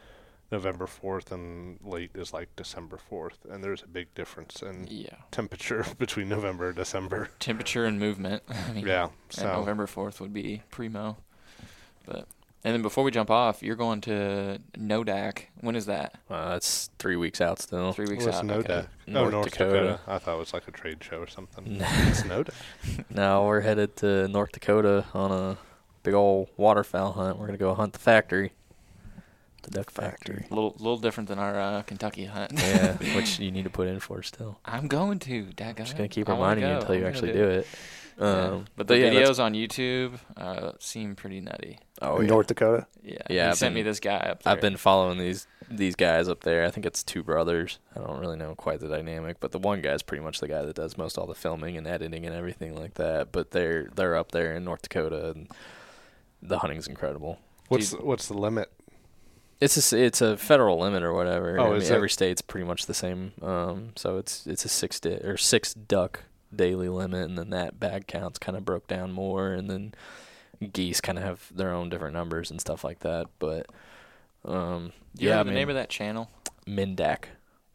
November 0.51 0.87
4th, 0.87 1.31
and 1.31 1.77
late 1.83 2.09
is 2.15 2.33
like 2.33 2.55
December 2.55 2.97
4th. 3.11 3.45
And 3.47 3.63
there's 3.63 3.83
a 3.83 3.87
big 3.87 4.11
difference 4.15 4.63
in 4.63 4.87
Yeah. 4.89 5.17
temperature 5.29 5.85
between 5.99 6.27
November 6.29 6.67
and 6.69 6.75
December. 6.75 7.29
Temperature 7.39 7.85
and 7.85 7.99
movement. 7.99 8.41
I 8.49 8.71
mean, 8.73 8.87
Yeah. 8.87 9.03
And 9.03 9.11
So. 9.29 9.45
November 9.53 9.85
fourth 9.85 10.19
would 10.19 10.33
be 10.33 10.63
primo. 10.71 11.17
But 12.05 12.27
and 12.61 12.73
then 12.73 12.81
before 12.81 13.05
we 13.05 13.11
jump 13.11 13.29
off, 13.31 13.63
you're 13.63 13.77
going 13.77 14.01
to 14.01 14.59
Nodak. 14.77 15.43
When 15.61 15.75
is 15.77 15.85
that? 15.85 16.15
Uh, 16.29 16.55
it's 16.57 16.89
three 16.99 17.15
weeks 17.15 17.39
out 17.39 17.59
still. 17.59 17.93
Three 17.93 18.07
weeks 18.07 18.25
What's 18.25 18.39
out. 18.39 18.43
Nodak? 18.45 18.59
okay. 18.69 18.85
oh, 19.07 19.11
North 19.11 19.31
North 19.31 19.51
Dakota. 19.51 19.71
Dakota. 19.71 19.99
I 20.07 20.17
thought 20.17 20.35
it 20.35 20.39
was 20.39 20.53
like 20.53 20.67
a 20.67 20.71
trade 20.71 21.01
show 21.03 21.19
or 21.19 21.27
something. 21.27 21.77
It's 21.79 22.23
Nodak. 22.23 22.53
Now 23.09 23.45
we're 23.45 23.61
headed 23.61 23.95
to 23.97 24.27
North 24.27 24.51
Dakota 24.51 25.05
on 25.13 25.31
a 25.31 25.57
big 26.03 26.13
old 26.13 26.49
waterfowl 26.57 27.13
hunt. 27.13 27.37
We're 27.37 27.45
gonna 27.47 27.57
go 27.57 27.73
hunt 27.73 27.93
the 27.93 27.99
factory, 27.99 28.53
the 29.63 29.71
duck 29.71 29.89
factory. 29.91 30.45
A 30.49 30.53
little, 30.53 30.75
little 30.79 30.97
different 30.97 31.29
than 31.29 31.39
our 31.39 31.59
uh, 31.59 31.81
Kentucky 31.83 32.25
hunt. 32.25 32.53
yeah, 32.55 32.93
which 33.15 33.39
you 33.39 33.51
need 33.51 33.63
to 33.63 33.69
put 33.69 33.87
in 33.87 33.99
for 33.99 34.21
still. 34.23 34.59
I'm 34.65 34.87
going 34.87 35.19
to. 35.19 35.45
Daggone 35.45 35.77
Just 35.77 35.97
gonna 35.97 36.09
keep 36.09 36.29
I 36.29 36.33
wanna 36.33 36.55
reminding 36.61 36.69
you 36.69 36.75
until 36.75 36.95
you 36.95 37.05
I'm 37.05 37.13
gonna 37.13 37.15
actually 37.15 37.33
do 37.33 37.47
it. 37.49 37.67
Yeah. 37.71 37.77
Um, 38.21 38.65
but 38.75 38.87
the 38.87 38.97
yeah, 38.97 39.11
that's- 39.11 39.29
videos 39.39 39.41
on 39.41 39.53
YouTube 39.53 40.19
uh, 40.35 40.73
seem 40.79 41.15
pretty 41.15 41.39
nutty. 41.39 41.79
Oh 42.01 42.17
in 42.17 42.23
yeah. 42.23 42.29
North 42.29 42.47
Dakota. 42.47 42.85
Yeah. 43.01 43.13
Yeah, 43.29 43.43
He 43.45 43.49
I've 43.51 43.57
sent 43.57 43.69
been- 43.73 43.85
me 43.85 43.89
this 43.89 44.01
guy 44.01 44.17
up 44.17 44.43
there. 44.43 44.51
I've 44.53 44.59
been 44.61 44.75
following 44.77 45.17
these 45.19 45.47
these 45.71 45.95
guys 45.95 46.27
up 46.27 46.41
there. 46.41 46.65
I 46.65 46.71
think 46.71 46.85
it's 46.85 47.01
two 47.03 47.23
brothers. 47.23 47.79
I 47.95 47.99
don't 47.99 48.19
really 48.19 48.35
know 48.35 48.55
quite 48.55 48.81
the 48.81 48.89
dynamic, 48.89 49.39
but 49.39 49.51
the 49.53 49.59
one 49.59 49.81
guy's 49.81 50.01
pretty 50.01 50.21
much 50.23 50.39
the 50.41 50.47
guy 50.49 50.63
that 50.63 50.75
does 50.75 50.97
most 50.97 51.17
all 51.17 51.27
the 51.27 51.35
filming 51.35 51.77
and 51.77 51.87
editing 51.87 52.25
and 52.25 52.35
everything 52.35 52.75
like 52.75 52.95
that. 52.95 53.31
But 53.31 53.51
they're 53.51 53.87
they're 53.95 54.15
up 54.17 54.31
there 54.33 54.53
in 54.53 54.65
North 54.65 54.81
Dakota, 54.81 55.29
and 55.29 55.47
the 56.41 56.59
hunting's 56.59 56.87
incredible. 56.87 57.39
What's 57.67 57.91
Dude. 57.91 57.99
the, 58.01 58.05
what's 58.05 58.27
the 58.27 58.33
limit? 58.37 58.71
It's 59.61 59.75
a, 59.75 59.79
s- 59.79 59.93
it's 59.93 60.21
a 60.21 60.37
federal 60.37 60.79
limit 60.79 61.03
or 61.03 61.13
whatever. 61.13 61.59
Oh, 61.59 61.73
I 61.73 61.75
is 61.75 61.83
mean, 61.85 61.91
it? 61.91 61.95
every 61.95 62.09
state's 62.09 62.41
pretty 62.41 62.65
much 62.65 62.85
the 62.85 62.93
same. 62.93 63.33
Um, 63.41 63.89
so 63.95 64.17
it's 64.17 64.47
it's 64.47 64.63
a 64.65 64.69
six 64.69 64.99
day 64.99 65.15
or 65.15 65.35
six 65.37 65.73
duck 65.73 66.23
daily 66.55 66.87
limit, 66.89 67.23
and 67.27 67.37
then 67.37 67.49
that 67.49 67.79
bag 67.79 68.07
counts 68.07 68.39
kind 68.39 68.57
of 68.57 68.63
broke 68.65 68.87
down 68.87 69.11
more, 69.11 69.51
and 69.51 69.69
then 69.69 69.93
geese 70.73 71.01
kind 71.01 71.17
of 71.17 71.23
have 71.25 71.51
their 71.53 71.71
own 71.73 71.89
different 71.89 72.13
numbers 72.13 72.49
and 72.51 72.59
stuff 72.61 72.83
like 72.83 72.99
that. 72.99 73.27
But 73.37 73.67
um, 74.45 74.93
Do 75.15 75.23
you 75.25 75.29
yeah, 75.29 75.35
know 75.35 75.41
I 75.41 75.43
the 75.43 75.51
name 75.51 75.69
of 75.69 75.75
that 75.75 75.89
channel? 75.89 76.29
Mindak. 76.65 77.25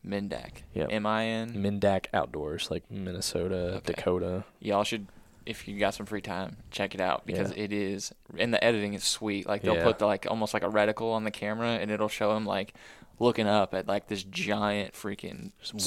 Mindak. 0.06 0.62
Yep. 0.74 0.88
M 0.90 1.06
I 1.06 1.24
N. 1.26 1.54
Mindak 1.54 2.06
Outdoors, 2.14 2.70
like 2.70 2.90
Minnesota, 2.90 3.74
Okay. 3.76 3.92
Dakota. 3.94 4.44
Y'all 4.60 4.84
should, 4.84 5.06
if 5.46 5.68
you 5.68 5.78
got 5.78 5.94
some 5.94 6.06
free 6.06 6.20
time, 6.22 6.56
check 6.70 6.94
it 6.94 7.00
out 7.00 7.26
because 7.26 7.50
Yeah. 7.56 7.64
it 7.64 7.72
is, 7.72 8.12
and 8.38 8.52
the 8.52 8.62
editing 8.62 8.94
is 8.94 9.04
sweet. 9.04 9.46
Like 9.46 9.62
they'll 9.62 9.74
Yeah. 9.76 9.84
put 9.84 9.98
the 9.98 10.06
like 10.06 10.26
almost 10.28 10.54
like 10.54 10.62
a 10.62 10.68
reticle 10.68 11.12
on 11.12 11.24
the 11.24 11.30
camera, 11.30 11.70
and 11.80 11.90
it'll 11.90 12.08
show 12.08 12.36
him 12.36 12.46
like 12.46 12.74
looking 13.20 13.46
up 13.46 13.74
at 13.74 13.86
like 13.86 14.08
this 14.08 14.24
giant 14.24 14.92
freaking 14.92 15.52
wads 15.62 15.72
of 15.72 15.82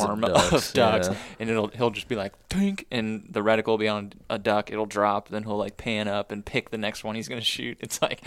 swarm 0.00 0.24
of 0.24 0.32
ducks, 0.32 0.72
ducks, 0.72 1.08
yeah. 1.08 1.16
and 1.38 1.50
it'll 1.50 1.68
he'll 1.68 1.90
just 1.90 2.08
be 2.08 2.14
like 2.16 2.32
pink, 2.48 2.86
and 2.90 3.26
the 3.28 3.40
reticle 3.42 3.66
will 3.68 3.78
be 3.78 3.88
on 3.88 4.12
a 4.30 4.38
duck. 4.38 4.70
It'll 4.70 4.86
drop, 4.86 5.28
then 5.28 5.42
he'll 5.42 5.58
like 5.58 5.76
pan 5.76 6.08
up 6.08 6.30
and 6.32 6.44
pick 6.44 6.70
the 6.70 6.78
next 6.78 7.04
one 7.04 7.14
he's 7.14 7.28
gonna 7.28 7.40
shoot. 7.42 7.76
It's 7.80 8.00
like 8.00 8.22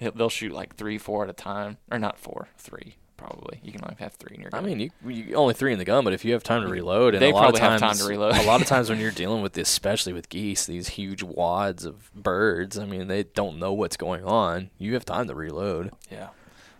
they'll 0.00 0.28
shoot 0.28 0.52
like 0.52 0.76
three, 0.76 0.98
four 0.98 1.24
at 1.24 1.30
a 1.30 1.32
time, 1.32 1.78
or 1.90 1.98
not 1.98 2.18
four, 2.18 2.48
three. 2.56 2.96
Probably. 3.18 3.60
You 3.62 3.72
can 3.72 3.82
only 3.84 3.96
have 3.98 4.14
three 4.14 4.36
in 4.36 4.40
your 4.40 4.50
Gun. 4.50 4.64
I 4.64 4.66
mean, 4.66 4.80
you, 4.80 4.90
you 5.10 5.34
only 5.34 5.52
three 5.52 5.72
in 5.72 5.78
the 5.78 5.84
gun, 5.84 6.04
but 6.04 6.12
if 6.14 6.24
you 6.24 6.32
have 6.32 6.42
time 6.42 6.62
to 6.62 6.68
reload, 6.68 7.14
and 7.14 7.20
They 7.22 7.30
a 7.30 7.34
lot 7.34 7.48
of 7.52 7.54
probably 7.56 7.60
have 7.60 7.80
times, 7.80 7.98
time 7.98 8.06
to 8.06 8.10
reload. 8.10 8.36
a 8.36 8.42
lot 8.44 8.62
of 8.62 8.66
times 8.66 8.88
when 8.88 8.98
you're 8.98 9.10
dealing 9.24 9.42
with, 9.42 9.52
this, 9.52 9.68
especially 9.68 10.12
with 10.14 10.28
geese, 10.30 10.64
these 10.64 10.88
huge 10.88 11.22
wads 11.22 11.84
of 11.84 12.10
birds. 12.14 12.78
I 12.78 12.86
mean, 12.86 13.08
they 13.08 13.24
don't 13.24 13.58
know 13.58 13.72
what's 13.74 13.96
going 13.98 14.24
on. 14.24 14.70
You 14.78 14.94
have 14.94 15.04
time 15.04 15.26
to 15.28 15.34
reload. 15.34 15.90
yeah, 16.10 16.28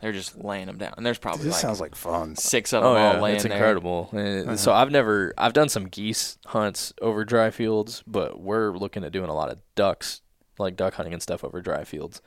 they're 0.00 0.12
just 0.12 0.42
laying 0.42 0.66
them 0.66 0.78
down, 0.78 0.94
and 0.96 1.04
there's 1.04 1.18
probably 1.18 1.44
this 1.44 1.54
like 1.54 1.60
sounds 1.62 1.80
like 1.80 1.94
fun. 1.96 2.36
six 2.36 2.72
of 2.72 2.84
oh, 2.84 2.94
them 2.94 3.02
Oh 3.02 3.06
all 3.06 3.14
yeah, 3.14 3.20
laying 3.20 3.34
it's 3.36 3.44
there. 3.44 3.52
incredible. 3.52 4.08
And 4.12 4.58
So 4.58 4.72
I've 4.72 4.90
never, 4.92 5.34
I've 5.36 5.52
done 5.52 5.68
some 5.68 5.88
geese 5.88 6.38
hunts 6.46 6.92
over 7.02 7.24
dry 7.24 7.50
fields, 7.50 8.02
but 8.06 8.40
we're 8.40 8.70
looking 8.76 9.02
at 9.04 9.10
doing 9.12 9.28
a 9.28 9.34
lot 9.34 9.50
of 9.50 9.58
ducks, 9.74 10.20
like 10.58 10.76
duck 10.76 10.94
hunting 10.94 11.12
and 11.12 11.22
stuff 11.22 11.42
over 11.42 11.60
dry 11.60 11.82
fields. 11.84 12.22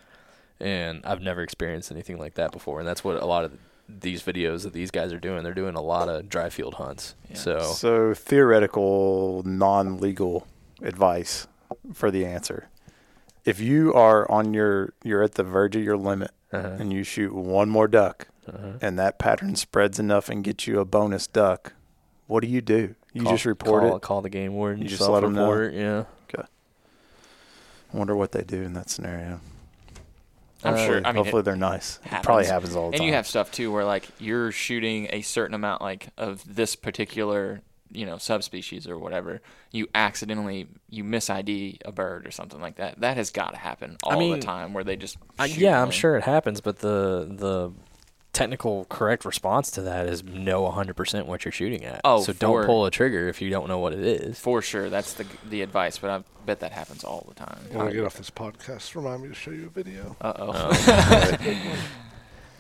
And 0.60 1.02
I've 1.06 1.22
never 1.22 1.42
experienced 1.42 1.92
anything 1.92 2.20
like 2.20 2.36
that 2.36 2.52
before, 2.52 2.78
and 2.80 2.88
that's 2.88 3.04
what 3.04 3.20
a 3.20 3.26
lot 3.26 3.46
of 3.46 3.58
these 4.00 4.24
videos 4.24 4.64
that 4.64 4.74
these 4.74 4.92
guys 4.92 5.12
are 5.14 5.20
doing. 5.20 5.44
They're 5.44 5.54
doing 5.54 5.76
a 5.76 5.82
lot 5.82 6.08
of 6.10 6.30
dry 6.30 6.50
field 6.50 6.76
hunts. 6.76 7.16
Yeah. 7.30 7.36
So 7.38 7.60
So 7.62 8.14
theoretical, 8.14 9.44
non-legal 9.46 10.48
advice 10.82 11.48
for 11.94 12.10
the 12.12 12.26
answer. 12.26 12.68
If 13.46 13.60
you 13.60 13.94
are 13.94 14.30
on 14.32 14.54
your, 14.54 14.94
you're 15.04 15.24
at 15.24 15.34
the 15.36 15.44
verge 15.44 15.76
of 15.76 15.84
your 15.84 15.98
limit, 15.98 16.32
uh 16.54 16.58
and 16.80 16.92
you 16.94 17.04
shoot 17.04 17.34
one 17.34 17.70
more 17.70 17.88
duck, 17.88 18.28
uh 18.48 18.74
and 18.82 18.98
that 19.00 19.18
pattern 19.20 19.56
spreads 19.56 20.00
enough 20.00 20.30
and 20.30 20.44
gets 20.44 20.68
you 20.68 20.80
a 20.80 20.86
bonus 20.86 21.28
duck, 21.28 21.74
what 22.28 22.42
do 22.44 22.48
you 22.48 22.62
do? 22.62 22.96
You 23.14 23.24
just 23.26 23.46
report 23.46 23.84
call, 23.84 23.96
it. 23.98 24.02
Call 24.02 24.22
the 24.22 24.30
game 24.30 24.54
warden. 24.54 24.82
You 24.82 24.88
just 24.90 25.02
let 25.02 25.24
'em 25.24 25.34
know? 25.34 25.42
self-report 25.48 25.74
it, 25.74 25.80
Yeah. 25.80 26.04
I 27.94 27.98
wonder 27.98 28.16
what 28.16 28.32
they 28.32 28.44
do 28.44 28.62
in 28.62 28.72
that 28.74 28.90
scenario. 28.90 29.42
I'm 30.64 30.74
Uh, 30.76 30.86
sure. 30.86 30.98
I 31.04 31.12
mean, 31.12 31.16
hopefully 31.16 31.42
they're 31.42 31.56
nice. 31.56 32.00
It 32.06 32.24
probably 32.24 32.46
happens. 32.46 32.50
happens 32.50 32.76
all 32.76 32.90
the 32.90 32.96
and 32.96 33.00
time. 33.00 33.08
you 33.08 33.14
have 33.14 33.28
stuff 33.28 33.52
too 33.52 33.72
where 33.72 33.86
like 33.86 34.08
you're 34.20 34.52
shooting 34.52 35.08
a 35.12 35.22
certain 35.22 35.54
amount 35.56 35.82
like 35.82 36.10
of 36.18 36.44
this 36.56 36.76
particular 36.76 37.62
you 37.94 38.06
know 38.06 38.18
subspecies 38.18 38.88
or 38.88 38.98
whatever. 38.98 39.42
You 39.72 39.88
accidentally 39.94 40.68
you 40.90 41.04
miss 41.04 41.30
ID 41.30 41.80
a 41.84 41.92
bird 41.92 42.26
or 42.26 42.32
something 42.32 42.62
like 42.62 42.76
that. 42.78 43.00
That 43.02 43.18
has 43.18 43.32
got 43.32 43.52
to 43.52 43.58
happen 43.58 43.98
all 44.04 44.18
mean, 44.20 44.32
the 44.40 44.46
time 44.46 44.74
where 44.74 44.84
they 44.84 44.96
just 44.96 45.18
shoot 45.46 45.58
yeah, 45.58 45.82
I'm 45.82 45.92
sure 45.92 46.16
it 46.16 46.24
happens, 46.24 46.62
but 46.62 46.80
the 46.80 47.28
the 47.30 47.72
technical 48.34 48.86
correct 48.86 49.26
response 49.26 49.72
to 49.72 49.82
that 49.82 50.08
is 50.08 50.24
know 50.24 50.64
100% 50.64 51.26
what 51.26 51.44
you're 51.46 51.52
shooting 51.52 51.84
at. 51.84 52.02
Oh, 52.04 52.22
so 52.22 52.34
don't 52.34 52.66
pull 52.66 52.86
a 52.86 52.92
trigger 52.92 53.28
if 53.28 53.42
you 53.42 53.50
don't 53.50 53.68
know 53.68 53.80
what 53.80 53.94
it 53.94 54.00
is. 54.00 54.40
For 54.40 54.62
sure, 54.62 54.90
that's 54.90 55.14
the 55.14 55.26
the 55.50 55.62
advice, 55.62 55.98
but 55.98 56.10
I 56.10 56.24
bet 56.46 56.62
that 56.62 56.72
happens 56.72 57.04
all 57.04 57.26
the 57.28 57.36
time. 57.36 57.60
When 57.72 57.88
I 57.88 57.92
get 57.92 58.06
off 58.06 58.16
this 58.16 58.30
podcast, 58.30 58.96
remind 58.96 59.24
me 59.24 59.30
to 59.30 59.36
show 59.36 59.52
you 59.52 59.66
a 59.66 59.70
video. 59.70 60.16
Uh 60.22 60.34
oh. 60.38 60.48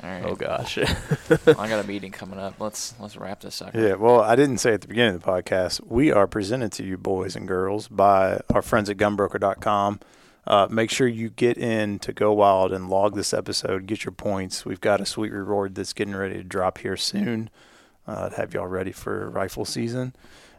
all 0.04 0.10
right. 0.10 0.26
Oh 0.26 0.36
gosh. 0.36 0.78
I 0.78 1.68
got 1.70 1.84
a 1.84 1.88
meeting 1.88 2.12
coming 2.12 2.40
up. 2.40 2.60
Let's 2.60 2.94
let's 3.00 3.16
wrap 3.16 3.42
this 3.42 3.62
up. 3.62 3.74
Yeah, 3.74 3.96
well, 3.96 4.22
I 4.22 4.36
didn't 4.36 4.58
say 4.58 4.74
at 4.74 4.82
the 4.82 4.88
beginning 4.88 5.16
of 5.16 5.24
the 5.24 5.32
podcast, 5.32 5.82
we 5.86 6.12
are 6.12 6.28
presented 6.28 6.72
to 6.74 6.84
you, 6.84 6.98
boys 6.98 7.36
and 7.36 7.48
girls, 7.48 7.88
by 7.88 8.42
our 8.54 8.62
friends 8.62 8.90
at 8.90 8.98
gunbroker.com. 8.98 10.00
Uh, 10.48 10.68
make 10.70 10.90
sure 10.90 11.08
you 11.08 11.30
get 11.30 11.58
in 11.58 12.00
to 12.00 12.12
GoWild 12.12 12.74
and 12.74 12.90
log 12.90 13.16
this 13.16 13.34
episode, 13.34 13.86
get 13.86 14.04
your 14.04 14.12
points. 14.12 14.66
We've 14.66 14.82
got 14.82 15.00
a 15.00 15.06
sweet 15.06 15.32
reward 15.32 15.76
that's 15.76 15.94
getting 15.94 16.16
ready 16.16 16.36
to 16.36 16.44
drop 16.44 16.80
here 16.80 16.98
soon 16.98 17.50
uh, 18.08 18.30
to 18.30 18.36
have 18.36 18.54
y'all 18.54 18.68
ready 18.68 18.92
for 18.92 19.30
rifle 19.30 19.66
season. 19.66 20.16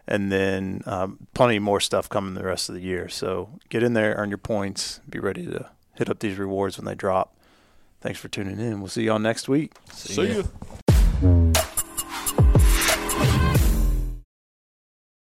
And 0.06 0.32
then 0.32 0.82
um, 0.86 1.26
plenty 1.34 1.58
more 1.58 1.80
stuff 1.80 2.08
coming 2.08 2.34
the 2.34 2.44
rest 2.44 2.68
of 2.68 2.74
the 2.74 2.80
year. 2.80 3.08
So 3.08 3.50
get 3.68 3.82
in 3.82 3.92
there, 3.92 4.14
earn 4.14 4.30
your 4.30 4.38
points, 4.38 5.00
be 5.08 5.18
ready 5.18 5.46
to 5.46 5.68
hit 5.94 6.08
up 6.08 6.20
these 6.20 6.38
rewards 6.38 6.76
when 6.76 6.86
they 6.86 6.94
drop. 6.94 7.36
Thanks 8.00 8.18
for 8.18 8.28
tuning 8.28 8.58
in. 8.58 8.80
We'll 8.80 8.88
see 8.88 9.04
y'all 9.04 9.20
next 9.20 9.48
week. 9.48 9.74
See 9.92 10.38
ya. 10.38 10.42